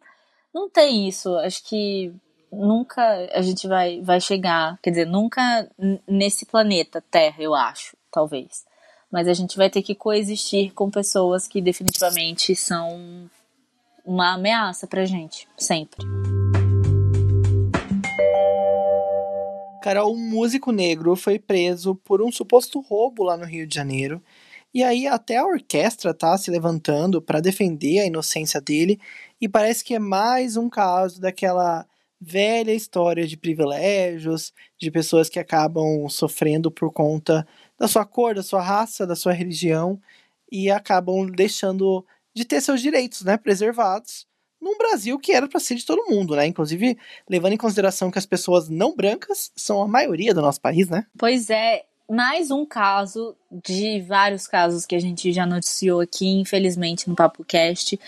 não 0.53 0.69
tem 0.69 1.07
isso. 1.07 1.35
Acho 1.37 1.63
que 1.63 2.13
nunca 2.51 3.03
a 3.33 3.41
gente 3.41 3.67
vai, 3.67 4.01
vai 4.01 4.19
chegar, 4.19 4.77
quer 4.81 4.91
dizer, 4.91 5.05
nunca 5.05 5.69
nesse 6.07 6.45
planeta 6.45 7.03
Terra, 7.11 7.37
eu 7.39 7.53
acho, 7.53 7.95
talvez 8.11 8.65
mas 9.11 9.27
a 9.27 9.33
gente 9.33 9.57
vai 9.57 9.69
ter 9.69 9.81
que 9.81 9.95
coexistir 9.95 10.73
com 10.73 10.89
pessoas 10.89 11.47
que 11.47 11.61
definitivamente 11.61 12.55
são 12.55 13.29
uma 14.05 14.33
ameaça 14.33 14.85
pra 14.85 15.05
gente, 15.05 15.47
sempre. 15.57 16.05
Carol, 19.81 20.13
um 20.13 20.29
músico 20.29 20.71
negro 20.71 21.15
foi 21.15 21.39
preso 21.39 21.95
por 21.95 22.21
um 22.21 22.31
suposto 22.31 22.81
roubo 22.81 23.23
lá 23.23 23.37
no 23.37 23.45
Rio 23.45 23.65
de 23.65 23.73
Janeiro. 23.73 24.21
E 24.73 24.83
aí 24.83 25.07
até 25.07 25.37
a 25.37 25.45
orquestra 25.45 26.13
tá 26.13 26.37
se 26.37 26.51
levantando 26.51 27.21
para 27.21 27.39
defender 27.41 27.99
a 27.99 28.05
inocência 28.05 28.61
dele, 28.61 28.99
e 29.41 29.47
parece 29.49 29.83
que 29.83 29.95
é 29.95 29.99
mais 29.99 30.57
um 30.57 30.69
caso 30.69 31.19
daquela 31.21 31.85
velha 32.19 32.73
história 32.73 33.27
de 33.27 33.37
privilégios, 33.37 34.53
de 34.79 34.89
pessoas 34.91 35.29
que 35.29 35.39
acabam 35.39 36.07
sofrendo 36.09 36.71
por 36.71 36.91
conta 36.91 37.47
da 37.77 37.87
sua 37.87 38.05
cor, 38.05 38.35
da 38.35 38.43
sua 38.43 38.61
raça, 38.61 39.05
da 39.05 39.15
sua 39.15 39.33
religião 39.33 39.99
e 40.51 40.71
acabam 40.71 41.27
deixando 41.27 42.05
de 42.33 42.45
ter 42.45 42.61
seus 42.61 42.81
direitos, 42.81 43.23
né, 43.23 43.37
preservados 43.37 44.25
num 44.61 44.77
Brasil 44.77 45.19
que 45.19 45.31
era 45.31 45.47
para 45.47 45.59
ser 45.59 45.75
de 45.75 45.85
todo 45.85 46.09
mundo, 46.09 46.35
né? 46.35 46.47
Inclusive, 46.47 46.97
levando 47.29 47.53
em 47.53 47.57
consideração 47.57 48.09
que 48.09 48.17
as 48.17 48.25
pessoas 48.25 48.67
não 48.69 48.95
brancas 48.95 49.51
são 49.55 49.81
a 49.81 49.87
maioria 49.87 50.33
do 50.33 50.41
nosso 50.41 50.59
país, 50.59 50.89
né? 50.89 51.05
Pois 51.17 51.49
é, 51.51 51.85
mais 52.09 52.51
um 52.51 52.65
caso 52.65 53.35
de 53.51 54.01
vários 54.01 54.47
casos 54.47 54.85
que 54.85 54.95
a 54.95 54.99
gente 54.99 55.31
já 55.33 55.45
noticiou 55.45 55.99
aqui, 55.99 56.27
infelizmente, 56.27 57.09
no 57.09 57.15
Papo 57.15 57.43
Cast, 57.43 57.99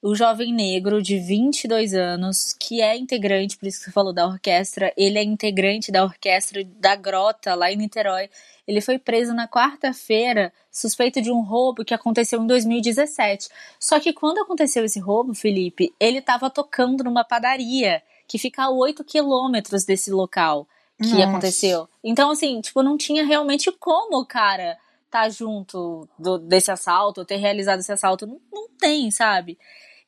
o 0.00 0.14
jovem 0.14 0.54
negro 0.54 1.02
de 1.02 1.18
22 1.18 1.92
anos, 1.92 2.54
que 2.58 2.80
é 2.80 2.96
integrante, 2.96 3.58
por 3.58 3.66
isso 3.66 3.80
que 3.80 3.84
você 3.86 3.92
falou 3.92 4.12
da 4.12 4.26
orquestra, 4.26 4.92
ele 4.96 5.18
é 5.18 5.22
integrante 5.22 5.92
da 5.92 6.04
orquestra 6.04 6.64
da 6.64 6.94
Grota, 6.96 7.54
lá 7.54 7.70
em 7.70 7.76
Niterói. 7.76 8.30
Ele 8.66 8.80
foi 8.80 8.98
preso 8.98 9.34
na 9.34 9.46
quarta-feira, 9.48 10.52
suspeito 10.70 11.20
de 11.20 11.30
um 11.30 11.42
roubo 11.42 11.84
que 11.84 11.92
aconteceu 11.92 12.40
em 12.40 12.46
2017. 12.46 13.48
Só 13.78 14.00
que 14.00 14.12
quando 14.12 14.38
aconteceu 14.38 14.84
esse 14.84 15.00
roubo, 15.00 15.34
Felipe, 15.34 15.92
ele 16.00 16.18
estava 16.18 16.48
tocando 16.48 17.04
numa 17.04 17.24
padaria 17.24 18.02
que 18.26 18.38
fica 18.38 18.62
a 18.62 18.70
8 18.70 19.04
quilômetros 19.04 19.84
desse 19.84 20.10
local 20.10 20.66
que 21.02 21.14
Nossa. 21.14 21.24
aconteceu. 21.24 21.88
Então, 22.04 22.30
assim, 22.30 22.60
tipo, 22.60 22.82
não 22.82 22.96
tinha 22.96 23.24
realmente 23.24 23.72
como 23.72 24.20
o 24.20 24.26
cara 24.26 24.76
tá 25.10 25.28
junto 25.28 26.08
do, 26.18 26.38
desse 26.38 26.70
assalto, 26.70 27.20
ou 27.20 27.26
ter 27.26 27.36
realizado 27.36 27.80
esse 27.80 27.92
assalto. 27.92 28.26
Não, 28.26 28.40
não 28.52 28.68
tem, 28.78 29.10
sabe? 29.10 29.58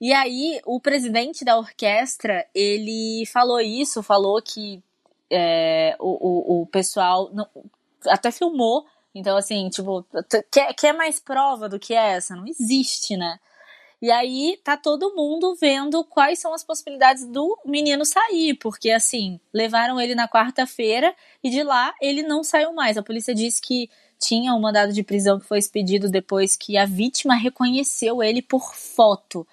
E 0.01 0.13
aí, 0.13 0.61
o 0.65 0.81
presidente 0.81 1.45
da 1.45 1.57
orquestra, 1.57 2.47
ele 2.55 3.25
falou 3.27 3.61
isso, 3.61 4.03
falou 4.03 4.41
que 4.43 4.83
é, 5.31 5.97
o, 5.99 6.09
o, 6.09 6.63
o, 6.63 6.67
pessoal 6.67 7.31
não, 7.33 7.47
até 8.07 8.31
filmou. 8.31 8.85
Então, 9.15 9.37
assim, 9.37 9.69
tipo, 9.69 10.05
quer, 10.51 10.75
quer 10.75 10.93
mais 10.93 11.21
prova 11.21 11.69
do 11.69 11.79
que 11.79 11.95
essa? 11.95 12.35
Não 12.35 12.47
existe, 12.47 13.17
né? 13.17 13.39
E 14.03 14.11
aí 14.11 14.59
tá 14.65 14.77
todo 14.77 15.15
mundo 15.15 15.55
vendo 15.55 16.03
quais 16.03 16.41
são 16.41 16.53
as 16.53 16.65
possibilidades 16.65 17.25
do 17.25 17.57
menino 17.65 18.05
sair, 18.05 18.55
porque 18.55 18.91
assim, 18.91 19.39
levaram 19.55 20.01
ele 20.01 20.17
na 20.17 20.27
quarta-feira 20.27 21.15
e 21.41 21.49
de 21.49 21.63
lá 21.63 21.95
ele 22.03 22.25
não 22.25 22.43
saiu 22.43 22.73
mais. 22.73 22.99
A 22.99 23.03
polícia 23.03 23.33
disse 23.33 23.63
que 23.63 23.89
tinha 24.19 24.53
um 24.55 24.61
mandado 24.61 24.93
de 24.93 25.05
prisão 25.05 25.39
que 25.39 25.47
foi 25.47 25.61
expedido 25.61 26.11
depois 26.11 26.57
que 26.57 26.77
a 26.77 26.85
vítima 26.85 27.37
reconheceu 27.37 28.21
ele 28.21 28.43
por 28.43 28.75
foto. 28.75 29.47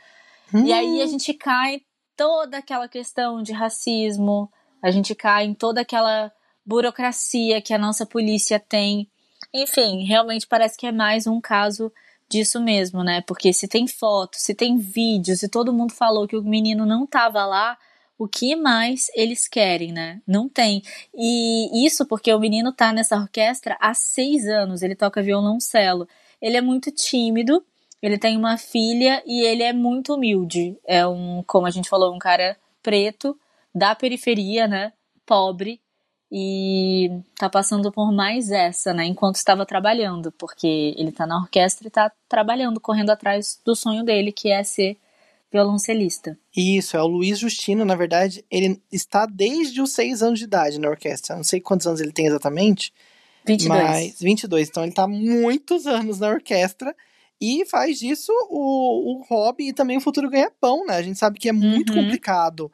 Hum. 0.52 0.66
E 0.66 0.74
aí 0.74 1.00
a 1.00 1.06
hum. 1.06 1.10
gente 1.10 1.32
cai 1.36 1.84
toda 2.18 2.58
aquela 2.58 2.88
questão 2.88 3.44
de 3.44 3.54
racismo, 3.54 4.52
a 4.82 4.90
gente 4.90 5.14
cai 5.14 5.46
em 5.46 5.54
toda 5.54 5.82
aquela 5.82 6.32
burocracia 6.66 7.62
que 7.62 7.74
a 7.74 7.78
nossa 7.78 8.04
polícia 8.04 8.60
tem. 8.60 9.08
Enfim, 9.54 10.06
realmente 10.06 10.48
parece 10.48 10.76
que 10.76 10.88
é 10.88 10.92
mais 10.92 11.28
um 11.28 11.40
caso 11.40 11.92
disso 12.30 12.62
mesmo, 12.62 13.04
né? 13.04 13.22
Porque 13.22 13.52
se 13.52 13.68
tem 13.68 13.88
fotos, 13.88 14.42
se 14.42 14.54
tem 14.54 14.78
vídeos, 14.78 15.39
se 15.39 15.50
todo 15.50 15.74
mundo 15.74 15.94
falou 15.94 16.28
que 16.28 16.36
o 16.38 16.44
menino 16.44 16.86
não 16.86 17.04
estava 17.06 17.46
lá, 17.46 17.78
o 18.18 18.28
que 18.28 18.56
mais 18.56 19.08
eles 19.15 19.48
querem, 19.48 19.94
né? 19.94 20.22
Não 20.28 20.50
tem. 20.50 20.84
E 21.15 21.86
isso 21.86 22.06
porque 22.06 22.34
o 22.34 22.39
menino 22.39 22.74
tá 22.74 22.92
nessa 22.92 23.15
orquestra 23.18 23.78
há 23.80 23.94
seis 23.94 24.46
anos, 24.46 24.82
ele 24.82 24.96
toca 24.96 25.24
violoncelo. 25.24 26.08
Ele 26.42 26.58
é 26.58 26.62
muito 26.62 26.92
tímido, 26.92 27.63
ele 28.02 28.18
tem 28.18 28.38
uma 28.38 28.58
filha 28.58 29.24
e 29.26 29.42
ele 29.42 29.63
é 29.63 29.74
muito 29.74 30.13
humilde. 30.13 30.78
É 30.86 31.08
um, 31.08 31.44
como 31.48 31.65
a 31.65 31.72
gente 31.72 31.89
falou, 31.89 32.13
um 32.13 32.20
cara 32.20 32.58
preto, 32.84 33.38
da 33.74 33.96
periferia, 33.96 34.68
né? 34.68 34.94
Pobre. 35.26 35.82
E 36.32 37.10
tá 37.36 37.50
passando 37.50 37.92
por 37.92 38.12
mais 38.12 38.52
essa, 38.52 38.94
né? 38.94 39.06
Enquanto 39.06 39.36
estava 39.36 39.65
trabalhando, 39.65 40.32
porque 40.32 40.94
ele 40.96 41.12
tá 41.12 41.26
na 41.26 41.38
orquestra 41.38 41.88
e 41.88 41.92
tá 41.92 42.12
trabalhando, 42.28 42.80
correndo 42.80 43.10
atrás 43.10 43.60
do 43.65 43.76
sonho 43.76 44.04
dele, 44.04 44.32
que 44.32 44.52
é 44.52 44.63
ser 44.63 44.98
violoncelista. 45.52 46.38
Isso, 46.56 46.96
é 46.96 47.02
o 47.02 47.08
Luiz 47.08 47.39
Justino, 47.39 47.84
na 47.84 47.96
verdade, 47.96 48.46
ele 48.52 48.80
está 48.92 49.26
desde 49.26 49.82
os 49.82 49.92
seis 49.92 50.22
anos 50.22 50.38
de 50.38 50.46
idade 50.46 50.80
na 50.80 50.89
orquestra. 50.89 51.36
Não 51.36 51.44
sei 51.44 51.60
quantos 51.60 51.88
anos 51.88 52.00
ele 52.00 52.12
tem 52.12 52.28
exatamente. 52.28 52.94
22. 53.46 53.82
Mas 53.82 54.20
22, 54.20 54.70
então 54.70 54.84
ele 54.84 54.92
está 54.92 55.08
muitos 55.08 55.88
anos 55.88 56.20
na 56.20 56.30
orquestra 56.30 56.96
e 57.42 57.65
faz 57.65 57.98
disso 57.98 58.32
o, 58.50 59.18
o 59.18 59.24
hobby 59.24 59.70
e 59.70 59.74
também 59.74 59.98
o 59.98 60.02
futuro 60.02 60.30
ganha-pão, 60.30 60.86
né? 60.86 60.96
A 60.96 61.02
gente 61.02 61.18
sabe 61.18 61.39
que 61.39 61.50
é 61.50 61.54
muito 61.54 61.94
uhum. 61.94 62.04
complicado 62.04 62.72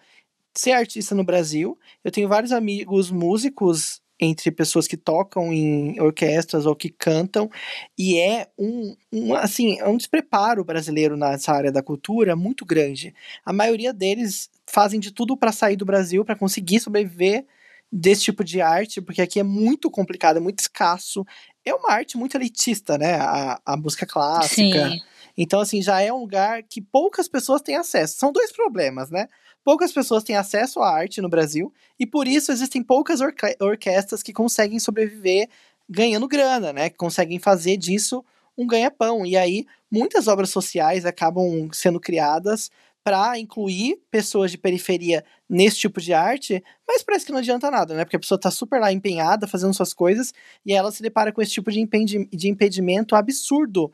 ser 0.55 0.71
artista 0.71 1.13
no 1.13 1.23
Brasil. 1.23 1.77
Eu 2.03 2.11
tenho 2.11 2.27
vários 2.27 2.51
amigos 2.51 3.11
músicos 3.11 4.01
entre 4.19 4.49
pessoas 4.49 4.87
que 4.87 4.95
tocam 4.95 5.51
em 5.51 5.99
orquestras 5.99 6.65
ou 6.65 6.75
que 6.75 6.89
cantam 6.89 7.49
e 7.97 8.17
é 8.17 8.47
um, 8.57 8.95
um 9.11 9.35
assim 9.35 9.77
é 9.79 9.87
um 9.87 9.97
despreparo 9.97 10.63
brasileiro 10.63 11.17
nessa 11.17 11.51
área 11.51 11.71
da 11.71 11.83
cultura 11.83 12.35
muito 12.35 12.65
grande. 12.65 13.13
A 13.45 13.51
maioria 13.51 13.91
deles 13.91 14.49
fazem 14.65 14.99
de 14.99 15.11
tudo 15.11 15.35
para 15.35 15.51
sair 15.51 15.75
do 15.75 15.85
Brasil 15.85 16.23
para 16.23 16.35
conseguir 16.35 16.79
sobreviver 16.79 17.45
desse 17.91 18.23
tipo 18.23 18.43
de 18.43 18.61
arte 18.61 19.01
porque 19.01 19.21
aqui 19.21 19.39
é 19.39 19.43
muito 19.43 19.91
complicado 19.91 20.37
é 20.37 20.41
muito 20.41 20.59
escasso. 20.59 21.25
É 21.65 21.73
uma 21.73 21.91
arte 21.91 22.17
muito 22.17 22.37
elitista 22.37 22.97
né? 22.97 23.15
A, 23.15 23.59
a 23.65 23.75
música 23.75 24.05
clássica. 24.05 24.89
Sim. 24.91 25.01
então 25.37 25.59
assim 25.59 25.81
já 25.81 25.99
é 25.99 26.13
um 26.13 26.19
lugar 26.19 26.63
que 26.63 26.81
poucas 26.81 27.27
pessoas 27.27 27.61
têm 27.61 27.75
acesso. 27.75 28.17
São 28.17 28.31
dois 28.31 28.53
problemas 28.53 29.09
né 29.09 29.27
poucas 29.65 29.91
pessoas 29.91 30.23
têm 30.23 30.37
acesso 30.37 30.79
à 30.79 30.89
arte 30.89 31.19
no 31.21 31.27
Brasil 31.27 31.73
e 31.99 32.05
por 32.05 32.27
isso 32.27 32.51
existem 32.51 32.81
poucas 32.83 33.19
orque 33.19 33.57
orquestras 33.59 34.23
que 34.23 34.31
conseguem 34.31 34.79
sobreviver 34.79 35.49
ganhando 35.89 36.27
grana, 36.27 36.71
né? 36.71 36.89
Que 36.89 36.95
conseguem 36.95 37.39
fazer 37.39 37.75
disso 37.75 38.23
um 38.57 38.65
ganha-pão. 38.65 39.25
E 39.25 39.35
aí, 39.35 39.65
muitas 39.91 40.27
obras 40.27 40.49
sociais 40.49 41.05
acabam 41.05 41.69
sendo 41.73 41.99
criadas 41.99 42.71
para 43.03 43.37
incluir 43.37 43.99
pessoas 44.09 44.49
de 44.49 44.57
periferia 44.57 45.23
nesse 45.47 45.77
tipo 45.77 46.01
de 46.01 46.11
arte, 46.11 46.63
mas 46.87 47.03
parece 47.03 47.25
que 47.25 47.31
não 47.31 47.39
adianta 47.39 47.69
nada, 47.69 47.93
né? 47.93 48.03
Porque 48.03 48.15
a 48.15 48.19
pessoa 48.19 48.35
está 48.37 48.49
super 48.49 48.79
lá 48.79 48.91
empenhada, 48.91 49.47
fazendo 49.47 49.75
suas 49.75 49.93
coisas, 49.93 50.33
e 50.65 50.73
ela 50.73 50.91
se 50.91 51.03
depara 51.03 51.31
com 51.31 51.39
esse 51.41 51.51
tipo 51.51 51.71
de 51.71 52.47
impedimento 52.49 53.15
absurdo, 53.15 53.91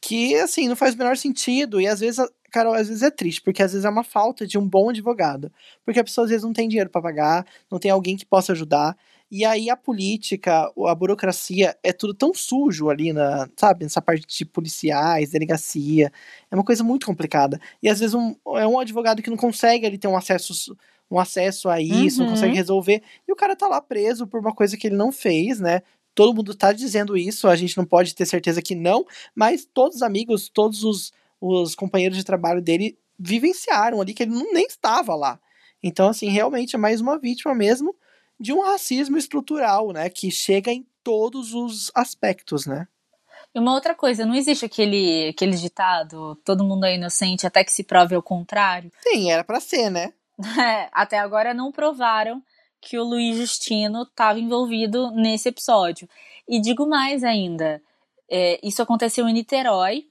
que, 0.00 0.34
assim, 0.34 0.66
não 0.66 0.74
faz 0.74 0.94
o 0.94 0.98
menor 0.98 1.16
sentido, 1.16 1.80
e 1.80 1.86
às 1.86 2.00
vezes 2.00 2.18
Carol, 2.50 2.74
às 2.74 2.88
vezes 2.88 3.02
é 3.02 3.10
triste, 3.10 3.42
porque 3.42 3.62
às 3.62 3.72
vezes 3.72 3.84
é 3.84 3.88
uma 3.88 4.04
falta 4.04 4.46
de 4.46 4.58
um 4.58 4.68
bom 4.68 4.90
advogado. 4.90 5.52
Porque 5.84 6.00
a 6.00 6.04
pessoa 6.04 6.24
às 6.24 6.30
vezes 6.30 6.44
não 6.44 6.52
tem 6.52 6.68
dinheiro 6.68 6.90
para 6.90 7.02
pagar, 7.02 7.46
não 7.70 7.78
tem 7.78 7.90
alguém 7.90 8.16
que 8.16 8.26
possa 8.26 8.52
ajudar. 8.52 8.96
E 9.30 9.44
aí 9.44 9.70
a 9.70 9.76
política, 9.76 10.72
a 10.88 10.94
burocracia 10.94 11.76
é 11.84 11.92
tudo 11.92 12.12
tão 12.12 12.34
sujo 12.34 12.90
ali 12.90 13.12
na, 13.12 13.48
sabe, 13.56 13.84
nessa 13.84 14.02
parte 14.02 14.26
de 14.26 14.44
policiais, 14.44 15.30
delegacia. 15.30 16.10
É 16.50 16.54
uma 16.54 16.64
coisa 16.64 16.82
muito 16.82 17.06
complicada. 17.06 17.60
E 17.80 17.88
às 17.88 18.00
vezes 18.00 18.14
um, 18.14 18.34
é 18.56 18.66
um 18.66 18.78
advogado 18.80 19.22
que 19.22 19.30
não 19.30 19.36
consegue 19.36 19.86
ali 19.86 19.98
ter 19.98 20.08
um 20.08 20.16
acesso 20.16 20.76
um 21.10 21.18
acesso 21.18 21.68
a 21.68 21.80
isso, 21.80 22.20
uhum. 22.20 22.26
não 22.26 22.34
consegue 22.34 22.54
resolver. 22.54 23.02
E 23.26 23.32
o 23.32 23.36
cara 23.36 23.56
tá 23.56 23.66
lá 23.66 23.80
preso 23.80 24.26
por 24.26 24.40
uma 24.40 24.54
coisa 24.54 24.76
que 24.76 24.86
ele 24.86 24.96
não 24.96 25.10
fez, 25.10 25.58
né? 25.58 25.82
Todo 26.14 26.34
mundo 26.34 26.54
tá 26.54 26.72
dizendo 26.72 27.16
isso, 27.16 27.48
a 27.48 27.56
gente 27.56 27.76
não 27.76 27.84
pode 27.84 28.14
ter 28.14 28.26
certeza 28.26 28.62
que 28.62 28.74
não, 28.74 29.04
mas 29.34 29.64
todos 29.64 29.96
os 29.96 30.02
amigos, 30.02 30.48
todos 30.48 30.84
os 30.84 31.12
os 31.40 31.74
companheiros 31.74 32.18
de 32.18 32.24
trabalho 32.24 32.60
dele 32.60 32.98
vivenciaram 33.18 34.00
ali 34.00 34.14
que 34.14 34.22
ele 34.22 34.32
nem 34.52 34.66
estava 34.66 35.14
lá. 35.14 35.40
Então, 35.82 36.08
assim, 36.08 36.28
realmente 36.28 36.76
é 36.76 36.78
mais 36.78 37.00
uma 37.00 37.18
vítima 37.18 37.54
mesmo 37.54 37.94
de 38.38 38.52
um 38.52 38.62
racismo 38.62 39.16
estrutural, 39.16 39.92
né? 39.92 40.08
Que 40.08 40.30
chega 40.30 40.70
em 40.70 40.86
todos 41.02 41.54
os 41.54 41.90
aspectos, 41.94 42.66
né? 42.66 42.86
E 43.54 43.58
uma 43.58 43.74
outra 43.74 43.94
coisa, 43.94 44.24
não 44.24 44.34
existe 44.34 44.64
aquele, 44.64 45.28
aquele 45.28 45.56
ditado, 45.56 46.36
todo 46.44 46.64
mundo 46.64 46.84
é 46.84 46.94
inocente 46.94 47.46
até 47.46 47.64
que 47.64 47.72
se 47.72 47.82
prove 47.82 48.14
ao 48.14 48.22
contrário? 48.22 48.92
Sim, 49.02 49.30
era 49.30 49.42
para 49.42 49.60
ser, 49.60 49.90
né? 49.90 50.12
É, 50.58 50.88
até 50.92 51.18
agora 51.18 51.52
não 51.52 51.70
provaram 51.70 52.42
que 52.80 52.98
o 52.98 53.04
Luiz 53.04 53.36
Justino 53.36 54.04
estava 54.04 54.38
envolvido 54.38 55.10
nesse 55.10 55.50
episódio. 55.50 56.08
E 56.48 56.58
digo 56.58 56.86
mais 56.86 57.22
ainda, 57.22 57.82
é, 58.30 58.58
isso 58.62 58.80
aconteceu 58.80 59.28
em 59.28 59.34
Niterói, 59.34 60.06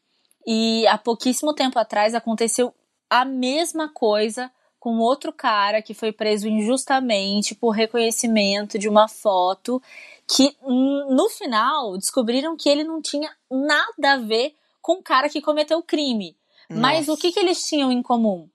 e 0.45 0.86
há 0.88 0.97
pouquíssimo 0.97 1.54
tempo 1.54 1.78
atrás 1.78 2.13
aconteceu 2.13 2.73
a 3.10 3.25
mesma 3.25 3.89
coisa 3.89 4.52
com 4.80 4.97
outro 4.99 5.34
cara 5.34 5.82
que 5.82 5.93
foi 5.93 6.12
preso 6.12 6.47
injustamente 6.47 7.54
por 7.54 7.71
reconhecimento 7.71 8.80
de 8.80 8.88
uma 8.88 9.08
foto 9.08 9.82
que 10.28 10.56
no 10.63 11.28
final 11.30 11.97
descobriram 11.97 12.56
que 12.56 12.69
ele 12.69 12.84
não 12.84 13.02
tinha 13.02 13.30
nada 13.52 14.13
a 14.13 14.17
ver 14.17 14.56
com 14.82 14.93
o 14.93 15.04
cara 15.04 15.28
que 15.28 15.41
cometeu 15.41 15.80
o 15.80 15.84
crime. 15.84 16.38
Nossa. 16.69 16.82
Mas 16.82 17.08
o 17.10 17.17
que, 17.17 17.32
que 17.32 17.39
eles 17.39 17.65
tinham 17.65 17.91
em 17.91 18.02
comum? 18.02 18.47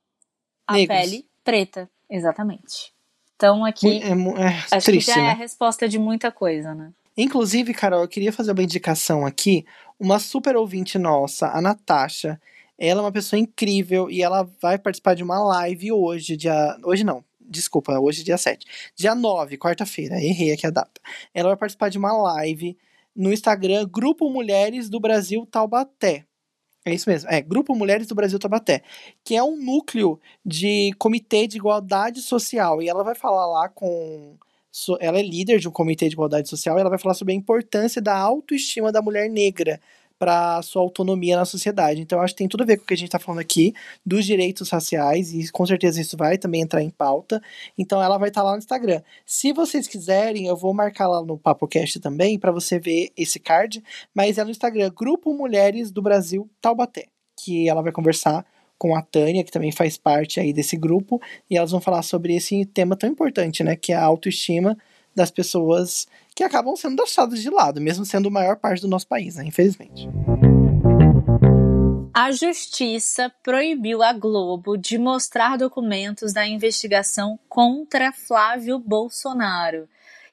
A 0.66 0.74
Negros. 0.74 0.98
pele 0.98 1.26
preta, 1.42 1.90
exatamente. 2.08 2.94
Então 3.36 3.64
aqui 3.64 4.00
é, 4.02 4.10
é, 4.10 4.48
acho 4.70 4.86
triste, 4.86 5.10
que 5.10 5.14
já 5.14 5.22
né? 5.22 5.28
é 5.28 5.30
a 5.32 5.34
resposta 5.34 5.88
de 5.88 5.98
muita 5.98 6.30
coisa, 6.30 6.74
né? 6.74 6.92
Inclusive, 7.16 7.74
Carol, 7.74 8.02
eu 8.02 8.08
queria 8.08 8.32
fazer 8.32 8.52
uma 8.52 8.62
indicação 8.62 9.24
aqui 9.24 9.64
uma 9.98 10.18
super 10.18 10.56
ouvinte 10.56 10.98
nossa, 10.98 11.48
a 11.48 11.60
Natasha. 11.60 12.40
Ela 12.76 13.00
é 13.00 13.04
uma 13.04 13.12
pessoa 13.12 13.38
incrível 13.38 14.10
e 14.10 14.22
ela 14.22 14.42
vai 14.60 14.78
participar 14.78 15.14
de 15.14 15.22
uma 15.22 15.38
live 15.38 15.92
hoje, 15.92 16.36
dia. 16.36 16.76
Hoje 16.82 17.04
não, 17.04 17.24
desculpa, 17.40 17.98
hoje 17.98 18.24
dia 18.24 18.36
7. 18.36 18.66
Dia 18.96 19.14
9, 19.14 19.56
quarta-feira, 19.58 20.16
errei 20.16 20.52
aqui 20.52 20.66
a 20.66 20.70
data. 20.70 21.00
Ela 21.32 21.50
vai 21.50 21.56
participar 21.56 21.88
de 21.88 21.98
uma 21.98 22.12
live 22.12 22.76
no 23.14 23.32
Instagram 23.32 23.86
Grupo 23.88 24.28
Mulheres 24.28 24.88
do 24.88 24.98
Brasil 24.98 25.46
Taubaté. 25.46 26.24
É 26.84 26.92
isso 26.92 27.08
mesmo, 27.08 27.30
é 27.30 27.40
Grupo 27.40 27.74
Mulheres 27.74 28.06
do 28.08 28.14
Brasil 28.14 28.38
Taubaté, 28.38 28.82
que 29.22 29.34
é 29.34 29.42
um 29.42 29.56
núcleo 29.56 30.20
de 30.44 30.92
comitê 30.98 31.46
de 31.46 31.56
igualdade 31.56 32.20
social. 32.20 32.82
E 32.82 32.88
ela 32.88 33.02
vai 33.02 33.14
falar 33.14 33.46
lá 33.46 33.68
com 33.68 34.36
ela 35.00 35.18
é 35.18 35.22
líder 35.22 35.58
de 35.58 35.68
um 35.68 35.72
comitê 35.72 36.08
de 36.08 36.14
igualdade 36.14 36.48
social 36.48 36.76
e 36.76 36.80
ela 36.80 36.90
vai 36.90 36.98
falar 36.98 37.14
sobre 37.14 37.32
a 37.32 37.36
importância 37.36 38.02
da 38.02 38.16
autoestima 38.16 38.90
da 38.90 39.00
mulher 39.00 39.28
negra 39.30 39.80
para 40.18 40.62
sua 40.62 40.82
autonomia 40.82 41.36
na 41.36 41.44
sociedade. 41.44 42.00
Então, 42.00 42.20
acho 42.20 42.34
que 42.34 42.38
tem 42.38 42.48
tudo 42.48 42.62
a 42.62 42.66
ver 42.66 42.76
com 42.76 42.84
o 42.84 42.86
que 42.86 42.94
a 42.94 42.96
gente 42.96 43.08
está 43.08 43.18
falando 43.18 43.40
aqui, 43.40 43.74
dos 44.06 44.24
direitos 44.24 44.70
raciais, 44.70 45.32
e 45.32 45.50
com 45.50 45.66
certeza 45.66 46.00
isso 46.00 46.16
vai 46.16 46.38
também 46.38 46.62
entrar 46.62 46.82
em 46.82 46.90
pauta. 46.90 47.42
Então, 47.76 48.02
ela 48.02 48.16
vai 48.16 48.28
estar 48.28 48.40
tá 48.40 48.46
lá 48.46 48.52
no 48.52 48.58
Instagram. 48.58 49.02
Se 49.26 49.52
vocês 49.52 49.86
quiserem, 49.86 50.46
eu 50.46 50.56
vou 50.56 50.72
marcar 50.72 51.08
lá 51.08 51.22
no 51.22 51.36
PapoCast 51.36 52.00
também, 52.00 52.38
para 52.38 52.52
você 52.52 52.78
ver 52.78 53.10
esse 53.16 53.38
card, 53.38 53.82
mas 54.14 54.38
é 54.38 54.44
no 54.44 54.50
Instagram, 54.50 54.90
Grupo 54.94 55.34
Mulheres 55.34 55.90
do 55.90 56.00
Brasil 56.00 56.48
Taubaté, 56.60 57.06
que 57.36 57.68
ela 57.68 57.82
vai 57.82 57.92
conversar 57.92 58.46
com 58.78 58.94
a 58.94 59.02
Tânia, 59.02 59.44
que 59.44 59.50
também 59.50 59.72
faz 59.72 59.96
parte 59.96 60.40
aí 60.40 60.52
desse 60.52 60.76
grupo, 60.76 61.20
e 61.50 61.56
elas 61.56 61.70
vão 61.70 61.80
falar 61.80 62.02
sobre 62.02 62.34
esse 62.34 62.64
tema 62.66 62.96
tão 62.96 63.08
importante, 63.08 63.62
né, 63.62 63.76
que 63.76 63.92
é 63.92 63.96
a 63.96 64.04
autoestima 64.04 64.76
das 65.14 65.30
pessoas 65.30 66.06
que 66.34 66.42
acabam 66.42 66.74
sendo 66.76 66.96
deixadas 66.96 67.40
de 67.40 67.50
lado, 67.50 67.80
mesmo 67.80 68.04
sendo 68.04 68.28
a 68.28 68.32
maior 68.32 68.56
parte 68.56 68.82
do 68.82 68.88
nosso 68.88 69.06
país, 69.06 69.36
né, 69.36 69.44
infelizmente. 69.44 70.08
A 72.12 72.30
justiça 72.30 73.30
proibiu 73.42 74.02
a 74.02 74.12
Globo 74.12 74.76
de 74.76 74.96
mostrar 74.98 75.58
documentos 75.58 76.32
da 76.32 76.46
investigação 76.46 77.38
contra 77.48 78.12
Flávio 78.12 78.78
Bolsonaro. 78.78 79.88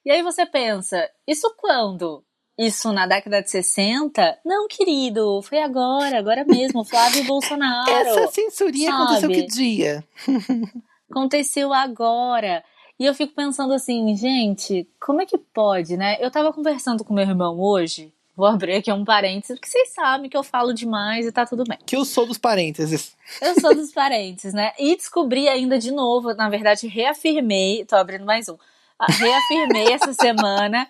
E 0.06 0.12
aí 0.12 0.22
você 0.22 0.46
pensa, 0.46 1.10
isso 1.28 1.54
quando? 1.58 2.24
Isso 2.66 2.94
na 2.94 3.08
década 3.08 3.42
de 3.42 3.50
60? 3.50 4.40
Não, 4.46 4.68
querido, 4.68 5.42
foi 5.42 5.60
agora, 5.62 6.18
agora 6.18 6.46
mesmo, 6.46 6.84
Flávio 6.84 7.24
Bolsonaro. 7.26 7.92
Essa 7.92 8.28
censurinha 8.28 8.92
sabe? 8.92 9.04
aconteceu 9.04 9.30
que 9.30 9.48
dia? 9.48 10.04
aconteceu 11.10 11.74
agora. 11.74 12.64
E 13.00 13.06
eu 13.06 13.16
fico 13.16 13.34
pensando 13.34 13.74
assim, 13.74 14.16
gente, 14.16 14.88
como 15.00 15.22
é 15.22 15.26
que 15.26 15.38
pode, 15.38 15.98
né? 15.98 16.18
Eu 16.20 16.30
tava 16.30 16.54
conversando 16.54 17.04
com 17.04 17.16
meu 17.16 17.24
irmão 17.24 17.60
hoje, 17.60 18.14
vou 18.36 18.46
abrir 18.46 18.76
aqui 18.76 18.92
um 18.92 19.04
parênteses, 19.04 19.58
porque 19.58 19.72
vocês 19.72 19.90
sabem 19.92 20.30
que 20.30 20.38
eu 20.38 20.44
falo 20.44 20.72
demais 20.72 21.26
e 21.26 21.32
tá 21.32 21.44
tudo 21.44 21.64
bem. 21.64 21.80
Que 21.84 21.96
eu 21.96 22.06
sou 22.06 22.28
dos 22.28 22.38
parênteses. 22.38 23.18
Eu 23.42 23.60
sou 23.60 23.74
dos 23.74 23.90
parênteses, 23.94 24.54
né? 24.54 24.72
E 24.78 24.96
descobri 24.96 25.50
ainda 25.50 25.80
de 25.80 25.92
novo, 25.92 26.34
na 26.36 26.48
verdade, 26.48 26.88
reafirmei, 26.88 27.84
tô 27.86 27.96
abrindo 27.96 28.24
mais 28.24 28.48
um, 28.48 28.58
ah, 29.00 29.12
reafirmei 29.12 29.94
essa 29.94 30.14
semana 30.14 30.88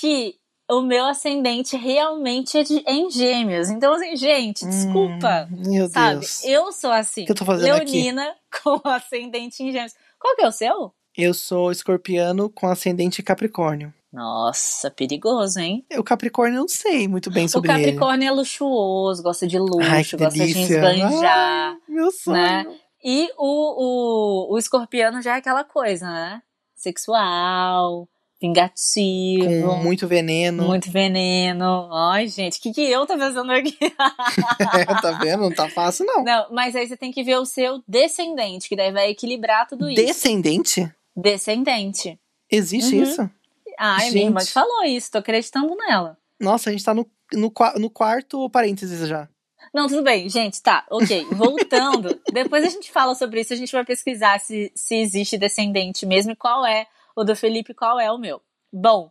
que 0.00 0.34
o 0.72 0.82
meu 0.82 1.04
ascendente 1.04 1.76
realmente 1.76 2.58
é, 2.58 2.62
de, 2.62 2.82
é 2.86 2.92
em 2.92 3.10
gêmeos. 3.10 3.70
Então, 3.70 3.94
assim, 3.94 4.16
gente, 4.16 4.66
desculpa. 4.66 5.48
Hum, 5.50 5.70
meu 5.70 5.88
sabe? 5.88 6.20
Deus. 6.20 6.44
Eu 6.44 6.72
sou 6.72 6.90
assim. 6.90 7.22
O 7.22 7.26
que 7.26 7.32
eu 7.32 7.36
tô 7.36 7.44
fazendo 7.44 7.66
Leonina 7.66 8.28
aqui? 8.28 8.38
com 8.62 8.88
ascendente 8.88 9.62
em 9.62 9.72
gêmeos. 9.72 9.94
Qual 10.18 10.34
que 10.36 10.42
é 10.42 10.48
o 10.48 10.52
seu? 10.52 10.92
Eu 11.16 11.34
sou 11.34 11.70
escorpiano 11.70 12.48
com 12.48 12.66
ascendente 12.66 13.22
Capricórnio. 13.22 13.92
Nossa, 14.12 14.90
perigoso, 14.90 15.58
hein? 15.58 15.86
O 15.96 16.04
Capricórnio 16.04 16.56
eu 16.56 16.60
não 16.60 16.68
sei 16.68 17.08
muito 17.08 17.30
bem 17.30 17.48
sobre 17.48 17.70
ele. 17.70 17.80
O 17.80 17.84
Capricórnio 17.84 18.24
ele. 18.24 18.26
é 18.26 18.32
luxuoso, 18.32 19.22
gosta 19.22 19.46
de 19.46 19.58
luxo, 19.58 19.90
Ai, 19.90 20.04
gosta 20.04 20.28
de 20.28 20.42
esbanjar. 20.42 21.72
Ai, 21.72 21.76
meu 21.88 22.10
sonho. 22.10 22.36
Né? 22.36 22.78
E 23.02 23.30
o, 23.38 24.50
o, 24.50 24.54
o 24.54 24.58
escorpiano 24.58 25.22
já 25.22 25.34
é 25.34 25.38
aquela 25.38 25.64
coisa, 25.64 26.06
né? 26.06 26.42
Sexual, 26.74 28.08
vingativo. 28.42 29.68
Com 29.68 29.76
muito 29.76 30.08
veneno. 30.08 30.64
Muito 30.64 30.90
veneno. 30.90 31.88
Ai, 31.92 32.26
gente, 32.26 32.58
o 32.58 32.60
que, 32.60 32.72
que 32.72 32.82
eu 32.82 33.06
tô 33.06 33.16
fazendo 33.16 33.50
aqui? 33.52 33.78
é, 34.76 34.84
tá 34.84 35.12
vendo? 35.22 35.42
Não 35.42 35.54
tá 35.54 35.68
fácil, 35.68 36.04
não. 36.04 36.24
Não, 36.24 36.46
mas 36.50 36.74
aí 36.74 36.88
você 36.88 36.96
tem 36.96 37.12
que 37.12 37.22
ver 37.22 37.36
o 37.36 37.46
seu 37.46 37.80
descendente, 37.86 38.68
que 38.68 38.74
daí 38.74 38.92
vai 38.92 39.10
equilibrar 39.10 39.68
tudo 39.68 39.88
isso. 39.88 40.04
Descendente? 40.04 40.92
Descendente. 41.16 42.18
Existe 42.50 42.96
uhum. 42.96 43.02
isso? 43.04 43.30
Ai, 43.78 44.00
gente. 44.00 44.14
minha 44.14 44.26
irmã 44.26 44.40
te 44.40 44.52
falou 44.52 44.84
isso, 44.84 45.12
tô 45.12 45.18
acreditando 45.18 45.74
nela. 45.76 46.18
Nossa, 46.40 46.68
a 46.68 46.72
gente 46.72 46.84
tá 46.84 46.92
no, 46.92 47.08
no, 47.32 47.52
no 47.76 47.90
quarto 47.90 48.50
parênteses 48.50 49.08
já. 49.08 49.28
Não, 49.72 49.86
tudo 49.86 50.02
bem, 50.02 50.28
gente, 50.28 50.60
tá, 50.60 50.84
ok. 50.90 51.26
Voltando, 51.32 52.20
depois 52.30 52.64
a 52.64 52.68
gente 52.68 52.90
fala 52.90 53.14
sobre 53.14 53.40
isso, 53.40 53.52
a 53.52 53.56
gente 53.56 53.72
vai 53.72 53.84
pesquisar 53.84 54.38
se, 54.40 54.70
se 54.74 54.96
existe 54.96 55.38
descendente 55.38 56.04
mesmo 56.04 56.32
e 56.32 56.36
qual 56.36 56.66
é 56.66 56.86
o 57.16 57.24
do 57.24 57.36
Felipe 57.36 57.74
qual 57.74 57.98
é 58.00 58.10
o 58.10 58.18
meu. 58.18 58.40
Bom, 58.72 59.10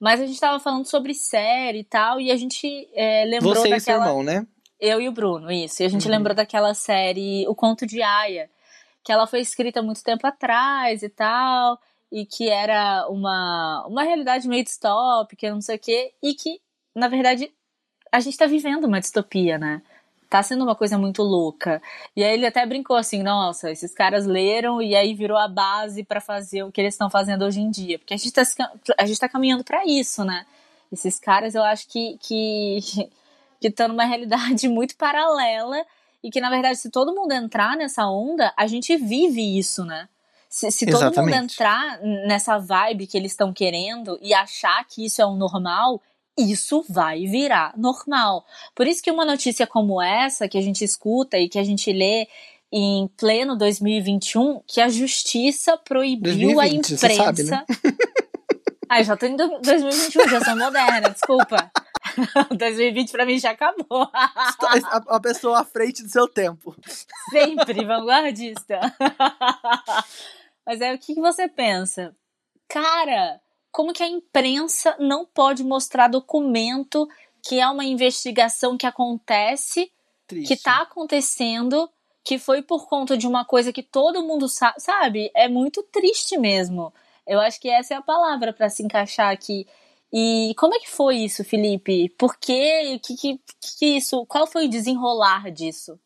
mas 0.00 0.20
a 0.20 0.26
gente 0.26 0.40
tava 0.40 0.58
falando 0.58 0.86
sobre 0.86 1.14
série 1.14 1.80
e 1.80 1.84
tal, 1.84 2.20
e 2.20 2.30
a 2.30 2.36
gente 2.36 2.88
é, 2.94 3.24
lembrou 3.24 3.54
Você 3.54 3.68
daquela... 3.68 3.76
e 3.76 3.80
seu 3.80 3.94
irmão, 3.94 4.22
né? 4.22 4.46
Eu 4.80 5.00
e 5.00 5.08
o 5.08 5.12
Bruno, 5.12 5.50
isso. 5.50 5.82
E 5.82 5.86
a 5.86 5.88
gente 5.88 6.06
uhum. 6.06 6.10
lembrou 6.10 6.34
daquela 6.34 6.74
série 6.74 7.46
O 7.48 7.54
Conto 7.54 7.86
de 7.86 8.02
Aya, 8.02 8.50
que 9.02 9.12
ela 9.12 9.26
foi 9.26 9.40
escrita 9.40 9.82
muito 9.82 10.02
tempo 10.02 10.26
atrás 10.26 11.02
e 11.02 11.08
tal, 11.08 11.78
e 12.10 12.26
que 12.26 12.48
era 12.48 13.06
uma, 13.08 13.86
uma 13.88 14.02
realidade 14.02 14.48
meio 14.48 14.64
distópica, 14.64 15.50
não 15.50 15.60
sei 15.60 15.76
o 15.76 15.78
quê, 15.78 16.12
e 16.22 16.34
que, 16.34 16.60
na 16.94 17.08
verdade, 17.08 17.52
a 18.10 18.20
gente 18.20 18.36
tá 18.36 18.46
vivendo 18.46 18.84
uma 18.84 19.00
distopia, 19.00 19.58
né? 19.58 19.82
Tá 20.34 20.42
sendo 20.42 20.64
uma 20.64 20.74
coisa 20.74 20.98
muito 20.98 21.22
louca. 21.22 21.80
E 22.16 22.24
aí 22.24 22.34
ele 22.34 22.44
até 22.44 22.66
brincou 22.66 22.96
assim, 22.96 23.22
nossa, 23.22 23.70
esses 23.70 23.94
caras 23.94 24.26
leram 24.26 24.82
e 24.82 24.96
aí 24.96 25.14
virou 25.14 25.38
a 25.38 25.46
base 25.46 26.02
para 26.02 26.20
fazer 26.20 26.64
o 26.64 26.72
que 26.72 26.80
eles 26.80 26.94
estão 26.94 27.08
fazendo 27.08 27.44
hoje 27.44 27.60
em 27.60 27.70
dia. 27.70 28.00
Porque 28.00 28.14
a 28.14 28.16
gente 28.16 28.32
tá, 28.32 28.42
a 28.98 29.06
gente 29.06 29.20
tá 29.20 29.28
caminhando 29.28 29.62
para 29.62 29.86
isso, 29.86 30.24
né? 30.24 30.44
Esses 30.90 31.20
caras 31.20 31.54
eu 31.54 31.62
acho 31.62 31.86
que 31.86 32.18
que 32.20 32.80
que 33.60 33.68
estão 33.68 33.86
numa 33.86 34.04
realidade 34.04 34.66
muito 34.68 34.96
paralela 34.96 35.86
e 36.20 36.32
que 36.32 36.40
na 36.40 36.50
verdade 36.50 36.78
se 36.78 36.90
todo 36.90 37.14
mundo 37.14 37.30
entrar 37.30 37.76
nessa 37.76 38.04
onda, 38.04 38.52
a 38.56 38.66
gente 38.66 38.96
vive 38.96 39.56
isso, 39.56 39.84
né? 39.84 40.08
Se, 40.48 40.68
se 40.72 40.84
todo 40.84 41.14
mundo 41.14 41.32
entrar 41.32 42.00
nessa 42.26 42.58
vibe 42.58 43.06
que 43.06 43.16
eles 43.16 43.30
estão 43.30 43.52
querendo 43.52 44.18
e 44.20 44.34
achar 44.34 44.84
que 44.84 45.06
isso 45.06 45.22
é 45.22 45.26
o 45.26 45.36
normal, 45.36 46.02
isso 46.36 46.84
vai 46.88 47.26
virar 47.26 47.72
normal. 47.76 48.44
Por 48.74 48.86
isso 48.86 49.02
que 49.02 49.10
uma 49.10 49.24
notícia 49.24 49.66
como 49.66 50.02
essa, 50.02 50.48
que 50.48 50.58
a 50.58 50.60
gente 50.60 50.84
escuta 50.84 51.38
e 51.38 51.48
que 51.48 51.58
a 51.58 51.64
gente 51.64 51.92
lê 51.92 52.26
em 52.72 53.08
pleno 53.16 53.56
2021, 53.56 54.60
que 54.66 54.80
a 54.80 54.88
justiça 54.88 55.76
proibiu 55.78 56.54
2020, 56.54 56.60
a 56.60 56.96
imprensa. 56.96 57.24
Sabe, 57.24 57.42
né? 57.44 57.64
ah, 58.88 59.02
já 59.02 59.16
tô 59.16 59.26
em 59.26 59.36
2021, 59.36 60.28
já 60.28 60.44
sou 60.44 60.56
moderna, 60.56 61.10
desculpa. 61.10 61.70
2020 62.56 63.10
pra 63.12 63.26
mim 63.26 63.38
já 63.38 63.50
acabou. 63.50 64.10
a, 64.12 65.20
pessoa 65.20 65.60
à 65.60 65.64
frente 65.64 66.02
do 66.02 66.08
seu 66.08 66.28
tempo. 66.28 66.74
Sempre 67.30 67.84
vanguardista. 67.84 68.80
Mas 70.66 70.80
é 70.80 70.94
o 70.94 70.98
que 70.98 71.14
você 71.14 71.48
pensa? 71.48 72.14
Cara, 72.68 73.40
como 73.74 73.92
que 73.92 74.04
a 74.04 74.08
imprensa 74.08 74.94
não 75.00 75.26
pode 75.26 75.64
mostrar 75.64 76.06
documento 76.06 77.08
que 77.42 77.58
é 77.58 77.68
uma 77.68 77.84
investigação 77.84 78.78
que 78.78 78.86
acontece, 78.86 79.90
Triste. 80.28 80.46
que 80.46 80.54
está 80.54 80.82
acontecendo, 80.82 81.90
que 82.22 82.38
foi 82.38 82.62
por 82.62 82.86
conta 82.86 83.18
de 83.18 83.26
uma 83.26 83.44
coisa 83.44 83.72
que 83.72 83.82
todo 83.82 84.22
mundo 84.22 84.48
sabe, 84.48 84.74
sabe? 84.78 85.30
É 85.34 85.48
muito 85.48 85.82
triste 85.82 86.38
mesmo. 86.38 86.94
Eu 87.26 87.40
acho 87.40 87.60
que 87.60 87.68
essa 87.68 87.94
é 87.94 87.96
a 87.96 88.02
palavra 88.02 88.52
para 88.52 88.70
se 88.70 88.80
encaixar 88.80 89.32
aqui. 89.32 89.66
E 90.12 90.54
como 90.56 90.76
é 90.76 90.78
que 90.78 90.88
foi 90.88 91.16
isso, 91.16 91.42
Felipe? 91.42 92.10
Por 92.10 92.36
quê? 92.36 93.00
Que, 93.02 93.16
que, 93.16 93.40
que 93.80 93.86
isso? 93.96 94.24
Qual 94.26 94.46
foi 94.46 94.66
o 94.66 94.70
desenrolar 94.70 95.50
disso? 95.50 95.98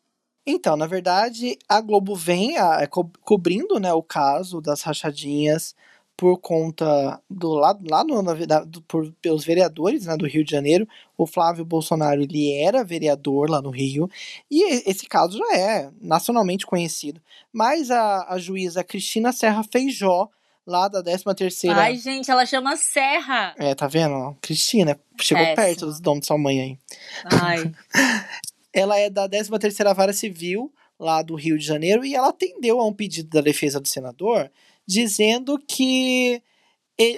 Então, 0.43 0.75
na 0.75 0.87
verdade, 0.87 1.59
a 1.69 1.79
Globo 1.81 2.15
vem 2.15 2.57
a, 2.57 2.87
co 2.87 3.07
cobrindo 3.21 3.79
né, 3.79 3.93
o 3.93 4.01
caso 4.01 4.59
das 4.59 4.81
rachadinhas 4.81 5.75
por 6.19 6.37
conta 6.37 7.17
do 7.29 7.53
lado 7.53 7.81
lá 7.89 8.03
no, 8.03 8.21
do, 8.65 8.81
por, 8.81 9.09
pelos 9.21 9.45
vereadores 9.45 10.05
né, 10.05 10.17
do 10.17 10.27
Rio 10.27 10.43
de 10.43 10.51
Janeiro. 10.51 10.85
O 11.17 11.25
Flávio 11.25 11.63
Bolsonaro 11.63 12.21
ele 12.21 12.51
era 12.61 12.83
vereador 12.83 13.49
lá 13.49 13.61
no 13.61 13.69
Rio 13.69 14.09
e 14.51 14.65
esse 14.85 15.05
caso 15.05 15.37
já 15.37 15.57
é 15.57 15.89
nacionalmente 16.01 16.65
conhecido. 16.65 17.21
Mas 17.53 17.89
a, 17.89 18.33
a 18.33 18.37
juíza 18.37 18.83
Cristina 18.83 19.31
Serra 19.31 19.63
Feijó 19.63 20.27
lá 20.67 20.89
da 20.89 21.01
13 21.01 21.23
terceira. 21.37 21.77
Ai, 21.77 21.95
gente, 21.95 22.29
ela 22.29 22.45
chama 22.45 22.75
Serra. 22.75 23.55
É, 23.57 23.73
tá 23.73 23.87
vendo? 23.87 24.35
Cristina, 24.41 24.99
chegou 25.21 25.55
perto 25.55 25.85
dos 25.85 26.01
nomes 26.01 26.19
de 26.19 26.27
sua 26.27 26.37
mãe 26.37 26.59
aí. 26.59 26.77
Ai. 27.41 27.71
ela 28.73 28.99
é 28.99 29.09
da 29.09 29.29
13 29.29 29.57
terceira 29.57 29.93
Vara 29.93 30.11
Civil 30.11 30.69
lá 30.99 31.21
do 31.21 31.35
Rio 31.35 31.57
de 31.57 31.65
Janeiro 31.65 32.03
e 32.03 32.13
ela 32.13 32.27
atendeu 32.27 32.81
a 32.81 32.85
um 32.85 32.93
pedido 32.93 33.29
da 33.29 33.39
defesa 33.39 33.79
do 33.79 33.87
senador 33.87 34.51
dizendo 34.89 35.59
que 35.67 36.41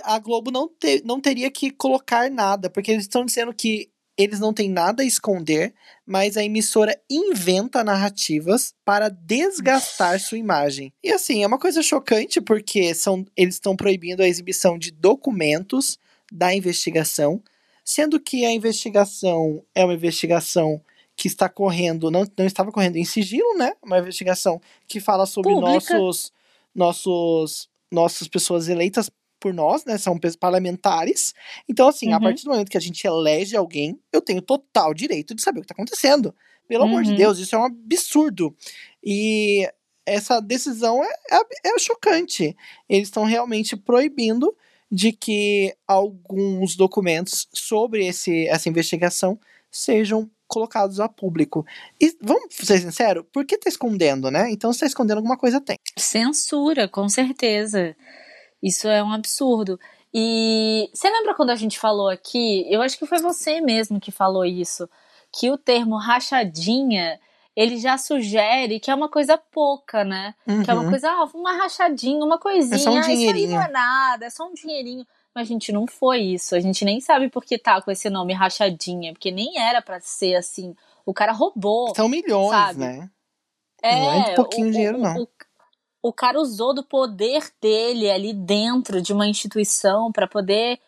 a 0.04 0.20
Globo 0.20 0.52
não, 0.52 0.68
te, 0.68 1.02
não 1.06 1.22
teria 1.22 1.50
que 1.50 1.72
colocar 1.72 2.30
nada, 2.30 2.70
porque 2.70 2.92
eles 2.92 3.04
estão 3.04 3.26
dizendo 3.26 3.54
que 3.54 3.90
eles 4.18 4.42
não 4.42 4.54
têm 4.54 4.70
nada 4.70 5.02
a 5.02 5.06
esconder, 5.06 5.74
mas 6.06 6.36
a 6.36 6.44
emissora 6.44 7.02
inventa 7.10 7.82
narrativas 7.82 8.76
para 8.84 9.08
desgastar 9.08 10.20
sua 10.20 10.38
imagem. 10.38 10.94
E 11.02 11.12
assim, 11.14 11.44
é 11.44 11.48
uma 11.48 11.58
coisa 11.58 11.82
chocante 11.82 12.42
porque 12.42 12.94
são, 12.94 13.26
eles 13.38 13.56
estão 13.56 13.76
proibindo 13.76 14.22
a 14.22 14.28
exibição 14.28 14.78
de 14.78 14.92
documentos 14.92 15.98
da 16.30 16.54
investigação, 16.54 17.42
sendo 17.86 18.20
que 18.20 18.46
a 18.46 18.52
investigação 18.52 19.64
é 19.74 19.84
uma 19.86 19.94
investigação 19.94 20.82
que 21.16 21.28
está 21.28 21.48
correndo, 21.48 22.12
não, 22.12 22.28
não 22.38 22.46
estava 22.46 22.72
correndo 22.72 22.98
em 22.98 23.06
sigilo, 23.06 23.58
né? 23.58 23.72
Uma 23.82 24.00
investigação 24.00 24.62
que 24.88 25.00
fala 25.00 25.26
sobre 25.26 25.54
Pública. 25.54 25.74
nossos 25.74 26.34
nossos 26.74 27.70
nossas 27.92 28.28
pessoas 28.28 28.70
eleitas 28.70 29.12
por 29.40 29.54
nós, 29.54 29.84
né? 29.84 29.98
São 29.98 30.18
parlamentares. 30.40 31.34
Então, 31.68 31.88
assim, 31.88 32.10
uhum. 32.10 32.16
a 32.16 32.22
partir 32.22 32.44
do 32.46 32.52
momento 32.52 32.70
que 32.70 32.78
a 32.78 32.82
gente 32.82 33.06
elege 33.06 33.58
alguém, 33.58 34.00
eu 34.14 34.22
tenho 34.22 34.42
total 34.42 34.94
direito 34.94 35.36
de 35.36 35.42
saber 35.42 35.60
o 35.60 35.62
que 35.62 35.66
está 35.66 35.74
acontecendo. 35.74 36.34
Pelo 36.68 36.84
uhum. 36.84 36.90
amor 36.92 37.04
de 37.04 37.12
uhum. 37.12 37.18
Deus, 37.18 37.40
isso 37.40 37.56
é 37.56 37.60
um 37.60 37.66
absurdo. 37.66 38.56
E 39.04 39.68
essa 40.06 40.40
decisão 40.40 41.04
é, 41.04 41.10
é, 41.32 41.70
é 41.76 41.80
chocante. 41.80 42.56
Eles 42.88 43.08
estão 43.08 43.26
realmente 43.26 43.76
proibindo 43.76 44.56
de 44.92 45.12
que 45.12 45.74
alguns 45.88 46.76
documentos 46.76 47.48
sobre 47.54 48.06
esse, 48.06 48.48
essa 48.48 48.70
investigação 48.70 49.40
sejam 49.72 50.30
colocados 50.52 51.00
a 51.00 51.08
público. 51.08 51.66
E 52.00 52.14
vamos 52.22 52.54
ser 52.54 52.80
sinceros, 52.80 53.24
por 53.32 53.46
que 53.46 53.58
tá 53.58 53.70
escondendo, 53.70 54.30
né? 54.30 54.52
Então, 54.52 54.74
se 54.74 54.82
tá 54.82 54.86
escondendo 54.86 55.18
alguma 55.18 55.38
coisa, 55.38 55.62
tem. 55.62 55.78
Censura, 55.98 56.90
com 56.90 57.08
certeza. 57.08 57.96
Isso 58.62 58.88
é 58.88 59.02
um 59.02 59.14
absurdo. 59.14 59.80
E 60.14 60.90
você 60.94 61.10
lembra 61.10 61.34
quando 61.34 61.52
a 61.52 61.56
gente 61.56 61.80
falou 61.80 62.10
aqui? 62.10 62.66
Eu 62.70 62.82
acho 62.82 63.00
que 63.00 63.06
foi 63.06 63.20
você 63.20 63.62
mesmo 63.62 64.00
que 64.00 64.12
falou 64.12 64.44
isso. 64.44 64.90
Que 65.34 65.50
o 65.50 65.58
termo 65.58 65.98
rachadinha 65.98 67.18
ele 67.56 67.78
já 67.78 67.98
sugere 67.98 68.80
que 68.80 68.92
é 68.92 68.96
uma 68.96 69.10
coisa 69.10 69.38
pouca, 69.38 70.04
né? 70.04 70.36
Uhum. 70.46 70.64
Que 70.64 70.72
é 70.72 70.74
uma 70.74 70.84
uhum. 70.84 70.90
coisa, 70.90 71.10
ah, 71.10 71.30
uma 71.34 71.54
rachadinha, 71.54 72.26
uma 72.26 72.38
coisinha, 72.38 72.76
é 72.76 72.80
só 72.80 72.92
um 72.92 73.00
isso 73.00 73.10
aí 73.10 73.48
não 73.48 73.62
é 73.62 73.70
nada, 73.70 74.26
é 74.26 74.30
só 74.30 74.48
um 74.48 74.54
dinheirinho. 74.54 75.06
Mas, 75.34 75.48
gente, 75.48 75.72
não 75.72 75.88
foi 75.88 76.20
isso. 76.20 76.56
A 76.56 76.60
gente 76.60 76.84
nem 76.84 77.00
sabe 77.00 77.30
por 77.30 77.44
que 77.44 77.58
tá 77.58 77.82
com 77.82 77.90
esse 77.90 78.10
nome 78.10 78.34
rachadinha, 78.34 79.14
porque 79.14 79.32
nem 79.32 79.58
era 79.60 79.82
para 79.82 80.00
ser 80.02 80.36
assim. 80.36 80.76
O 81.06 81.14
cara 81.14 81.32
roubou. 81.32 81.96
São 81.96 82.10
milhões, 82.10 82.50
sabe? 82.50 82.80
né? 82.80 83.10
É, 83.82 83.96
não 83.96 84.12
é 84.12 84.30
de 84.30 84.36
pouquinho 84.36 84.68
o, 84.68 84.72
dinheiro, 84.72 84.98
não. 84.98 85.24
O, 85.24 85.28
o 86.10 86.14
cara 86.14 86.40
usou 86.40 86.74
do 86.74 86.84
poder 86.84 87.50
dele 87.62 88.12
ali 88.12 88.34
dentro 88.34 89.02
de 89.02 89.14
uma 89.14 89.28
instituição 89.28 90.12
para 90.12 90.28
poder 90.28 90.80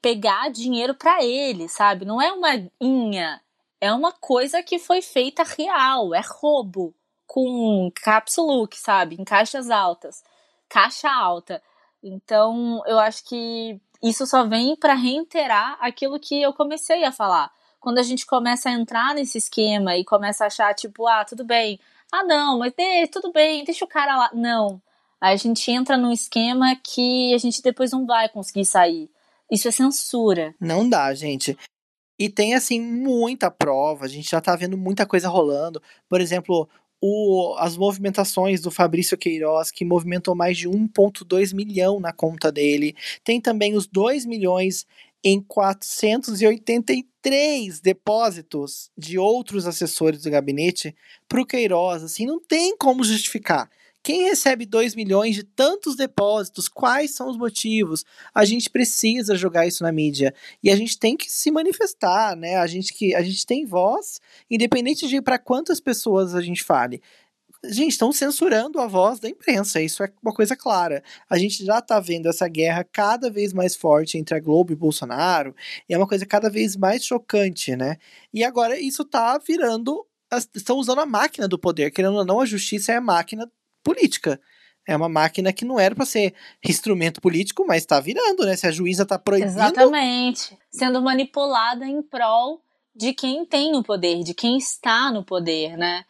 pegar 0.00 0.50
dinheiro 0.50 0.94
para 0.94 1.22
ele, 1.22 1.68
sabe? 1.68 2.04
Não 2.04 2.20
é 2.20 2.32
uma 2.32 2.50
inha, 2.80 3.40
é 3.80 3.92
uma 3.92 4.12
coisa 4.12 4.62
que 4.62 4.78
foi 4.78 5.02
feita 5.02 5.42
real, 5.42 6.14
é 6.14 6.22
roubo 6.24 6.94
com 7.26 7.90
cápsula, 8.02 8.66
sabe? 8.74 9.16
Em 9.16 9.24
caixas 9.24 9.70
altas, 9.70 10.24
caixa 10.68 11.10
alta. 11.10 11.62
Então, 12.02 12.82
eu 12.86 12.98
acho 12.98 13.24
que 13.24 13.80
isso 14.02 14.26
só 14.26 14.46
vem 14.46 14.76
para 14.76 14.94
reiterar 14.94 15.76
aquilo 15.80 16.18
que 16.18 16.40
eu 16.40 16.52
comecei 16.52 17.04
a 17.04 17.12
falar. 17.12 17.50
Quando 17.78 17.98
a 17.98 18.02
gente 18.02 18.26
começa 18.26 18.68
a 18.68 18.72
entrar 18.72 19.14
nesse 19.14 19.38
esquema 19.38 19.96
e 19.96 20.04
começa 20.04 20.44
a 20.44 20.46
achar, 20.46 20.74
tipo, 20.74 21.06
ah, 21.06 21.24
tudo 21.24 21.44
bem. 21.44 21.78
Ah, 22.12 22.24
não, 22.24 22.58
mas 22.58 22.72
de, 22.72 23.06
tudo 23.08 23.32
bem, 23.32 23.64
deixa 23.64 23.84
o 23.84 23.88
cara 23.88 24.16
lá. 24.16 24.30
Não. 24.34 24.80
a 25.20 25.36
gente 25.36 25.70
entra 25.70 25.96
num 25.96 26.12
esquema 26.12 26.76
que 26.76 27.34
a 27.34 27.38
gente 27.38 27.62
depois 27.62 27.92
não 27.92 28.06
vai 28.06 28.28
conseguir 28.28 28.64
sair. 28.64 29.10
Isso 29.50 29.68
é 29.68 29.70
censura. 29.70 30.54
Não 30.60 30.88
dá, 30.88 31.12
gente. 31.14 31.56
E 32.18 32.28
tem, 32.28 32.54
assim, 32.54 32.80
muita 32.80 33.50
prova, 33.50 34.04
a 34.04 34.08
gente 34.08 34.30
já 34.30 34.40
tá 34.40 34.54
vendo 34.54 34.76
muita 34.76 35.06
coisa 35.06 35.28
rolando. 35.28 35.82
Por 36.08 36.20
exemplo, 36.20 36.68
o, 37.00 37.54
as 37.58 37.76
movimentações 37.76 38.60
do 38.60 38.70
Fabrício 38.70 39.16
Queiroz, 39.16 39.70
que 39.70 39.84
movimentou 39.84 40.34
mais 40.34 40.58
de 40.58 40.68
1,2 40.68 41.54
milhão 41.54 41.98
na 41.98 42.12
conta 42.12 42.52
dele. 42.52 42.94
Tem 43.24 43.40
também 43.40 43.74
os 43.74 43.86
2 43.86 44.26
milhões 44.26 44.86
em 45.22 45.40
483 45.40 47.80
depósitos 47.80 48.90
de 48.96 49.18
outros 49.18 49.66
assessores 49.66 50.22
do 50.22 50.30
gabinete 50.30 50.94
para 51.28 51.40
o 51.40 51.46
Queiroz. 51.46 52.02
Assim, 52.02 52.26
não 52.26 52.40
tem 52.40 52.76
como 52.76 53.04
justificar. 53.04 53.70
Quem 54.02 54.22
recebe 54.22 54.64
2 54.64 54.94
milhões 54.94 55.34
de 55.34 55.42
tantos 55.42 55.94
depósitos? 55.94 56.68
Quais 56.68 57.14
são 57.14 57.28
os 57.28 57.36
motivos? 57.36 58.04
A 58.34 58.46
gente 58.46 58.70
precisa 58.70 59.36
jogar 59.36 59.66
isso 59.66 59.82
na 59.82 59.92
mídia. 59.92 60.34
E 60.62 60.70
a 60.70 60.76
gente 60.76 60.98
tem 60.98 61.16
que 61.16 61.30
se 61.30 61.50
manifestar, 61.50 62.34
né? 62.34 62.56
A 62.56 62.66
gente, 62.66 62.94
que, 62.94 63.14
a 63.14 63.22
gente 63.22 63.44
tem 63.44 63.66
voz, 63.66 64.18
independente 64.50 65.06
de 65.06 65.20
para 65.20 65.38
quantas 65.38 65.80
pessoas 65.80 66.34
a 66.34 66.40
gente 66.40 66.64
fale. 66.64 67.02
Gente, 67.62 67.92
estão 67.92 68.10
censurando 68.10 68.80
a 68.80 68.86
voz 68.86 69.20
da 69.20 69.28
imprensa, 69.28 69.82
isso 69.82 70.02
é 70.02 70.10
uma 70.22 70.32
coisa 70.32 70.56
clara. 70.56 71.02
A 71.28 71.36
gente 71.36 71.62
já 71.62 71.78
está 71.78 72.00
vendo 72.00 72.26
essa 72.26 72.48
guerra 72.48 72.82
cada 72.90 73.30
vez 73.30 73.52
mais 73.52 73.76
forte 73.76 74.16
entre 74.16 74.34
a 74.34 74.40
Globo 74.40 74.72
e 74.72 74.76
Bolsonaro, 74.76 75.54
e 75.86 75.92
é 75.92 75.98
uma 75.98 76.08
coisa 76.08 76.24
cada 76.24 76.48
vez 76.48 76.74
mais 76.74 77.04
chocante, 77.04 77.76
né? 77.76 77.98
E 78.32 78.42
agora 78.42 78.80
isso 78.80 79.02
está 79.02 79.36
virando. 79.36 80.06
Estão 80.54 80.78
usando 80.78 81.00
a 81.00 81.06
máquina 81.06 81.46
do 81.46 81.58
poder, 81.58 81.90
querendo 81.90 82.16
ou 82.16 82.24
não, 82.24 82.40
a 82.40 82.46
justiça 82.46 82.92
é 82.92 82.96
a 82.96 83.00
máquina 83.00 83.50
política. 83.82 84.40
É 84.86 84.96
uma 84.96 85.08
máquina 85.08 85.52
que 85.52 85.64
não 85.64 85.78
era 85.78 85.94
para 85.94 86.06
ser 86.06 86.34
instrumento 86.66 87.20
político, 87.20 87.64
mas 87.66 87.82
está 87.82 88.00
virando, 88.00 88.44
né? 88.44 88.56
Se 88.56 88.66
a 88.66 88.70
juíza 88.70 89.04
está 89.04 89.18
proibindo. 89.18 89.50
Exatamente. 89.50 90.56
Sendo 90.70 91.00
manipulada 91.02 91.86
em 91.86 92.02
prol 92.02 92.62
de 92.94 93.12
quem 93.12 93.44
tem 93.44 93.76
o 93.76 93.82
poder, 93.82 94.22
de 94.24 94.34
quem 94.34 94.58
está 94.58 95.12
no 95.12 95.24
poder, 95.24 95.76
né? 95.76 96.04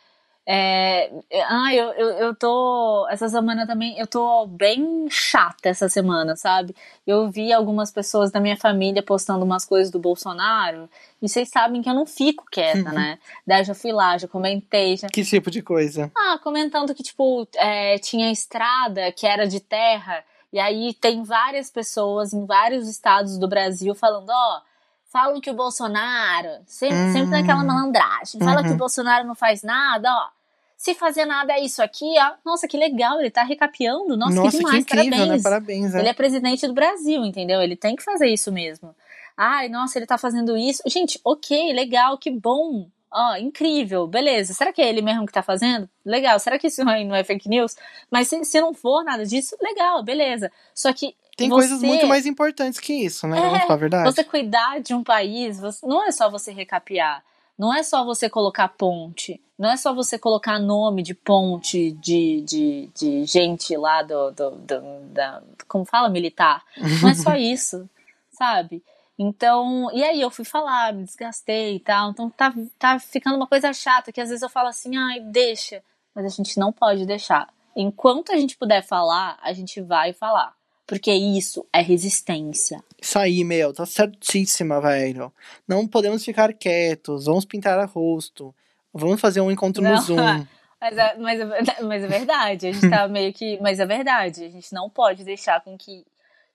É, 0.52 1.08
ah, 1.48 1.72
eu, 1.72 1.92
eu, 1.92 2.08
eu 2.08 2.34
tô. 2.34 3.06
Essa 3.08 3.28
semana 3.28 3.68
também. 3.68 3.96
Eu 3.96 4.06
tô 4.08 4.48
bem 4.48 5.06
chata 5.08 5.68
essa 5.68 5.88
semana, 5.88 6.34
sabe? 6.34 6.74
Eu 7.06 7.30
vi 7.30 7.52
algumas 7.52 7.92
pessoas 7.92 8.32
da 8.32 8.40
minha 8.40 8.56
família 8.56 9.00
postando 9.00 9.44
umas 9.44 9.64
coisas 9.64 9.92
do 9.92 10.00
Bolsonaro. 10.00 10.90
E 11.22 11.28
vocês 11.28 11.48
sabem 11.48 11.80
que 11.80 11.88
eu 11.88 11.94
não 11.94 12.04
fico 12.04 12.46
quieta, 12.50 12.88
uhum. 12.88 12.94
né? 12.98 13.20
Daí 13.46 13.62
já 13.62 13.76
fui 13.76 13.92
lá, 13.92 14.18
já 14.18 14.26
comentei. 14.26 14.96
Já... 14.96 15.06
Que 15.06 15.22
tipo 15.22 15.52
de 15.52 15.62
coisa? 15.62 16.10
Ah, 16.16 16.36
comentando 16.42 16.96
que, 16.96 17.04
tipo, 17.04 17.46
é, 17.54 17.98
tinha 17.98 18.32
estrada 18.32 19.12
que 19.12 19.28
era 19.28 19.46
de 19.46 19.60
terra. 19.60 20.24
E 20.52 20.58
aí 20.58 20.92
tem 20.94 21.22
várias 21.22 21.70
pessoas 21.70 22.32
em 22.32 22.44
vários 22.44 22.88
estados 22.88 23.38
do 23.38 23.46
Brasil 23.46 23.94
falando: 23.94 24.30
ó. 24.30 24.56
Oh, 24.56 24.70
falam 25.12 25.40
que 25.40 25.50
o 25.50 25.54
Bolsonaro, 25.54 26.48
sempre, 26.66 26.96
uhum. 26.96 27.12
sempre 27.12 27.30
naquela 27.30 27.64
malandragem, 27.64 28.40
fala 28.40 28.62
uhum. 28.62 28.66
que 28.68 28.72
o 28.72 28.76
Bolsonaro 28.76 29.26
não 29.26 29.34
faz 29.36 29.62
nada, 29.62 30.08
ó. 30.08 30.39
Se 30.80 30.94
fazer 30.94 31.26
nada 31.26 31.52
é 31.52 31.60
isso 31.60 31.82
aqui, 31.82 32.06
ó. 32.18 32.32
Nossa, 32.42 32.66
que 32.66 32.74
legal, 32.74 33.20
ele 33.20 33.30
tá 33.30 33.42
recapeando. 33.42 34.16
Nossa, 34.16 34.36
Nossa 34.36 34.50
que 34.50 34.64
demais, 34.64 34.82
que 34.82 34.96
incrível, 34.96 35.10
parabéns. 35.18 35.28
Né? 35.28 35.42
Parabéns, 35.42 35.94
é. 35.94 35.98
Ele 35.98 36.08
é 36.08 36.14
presidente 36.14 36.66
do 36.66 36.72
Brasil, 36.72 37.22
entendeu? 37.22 37.60
Ele 37.60 37.76
tem 37.76 37.94
que 37.94 38.02
fazer 38.02 38.28
isso 38.28 38.50
mesmo. 38.50 38.96
Ai, 39.36 39.68
nossa, 39.68 39.98
ele 39.98 40.06
tá 40.06 40.16
fazendo 40.16 40.56
isso. 40.56 40.82
Gente, 40.86 41.20
ok, 41.22 41.74
legal, 41.74 42.16
que 42.16 42.30
bom. 42.30 42.88
Ó, 43.12 43.36
incrível, 43.36 44.06
beleza. 44.06 44.54
Será 44.54 44.72
que 44.72 44.80
é 44.80 44.88
ele 44.88 45.02
mesmo 45.02 45.26
que 45.26 45.32
tá 45.34 45.42
fazendo? 45.42 45.86
Legal. 46.02 46.38
Será 46.38 46.58
que 46.58 46.68
isso 46.68 46.82
não 46.82 47.14
é 47.14 47.24
fake 47.24 47.46
news? 47.46 47.76
Mas 48.10 48.28
se, 48.28 48.42
se 48.46 48.58
não 48.58 48.72
for 48.72 49.04
nada 49.04 49.26
disso, 49.26 49.54
legal, 49.60 50.02
beleza. 50.02 50.50
Só 50.74 50.90
que 50.94 51.14
tem 51.36 51.50
você... 51.50 51.68
coisas 51.68 51.82
muito 51.82 52.06
mais 52.06 52.24
importantes 52.24 52.80
que 52.80 52.94
isso, 52.94 53.28
né? 53.28 53.36
É, 53.36 53.42
Vamos 53.42 53.60
falar 53.64 53.74
a 53.74 53.76
verdade. 53.76 54.04
Você 54.10 54.24
cuidar 54.24 54.80
de 54.80 54.94
um 54.94 55.04
país, 55.04 55.60
você... 55.60 55.86
não 55.86 56.06
é 56.06 56.10
só 56.10 56.30
você 56.30 56.52
recapear. 56.52 57.22
Não 57.60 57.74
é 57.74 57.82
só 57.82 58.02
você 58.06 58.30
colocar 58.30 58.68
ponte. 58.68 59.38
Não 59.58 59.70
é 59.70 59.76
só 59.76 59.92
você 59.92 60.18
colocar 60.18 60.58
nome 60.58 61.02
de 61.02 61.12
ponte 61.12 61.92
de, 61.92 62.40
de, 62.40 62.90
de 62.96 63.26
gente 63.26 63.76
lá 63.76 64.02
do, 64.02 64.30
do, 64.30 64.50
do 64.52 64.80
da, 65.12 65.42
como 65.68 65.84
fala, 65.84 66.08
militar. 66.08 66.64
Não 67.02 67.10
é 67.10 67.14
só 67.14 67.36
isso, 67.36 67.86
sabe? 68.32 68.82
Então, 69.18 69.90
e 69.92 70.02
aí 70.02 70.18
eu 70.18 70.30
fui 70.30 70.46
falar, 70.46 70.94
me 70.94 71.04
desgastei 71.04 71.76
e 71.76 71.80
tal. 71.80 72.12
Então 72.12 72.30
tá, 72.30 72.50
tá 72.78 72.98
ficando 72.98 73.36
uma 73.36 73.46
coisa 73.46 73.74
chata 73.74 74.10
que 74.10 74.22
às 74.22 74.30
vezes 74.30 74.42
eu 74.42 74.48
falo 74.48 74.68
assim, 74.68 74.96
ai, 74.96 75.20
deixa. 75.20 75.82
Mas 76.14 76.24
a 76.24 76.28
gente 76.30 76.58
não 76.58 76.72
pode 76.72 77.04
deixar. 77.04 77.52
Enquanto 77.76 78.32
a 78.32 78.38
gente 78.38 78.56
puder 78.56 78.80
falar, 78.80 79.38
a 79.42 79.52
gente 79.52 79.82
vai 79.82 80.14
falar. 80.14 80.54
Porque 80.90 81.12
isso 81.12 81.64
é 81.72 81.80
resistência. 81.80 82.82
Isso 83.00 83.16
aí, 83.16 83.44
meu, 83.44 83.72
tá 83.72 83.86
certíssima, 83.86 84.80
velho. 84.80 85.32
Não 85.66 85.86
podemos 85.86 86.24
ficar 86.24 86.52
quietos, 86.52 87.26
vamos 87.26 87.44
pintar 87.44 87.78
a 87.78 87.84
rosto. 87.84 88.52
Vamos 88.92 89.20
fazer 89.20 89.40
um 89.40 89.52
encontro 89.52 89.80
não, 89.80 89.92
no 89.92 90.00
Zoom. 90.00 90.16
Mas 90.80 90.96
é, 90.96 91.14
mas, 91.18 91.38
é, 91.38 91.82
mas 91.82 92.02
é 92.02 92.06
verdade, 92.06 92.66
a 92.68 92.72
gente 92.72 92.88
tá 92.88 93.06
meio 93.06 93.34
que. 93.34 93.60
Mas 93.60 93.78
é 93.78 93.84
verdade, 93.84 94.44
a 94.44 94.48
gente 94.48 94.72
não 94.72 94.88
pode 94.88 95.22
deixar 95.24 95.60
com 95.60 95.76
que, 95.76 96.06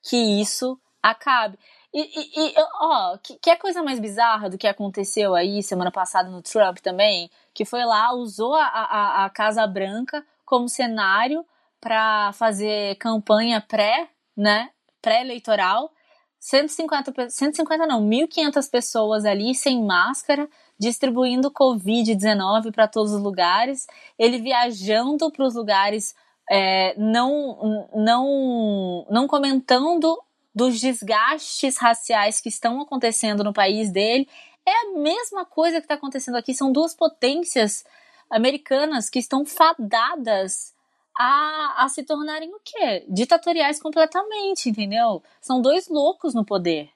que 0.02 0.18
isso 0.42 0.80
acabe. 1.02 1.60
E, 1.94 2.02
e, 2.02 2.50
e 2.50 2.54
ó, 2.82 3.18
que, 3.20 3.36
que 3.36 3.52
é 3.52 3.56
coisa 3.56 3.84
mais 3.84 4.00
bizarra 4.00 4.50
do 4.50 4.58
que 4.58 4.68
aconteceu 4.68 5.36
aí 5.36 5.62
semana 5.62 5.92
passada 5.92 6.28
no 6.28 6.42
Trump 6.42 6.80
também, 6.80 7.30
que 7.54 7.64
foi 7.64 7.86
lá, 7.86 8.14
usou 8.16 8.56
a, 8.56 8.66
a, 8.66 9.26
a 9.26 9.30
Casa 9.30 9.66
Branca 9.68 10.26
como 10.44 10.68
cenário 10.68 11.46
para 11.80 12.34
fazer 12.34 12.96
campanha 12.96 13.62
pré 13.62 14.10
né, 14.36 14.70
pré-eleitoral, 15.02 15.92
150, 16.40 17.30
150 17.30 17.88
não, 17.88 18.08
1.500 18.08 18.70
pessoas 18.70 19.26
ali 19.26 19.56
sem 19.56 19.84
máscara, 19.84 20.48
distribuindo 20.78 21.50
Covid-19 21.50 22.72
para 22.72 22.88
todos 22.88 23.14
os 23.14 23.22
lugares, 23.22 23.88
ele 24.20 24.38
viajando 24.40 25.32
para 25.32 25.46
os 25.46 25.56
lugares, 25.56 26.14
é, 26.52 26.94
não, 27.00 27.88
não, 27.96 29.08
não 29.10 29.28
comentando 29.28 30.22
dos 30.54 30.80
desgastes 30.80 31.78
raciais 31.78 32.40
que 32.40 32.50
estão 32.50 32.80
acontecendo 32.80 33.44
no 33.44 33.52
país 33.52 33.92
dele. 33.92 34.30
É 34.64 34.72
a 34.72 35.00
mesma 35.00 35.46
coisa 35.46 35.78
que 35.78 35.86
está 35.86 35.96
acontecendo 35.96 36.36
aqui, 36.36 36.54
são 36.54 36.72
duas 36.72 36.94
potências 36.94 37.84
americanas 38.30 39.10
que 39.10 39.18
estão 39.18 39.44
fadadas 39.46 40.75
a, 41.18 41.86
a 41.86 41.90
se 41.90 42.04
tornarem 42.04 42.54
o 42.54 42.60
quê? 42.64 43.06
Ditatoriais 43.10 43.80
completamente, 43.80 44.70
entendeu? 44.70 45.22
São 45.42 45.62
dois 45.62 45.88
loucos 45.88 46.34
no 46.34 46.46
poder. 46.46 46.90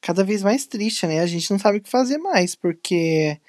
Cada 0.00 0.22
vez 0.22 0.42
mais 0.42 0.66
triste, 0.66 1.06
né? 1.06 1.20
A 1.20 1.26
gente 1.26 1.50
não 1.50 1.58
sabe 1.58 1.78
o 1.78 1.80
que 1.80 1.90
fazer 1.90 2.18
mais, 2.18 2.54
porque 2.54 3.40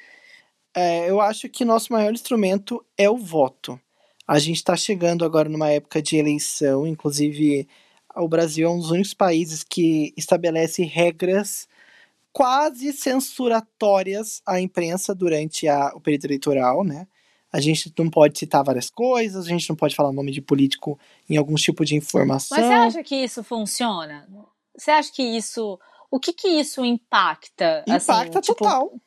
é, 0.73 1.09
eu 1.09 1.21
acho 1.21 1.49
que 1.49 1.65
nosso 1.65 1.93
maior 1.93 2.11
instrumento 2.13 2.83
é 2.97 3.09
o 3.09 3.17
voto. 3.17 3.79
A 4.27 4.39
gente 4.39 4.57
está 4.57 4.75
chegando 4.75 5.23
agora 5.23 5.47
numa 5.47 5.69
época 5.69 6.01
de 6.01 6.17
eleição, 6.17 6.85
inclusive 6.85 7.67
o 8.15 8.27
Brasil 8.27 8.67
é 8.67 8.71
um 8.71 8.79
dos 8.79 8.91
únicos 8.91 9.13
países 9.13 9.63
que 9.63 10.13
estabelece 10.17 10.83
regras 10.83 11.67
quase 12.33 12.93
censuratórias 12.93 14.41
à 14.45 14.59
imprensa 14.59 15.15
durante 15.15 15.67
a, 15.67 15.93
o 15.95 16.01
período 16.01 16.25
eleitoral, 16.25 16.83
né? 16.83 17.07
A 17.57 17.59
gente 17.59 17.91
não 17.97 18.07
pode 18.07 18.37
citar 18.37 18.63
várias 18.63 18.87
coisas, 18.87 19.47
a 19.47 19.49
gente 19.49 19.67
não 19.67 19.75
pode 19.75 19.95
falar 19.95 20.13
nome 20.13 20.31
de 20.31 20.41
político 20.41 20.99
em 21.27 21.37
algum 21.37 21.55
tipo 21.55 21.83
de 21.83 21.95
informação. 21.95 22.55
Mas 22.55 22.67
você 22.67 22.73
acha 22.73 23.03
que 23.03 23.15
isso 23.15 23.43
funciona? 23.43 24.29
Você 24.77 24.91
acha 24.91 25.11
que 25.11 25.23
isso. 25.23 25.79
O 26.11 26.19
que 26.19 26.31
que 26.31 26.47
isso 26.47 26.85
impacta? 26.85 27.83
Assim, 27.89 28.11
impacta 28.11 28.39
assim, 28.39 28.53
total. 28.53 28.89
Tipo... 28.89 29.01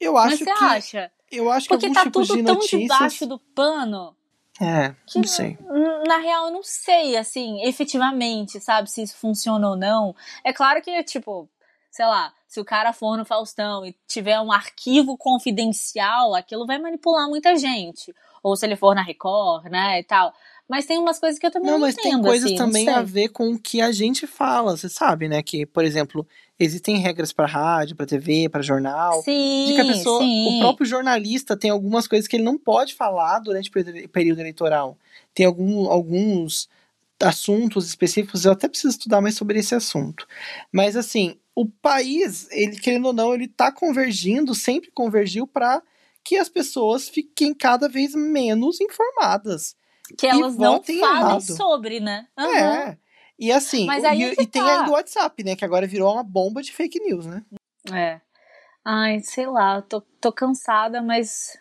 Eu 0.00 0.16
acho 0.16 0.30
Mas 0.30 0.38
você 0.38 0.44
que. 0.44 0.64
acha? 0.64 1.12
Eu 1.32 1.50
acho 1.50 1.66
Porque 1.66 1.88
que 1.88 1.94
tá 1.94 2.04
tudo 2.08 2.36
de 2.36 2.42
tão 2.44 2.54
notícias... 2.54 2.82
debaixo 2.82 3.26
do 3.26 3.38
pano. 3.40 4.16
É, 4.60 4.94
não 5.14 5.24
sei. 5.24 5.58
Na, 5.60 6.04
na 6.04 6.18
real, 6.18 6.46
eu 6.46 6.52
não 6.52 6.62
sei, 6.62 7.16
assim, 7.16 7.62
efetivamente, 7.64 8.60
sabe, 8.60 8.88
se 8.88 9.02
isso 9.02 9.16
funciona 9.16 9.68
ou 9.68 9.76
não. 9.76 10.14
É 10.44 10.52
claro 10.52 10.80
que, 10.80 11.02
tipo, 11.02 11.48
sei 11.96 12.04
lá, 12.04 12.30
se 12.46 12.60
o 12.60 12.64
cara 12.64 12.92
for 12.92 13.16
no 13.16 13.24
Faustão 13.24 13.86
e 13.86 13.96
tiver 14.06 14.38
um 14.38 14.52
arquivo 14.52 15.16
confidencial, 15.16 16.34
aquilo 16.34 16.66
vai 16.66 16.78
manipular 16.78 17.26
muita 17.26 17.56
gente. 17.56 18.14
Ou 18.42 18.54
se 18.54 18.66
ele 18.66 18.76
for 18.76 18.94
na 18.94 19.02
Record, 19.02 19.64
né, 19.70 20.00
e 20.00 20.04
tal. 20.04 20.30
Mas 20.68 20.84
tem 20.84 20.98
umas 20.98 21.18
coisas 21.18 21.38
que 21.38 21.46
eu 21.46 21.50
também 21.50 21.70
não, 21.70 21.78
não 21.78 21.86
mas 21.86 21.94
entendo, 21.94 22.12
tem 22.12 22.22
coisas 22.22 22.46
assim, 22.48 22.56
também 22.56 22.86
a 22.90 23.00
ver 23.00 23.30
com 23.30 23.50
o 23.50 23.58
que 23.58 23.80
a 23.80 23.90
gente 23.92 24.26
fala, 24.26 24.76
você 24.76 24.90
sabe, 24.90 25.26
né? 25.26 25.42
Que, 25.42 25.64
por 25.64 25.84
exemplo, 25.84 26.26
existem 26.58 26.98
regras 26.98 27.32
para 27.32 27.46
rádio, 27.46 27.96
para 27.96 28.04
TV, 28.04 28.50
para 28.50 28.60
jornal. 28.60 29.22
Sim, 29.22 29.66
de 29.68 29.74
que 29.74 29.80
a 29.80 29.86
pessoa, 29.86 30.20
sim. 30.20 30.58
o 30.58 30.60
próprio 30.60 30.86
jornalista 30.86 31.56
tem 31.56 31.70
algumas 31.70 32.06
coisas 32.06 32.28
que 32.28 32.36
ele 32.36 32.44
não 32.44 32.58
pode 32.58 32.94
falar 32.94 33.38
durante 33.38 33.70
o 33.70 34.08
período 34.10 34.40
eleitoral. 34.40 34.98
Tem 35.32 35.46
algum, 35.46 35.88
alguns 35.90 36.68
assuntos 37.20 37.86
específicos, 37.86 38.44
eu 38.44 38.52
até 38.52 38.68
preciso 38.68 38.90
estudar 38.90 39.20
mais 39.20 39.34
sobre 39.34 39.58
esse 39.58 39.74
assunto. 39.74 40.26
Mas 40.72 40.96
assim, 40.96 41.38
o 41.54 41.66
país, 41.66 42.48
ele 42.50 42.78
querendo 42.78 43.06
ou 43.06 43.12
não, 43.12 43.34
ele 43.34 43.48
tá 43.48 43.72
convergindo, 43.72 44.54
sempre 44.54 44.90
convergiu 44.90 45.46
para 45.46 45.82
que 46.22 46.36
as 46.36 46.48
pessoas 46.48 47.08
fiquem 47.08 47.54
cada 47.54 47.88
vez 47.88 48.14
menos 48.14 48.80
informadas. 48.80 49.76
que 50.18 50.26
elas 50.26 50.56
não 50.56 50.82
falem 50.82 51.00
errado. 51.00 51.40
sobre, 51.40 52.00
né? 52.00 52.26
Uhum. 52.38 52.56
É. 52.56 52.98
E 53.38 53.52
assim, 53.52 53.86
Mas 53.86 54.02
aí 54.04 54.22
e, 54.22 54.32
e 54.32 54.46
tem 54.46 54.62
tá. 54.62 54.80
ainda 54.80 54.90
o 54.90 54.94
WhatsApp, 54.94 55.44
né? 55.44 55.54
Que 55.54 55.64
agora 55.64 55.86
virou 55.86 56.12
uma 56.12 56.22
bomba 56.22 56.62
de 56.62 56.72
fake 56.72 56.98
news, 57.00 57.26
né? 57.26 57.44
É. 57.92 58.20
Ai, 58.84 59.20
sei 59.20 59.46
lá, 59.46 59.82
tô, 59.82 60.00
tô 60.20 60.32
cansada, 60.32 61.02
mas 61.02 61.58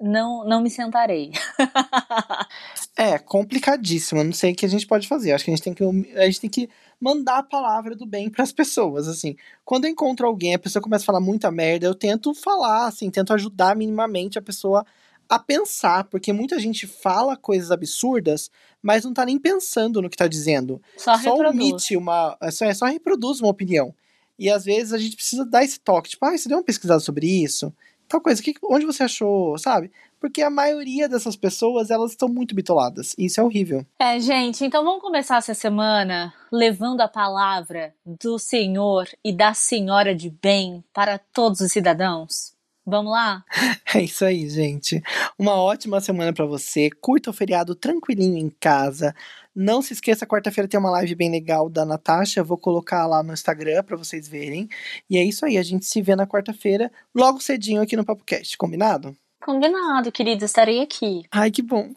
não, 0.00 0.44
não 0.44 0.60
me 0.60 0.70
sentarei. 0.70 1.32
é, 2.96 3.18
complicadíssimo. 3.18 4.24
Não 4.24 4.32
sei 4.32 4.52
o 4.52 4.56
que 4.56 4.64
a 4.64 4.68
gente 4.68 4.86
pode 4.86 5.06
fazer. 5.06 5.32
Acho 5.32 5.44
que 5.44 5.50
a 5.50 5.54
gente 5.54 5.62
tem 5.62 5.74
que, 5.74 5.84
a 6.14 6.24
gente 6.24 6.40
tem 6.40 6.50
que 6.50 6.68
mandar 6.98 7.38
a 7.38 7.42
palavra 7.42 7.94
do 7.94 8.06
bem 8.06 8.30
para 8.30 8.42
as 8.42 8.52
pessoas. 8.52 9.06
Assim, 9.06 9.36
quando 9.64 9.84
eu 9.84 9.90
encontro 9.90 10.26
alguém, 10.26 10.54
a 10.54 10.58
pessoa 10.58 10.82
começa 10.82 11.04
a 11.04 11.06
falar 11.06 11.20
muita 11.20 11.50
merda, 11.50 11.86
eu 11.86 11.94
tento 11.94 12.32
falar, 12.32 12.86
assim, 12.86 13.10
tento 13.10 13.34
ajudar 13.34 13.76
minimamente 13.76 14.38
a 14.38 14.42
pessoa 14.42 14.84
a 15.28 15.38
pensar, 15.38 16.04
porque 16.04 16.32
muita 16.32 16.58
gente 16.58 16.86
fala 16.86 17.36
coisas 17.36 17.70
absurdas, 17.70 18.48
mas 18.80 19.04
não 19.04 19.12
tá 19.12 19.26
nem 19.26 19.38
pensando 19.38 20.00
no 20.00 20.08
que 20.08 20.16
tá 20.16 20.28
dizendo. 20.28 20.80
Só, 20.96 21.18
só 21.18 21.34
omite 21.34 21.96
uma. 21.96 22.36
É, 22.40 22.50
só, 22.50 22.64
é, 22.64 22.72
só 22.72 22.86
reproduz 22.86 23.40
uma 23.40 23.50
opinião. 23.50 23.94
E 24.38 24.48
às 24.48 24.64
vezes 24.64 24.92
a 24.92 24.98
gente 24.98 25.16
precisa 25.16 25.44
dar 25.44 25.64
esse 25.64 25.80
toque, 25.80 26.10
tipo, 26.10 26.24
ah, 26.24 26.36
você 26.36 26.48
deu 26.48 26.58
uma 26.58 26.64
pesquisada 26.64 27.00
sobre 27.00 27.26
isso? 27.26 27.72
Tal 28.08 28.20
coisa, 28.20 28.42
que, 28.42 28.54
onde 28.62 28.86
você 28.86 29.02
achou, 29.02 29.58
sabe? 29.58 29.90
Porque 30.20 30.42
a 30.42 30.50
maioria 30.50 31.08
dessas 31.08 31.36
pessoas, 31.36 31.90
elas 31.90 32.12
estão 32.12 32.28
muito 32.28 32.54
bitoladas. 32.54 33.14
E 33.18 33.26
isso 33.26 33.40
é 33.40 33.44
horrível. 33.44 33.84
É, 33.98 34.18
gente, 34.18 34.64
então 34.64 34.84
vamos 34.84 35.00
começar 35.00 35.36
essa 35.36 35.54
semana 35.54 36.32
levando 36.50 37.00
a 37.00 37.08
palavra 37.08 37.94
do 38.04 38.38
Senhor 38.38 39.08
e 39.24 39.32
da 39.32 39.52
Senhora 39.54 40.14
de 40.14 40.30
bem 40.30 40.82
para 40.92 41.18
todos 41.18 41.60
os 41.60 41.72
cidadãos? 41.72 42.56
Vamos 42.86 43.12
lá? 43.12 43.44
É 43.94 44.02
isso 44.02 44.24
aí, 44.26 44.46
gente. 44.50 45.02
Uma 45.38 45.54
ótima 45.54 46.00
semana 46.00 46.32
para 46.32 46.44
você. 46.44 46.90
Curta 47.00 47.30
o 47.30 47.32
feriado 47.32 47.74
tranquilinho 47.74 48.36
em 48.36 48.50
casa. 48.60 49.14
Não 49.56 49.80
se 49.80 49.94
esqueça, 49.94 50.26
quarta-feira 50.26 50.68
tem 50.68 50.78
uma 50.78 50.90
live 50.90 51.14
bem 51.14 51.30
legal 51.30 51.70
da 51.70 51.86
Natasha. 51.86 52.44
vou 52.44 52.58
colocar 52.58 53.06
lá 53.06 53.22
no 53.22 53.32
Instagram 53.32 53.82
para 53.82 53.96
vocês 53.96 54.28
verem. 54.28 54.68
E 55.08 55.16
é 55.16 55.24
isso 55.24 55.46
aí, 55.46 55.56
a 55.56 55.62
gente 55.62 55.86
se 55.86 56.02
vê 56.02 56.14
na 56.14 56.26
quarta-feira, 56.26 56.92
logo 57.14 57.40
cedinho 57.40 57.80
aqui 57.80 57.96
no 57.96 58.04
PapoCast, 58.04 58.58
combinado? 58.58 59.16
Combinado, 59.42 60.12
querido, 60.12 60.44
estarei 60.44 60.82
aqui. 60.82 61.22
Ai, 61.30 61.50
que 61.50 61.62
bom. 61.62 61.90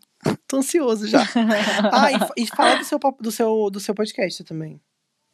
Tô 0.48 0.58
ansioso 0.58 1.06
já. 1.06 1.24
ah, 1.92 2.12
e, 2.38 2.44
e 2.44 2.48
fala 2.48 2.78
do 2.78 2.86
seu, 2.86 3.00
do, 3.20 3.32
seu, 3.32 3.70
do 3.70 3.80
seu 3.82 3.94
podcast 3.94 4.42
também. 4.46 4.80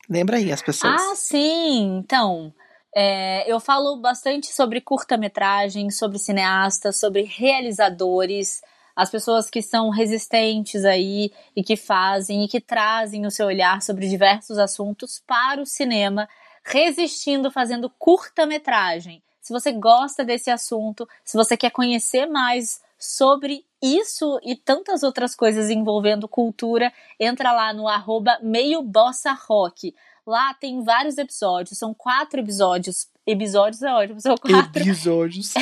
Lembra 0.09 0.37
aí 0.37 0.51
as 0.51 0.63
pessoas. 0.63 0.99
Ah, 0.99 1.15
sim. 1.15 1.97
Então, 1.97 2.51
é, 2.95 3.51
eu 3.51 3.59
falo 3.59 3.97
bastante 3.97 4.47
sobre 4.47 4.81
curta-metragem, 4.81 5.91
sobre 5.91 6.17
cineastas, 6.17 6.99
sobre 6.99 7.21
realizadores, 7.21 8.61
as 8.95 9.09
pessoas 9.09 9.49
que 9.49 9.61
são 9.61 9.89
resistentes 9.89 10.85
aí 10.85 11.31
e 11.55 11.63
que 11.63 11.75
fazem 11.75 12.43
e 12.43 12.47
que 12.47 12.61
trazem 12.61 13.25
o 13.25 13.31
seu 13.31 13.47
olhar 13.47 13.81
sobre 13.81 14.07
diversos 14.07 14.57
assuntos 14.57 15.21
para 15.27 15.61
o 15.61 15.65
cinema, 15.65 16.29
resistindo 16.63 17.51
fazendo 17.51 17.89
curta-metragem. 17.89 19.21
Se 19.41 19.53
você 19.53 19.71
gosta 19.71 20.23
desse 20.23 20.49
assunto, 20.49 21.07
se 21.23 21.37
você 21.37 21.55
quer 21.55 21.69
conhecer 21.69 22.25
mais 22.25 22.81
sobre 22.97 23.65
isso 23.81 24.39
e 24.43 24.55
tantas 24.55 25.03
outras 25.03 25.35
coisas 25.35 25.69
envolvendo 25.69 26.27
cultura, 26.27 26.91
entra 27.19 27.51
lá 27.51 27.73
no 27.73 27.87
arroba 27.87 28.39
meio 28.41 28.81
bossa 28.81 29.33
rock. 29.33 29.93
Lá 30.25 30.55
tem 30.55 30.83
vários 30.83 31.19
episódios, 31.19 31.77
são 31.77 31.93
quatro 31.93 32.39
episódios. 32.39 33.07
Episódios 33.27 33.83
é 33.83 33.93
ótimo, 33.93 34.19
são 34.19 34.35
quatro. 34.35 34.81
Episódios. 34.81 35.53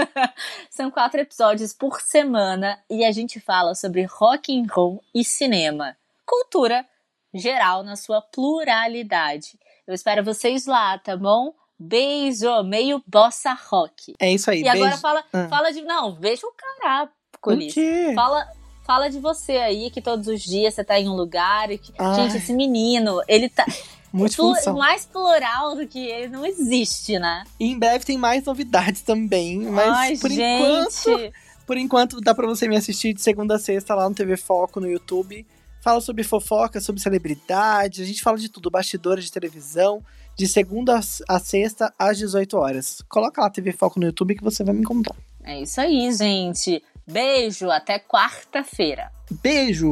são 0.70 0.90
quatro 0.90 1.20
episódios 1.20 1.74
por 1.74 2.00
semana 2.00 2.78
e 2.88 3.04
a 3.04 3.12
gente 3.12 3.38
fala 3.38 3.74
sobre 3.74 4.04
rock 4.04 4.58
and 4.58 4.66
roll 4.72 5.02
e 5.14 5.22
cinema. 5.22 5.96
Cultura 6.24 6.86
geral 7.34 7.82
na 7.82 7.96
sua 7.96 8.22
pluralidade. 8.22 9.58
Eu 9.86 9.94
espero 9.94 10.24
vocês 10.24 10.66
lá, 10.66 10.98
tá 10.98 11.16
bom? 11.16 11.52
Beijo, 11.78 12.62
meio 12.62 13.02
bossa 13.06 13.52
rock. 13.52 14.14
É 14.18 14.32
isso 14.32 14.50
aí. 14.50 14.60
E 14.60 14.62
beijo. 14.64 14.84
agora 14.84 14.96
fala, 14.96 15.24
ah. 15.32 15.48
fala 15.48 15.70
de. 15.70 15.82
Não, 15.82 16.14
veja 16.14 16.46
o 16.46 16.52
cará, 16.52 17.08
Colis. 17.40 17.74
Fala, 18.14 18.48
fala 18.84 19.08
de 19.08 19.20
você 19.20 19.52
aí, 19.58 19.90
que 19.90 20.00
todos 20.00 20.26
os 20.28 20.42
dias 20.42 20.74
você 20.74 20.82
tá 20.82 20.98
em 20.98 21.08
um 21.08 21.14
lugar. 21.14 21.70
E 21.70 21.78
que, 21.78 21.92
gente, 22.16 22.36
esse 22.38 22.52
menino, 22.52 23.22
ele 23.28 23.48
tá. 23.48 23.64
Multifunção. 24.12 24.76
mais 24.76 25.04
plural 25.06 25.76
do 25.76 25.86
que 25.86 25.98
ele 26.06 26.28
não 26.28 26.46
existe, 26.46 27.18
né? 27.18 27.44
E 27.60 27.66
em 27.66 27.78
breve 27.78 28.04
tem 28.04 28.16
mais 28.16 28.44
novidades 28.44 29.02
também, 29.02 29.58
mas 29.60 29.88
Ai, 29.88 30.16
por 30.16 30.30
gente. 30.30 30.42
enquanto, 30.42 31.32
por 31.66 31.76
enquanto 31.76 32.20
dá 32.20 32.34
para 32.34 32.46
você 32.46 32.66
me 32.68 32.76
assistir 32.76 33.12
de 33.12 33.20
segunda 33.20 33.56
a 33.56 33.58
sexta 33.58 33.94
lá 33.94 34.08
no 34.08 34.14
TV 34.14 34.36
Foco 34.36 34.80
no 34.80 34.90
YouTube. 34.90 35.46
Fala 35.80 36.00
sobre 36.00 36.24
fofoca, 36.24 36.80
sobre 36.80 37.00
celebridades, 37.00 38.00
a 38.00 38.04
gente 38.04 38.20
fala 38.20 38.36
de 38.36 38.48
tudo, 38.48 38.68
bastidores 38.70 39.24
de 39.26 39.32
televisão, 39.32 40.02
de 40.36 40.48
segunda 40.48 40.98
a 41.28 41.38
sexta 41.38 41.92
às 41.98 42.18
18 42.18 42.56
horas. 42.56 43.02
Coloca 43.08 43.40
lá 43.40 43.48
TV 43.48 43.72
Foco 43.72 44.00
no 44.00 44.06
YouTube 44.06 44.34
que 44.34 44.42
você 44.42 44.64
vai 44.64 44.74
me 44.74 44.80
encontrar. 44.80 45.16
É 45.44 45.62
isso 45.62 45.80
aí, 45.80 46.12
gente. 46.12 46.82
Beijo, 47.06 47.70
até 47.70 47.98
quarta-feira. 47.98 49.10
Beijo. 49.42 49.88